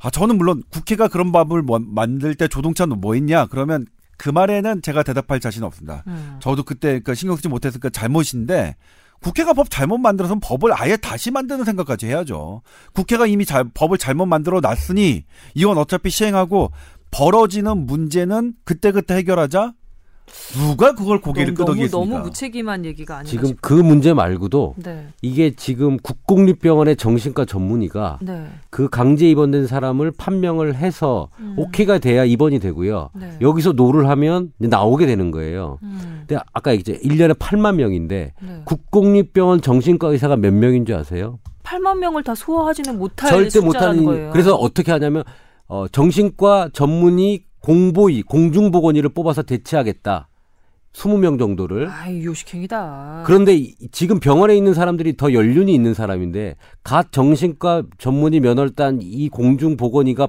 [0.00, 3.46] 아, 저는 물론 국회가 그런 법을 뭐- 만들 때 조동찬은 뭐 했냐?
[3.46, 3.86] 그러면
[4.16, 6.04] 그 말에는 제가 대답할 자신은 없습니다.
[6.06, 6.36] 음.
[6.40, 8.76] 저도 그때 그 신경 쓰지 못했으니까 잘못인데
[9.24, 12.60] 국회가 법 잘못 만들어서 법을 아예 다시 만드는 생각까지 해야죠.
[12.92, 16.72] 국회가 이미 잘, 법을 잘못 만들어 놨으니 이건 어차피 시행하고
[17.10, 19.72] 벌어지는 문제는 그때그때 해결하자.
[20.52, 22.16] 누가 그걸 고개를 너무, 끄덕이겠습니까?
[22.16, 23.60] 너무 무책임한 얘기가 아닌가 지금 싶어요.
[23.60, 25.08] 그 문제 말고도 네.
[25.22, 28.46] 이게 지금 국공립병원의 정신과 전문의가 네.
[28.70, 31.54] 그 강제 입원된 사람을 판명을 해서 음.
[31.58, 33.10] 오케이가 돼야 입원이 되고요.
[33.14, 33.36] 네.
[33.40, 35.78] 여기서 no를 하면 이제 나오게 되는 거예요.
[35.82, 36.24] 음.
[36.26, 37.06] 근데 아까 얘기했죠.
[37.06, 38.62] 1년에 8만 명인데 네.
[38.64, 41.38] 국공립병원 정신과 의사가 몇 명인 줄 아세요?
[41.64, 44.30] 8만 명을 다 소화하지는 못할 절대 숫자라는 못하는 거예요.
[44.30, 45.24] 그래서 어떻게 하냐면
[45.66, 50.28] 어, 정신과 전문의 공보의 공중보건의를 뽑아서 대체하겠다.
[50.92, 51.88] 20명 정도를.
[51.88, 53.22] 아이 요식행이다.
[53.26, 59.00] 그런데 이- 지금 병원에 있는 사람들이 더 연륜이 있는 사람인데 갓 정신과 전문의 면허를 딴
[59.02, 60.28] 이 공중보건의가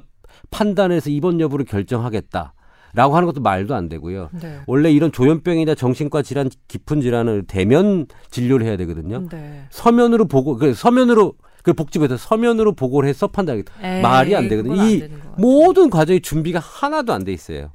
[0.50, 2.54] 판단해서 입원 여부를 결정하겠다.
[2.94, 4.30] 라고 하는 것도 말도 안 되고요.
[4.42, 4.60] 네.
[4.68, 9.28] 원래 이런 조현병이나 정신과 질환, 깊은 질환을 대면 진료를 해야 되거든요.
[9.30, 9.66] 네.
[9.70, 11.34] 서면으로 보고, 그 서면으로,
[11.66, 13.74] 그 복지부에서 서면으로 보고를 해서 판단하겠다.
[13.82, 14.80] 에이, 말이 안 되거든요.
[14.80, 15.18] 안이 같아요.
[15.40, 17.72] 모든 과정의 준비가 하나도 안 돼 있어요.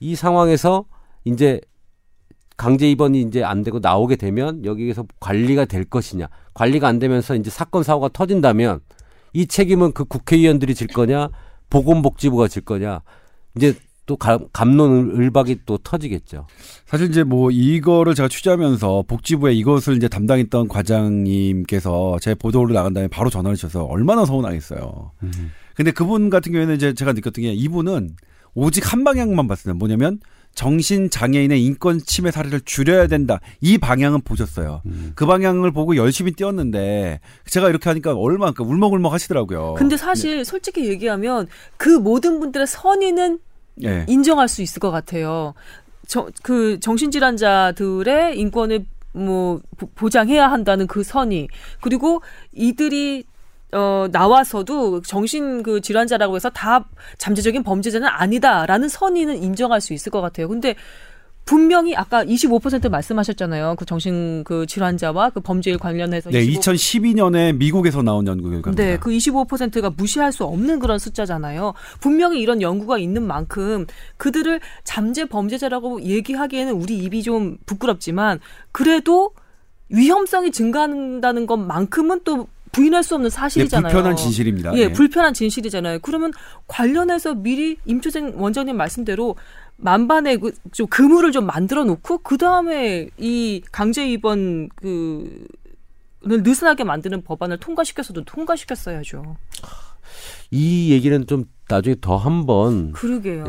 [0.00, 0.84] 이 상황에서
[1.24, 1.58] 이제
[2.58, 6.28] 강제 입원이 이제 안 되고 나오게 되면 여기에서 관리가 될 것이냐.
[6.52, 8.80] 관리가 안 되면서 이제 사건 사고가 터진다면
[9.32, 11.30] 이 책임은 그 국회의원들이 질 거냐,
[11.70, 13.00] 보건복지부가 질 거냐.
[13.56, 13.74] 이제
[14.06, 16.46] 또 감- 감론을박이 또 터지겠죠.
[16.86, 23.08] 사실 이제 뭐 이거를 제가 취재하면서 복지부에 이것을 이제 담당했던 과장님께서 제 보도로 나간 다음에
[23.08, 25.12] 바로 전화를 주셔서 얼마나 서운하겠어요.
[25.74, 28.16] 근데 그분 같은 경우에는 이제 제가 느꼈던 게 이분은
[28.54, 29.74] 오직 한 방향만 봤어요.
[29.74, 30.20] 뭐냐면
[30.54, 33.40] 정신 장애인의 인권 침해 사례를 줄여야 된다.
[33.60, 34.80] 이 방향은 보셨어요.
[34.86, 35.12] 음.
[35.14, 39.74] 그 방향을 보고 열심히 뛰었는데 제가 이렇게 하니까 얼마나 그 울먹울먹 하시더라고요.
[39.76, 43.38] 근데 사실 솔직히 얘기하면 그 모든 분들의 선의는
[43.84, 44.04] 예.
[44.08, 45.54] 인정할 수 있을 것 같아요.
[46.06, 51.48] 저, 그 정신질환자들의 인권을 뭐 보- 보장해야 한다는 그 선의
[51.80, 52.22] 그리고
[52.52, 53.24] 이들이
[53.72, 56.88] 어 나와서도 정신 그 질환자라고 해서 다
[57.18, 60.48] 잠재적인 범죄자는 아니다라는 선의는 인정할 수 있을 것 같아요.
[60.48, 60.76] 근데
[61.46, 63.76] 분명히 아까 25% 말씀하셨잖아요.
[63.78, 68.82] 그 정신 그 질환자와 그 범죄일 관련해서 네, 25% 2012년에 미국에서 나온 연구 결과입니다.
[68.82, 71.72] 네, 그 25%가 무시할 수 없는 그런 숫자잖아요.
[72.00, 73.86] 분명히 이런 연구가 있는 만큼
[74.16, 78.40] 그들을 잠재 범죄자라고 얘기하기에는 우리 입이 좀 부끄럽지만
[78.72, 79.30] 그래도
[79.88, 83.90] 위험성이 증가한다는 것만큼은 또 부인할 수 없는 네, 사실이잖아요.
[83.90, 84.74] 불편한 진실입니다.
[84.74, 84.92] 예, 네.
[84.92, 86.00] 불편한 진실이잖아요.
[86.02, 86.30] 그러면
[86.66, 89.36] 관련해서 미리 임초생 원장님 말씀대로
[89.78, 95.46] 만반의 그, 좀 그물을 좀 만들어 놓고 그 다음에 이 강제 입원 그.
[96.22, 99.36] 를 느슨하게 만드는 법안을 통과시켜서도 통과시켰어야죠.
[100.50, 102.92] 이 얘기는 좀 나중에 더 한번.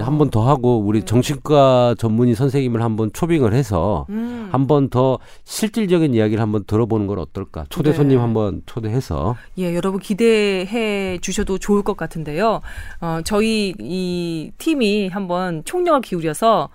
[0.01, 1.05] 한 번 더 하고 우리 네.
[1.05, 4.49] 정신과 전문의 선생님을 한번 초빙을 해서 음.
[4.51, 7.65] 한번 더 실질적인 이야기를 한번 들어보는 건 어떨까?
[7.69, 7.95] 초대 네.
[7.95, 12.61] 손님 한번 초대해서 예, 여러분 기대해 주셔도 좋을 것 같은데요.
[13.01, 16.69] 어, 저희 이 팀이 한번 총력을 기울여서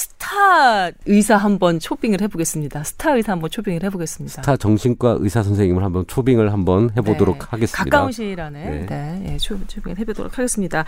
[0.00, 2.84] 스타 의사 한번 초빙을 해보겠습니다.
[2.84, 4.40] 스타 의사 한번 초빙을 해보겠습니다.
[4.40, 7.46] 스타 정신과 의사 선생님을 한번 초빙을 한번 해보도록 네.
[7.50, 7.84] 하겠습니다.
[7.84, 8.86] 가까운 시일 안에 네.
[8.86, 9.32] 네.
[9.34, 10.86] 예, 초, 초빙을 해보도록 하겠습니다.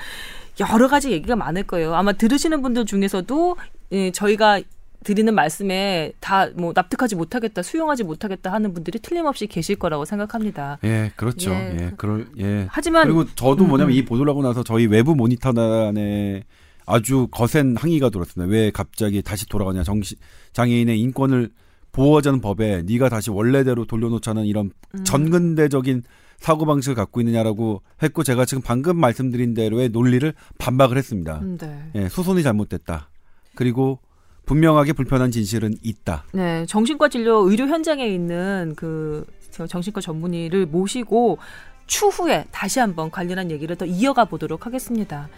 [0.60, 1.94] 여러 가지 얘기가 많을 거예요.
[1.94, 3.56] 아마 들으시는 분들 중에서도
[3.92, 4.62] 예, 저희가
[5.04, 10.78] 드리는 말씀에 다 뭐 납득하지 못하겠다, 수용하지 못하겠다 하는 분들이 틀림없이 계실 거라고 생각합니다.
[10.84, 11.50] 예, 그렇죠.
[11.50, 11.76] 예.
[11.78, 12.66] 예, 그럴 예.
[12.70, 13.98] 하지만 그리고 저도 음, 뭐냐면 음.
[13.98, 16.44] 이 보도를 하고 나서 저희 외부 모니터단에
[16.86, 18.50] 아주 거센 항의가 들었습니다.
[18.50, 19.82] 왜 갑자기 다시 돌아가냐?
[19.82, 20.18] 정신
[20.52, 21.50] 장애인의 인권을
[21.92, 25.04] 보호하자는 법에 네가 다시 원래대로 돌려놓자는 이런 음.
[25.04, 26.02] 전근대적인
[26.38, 31.38] 사고 방식을 갖고 있느냐라고 했고 제가 지금 방금 말씀드린 대로의 논리를 반박을 했습니다.
[31.40, 31.90] 음, 네.
[31.94, 33.10] 예, 수손이 잘못됐다.
[33.54, 34.00] 그리고
[34.46, 36.24] 분명하게 불편한 진실은 있다.
[36.32, 41.38] 네, 정신과 진료 의료 현장에 있는 그 정신과 전문의를 모시고
[41.86, 45.28] 추후에 다시 한번 관련한 얘기를 더 이어가 보도록 하겠습니다.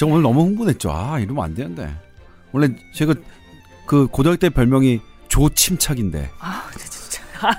[0.00, 0.90] 제가 오늘 너무 흥분했죠.
[0.90, 1.94] 아, 이러면 안 되는데.
[2.52, 3.14] 원래 제가
[3.86, 6.30] 그 고등학교 때 별명이 조침착인데.
[6.38, 7.20] 아, 진짜.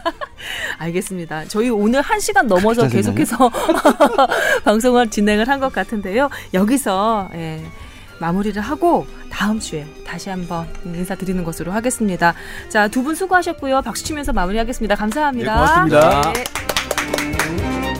[0.79, 1.45] 알겠습니다.
[1.45, 2.95] 저희 오늘 한 시간 넘어서 짜증나네.
[2.95, 3.51] 계속해서
[4.65, 6.29] 방송을 진행을 한 것 같은데요.
[6.55, 7.63] 여기서 예,
[8.19, 12.33] 마무리를 하고 다음 주에 다시 한번 인사드리는 것으로 하겠습니다.
[12.69, 13.83] 자, 두 분 수고하셨고요.
[13.83, 14.95] 박수 치면서 마무리하겠습니다.
[14.95, 15.85] 감사합니다.
[15.85, 16.33] 네, 고맙습니다.
[16.33, 17.90] 네.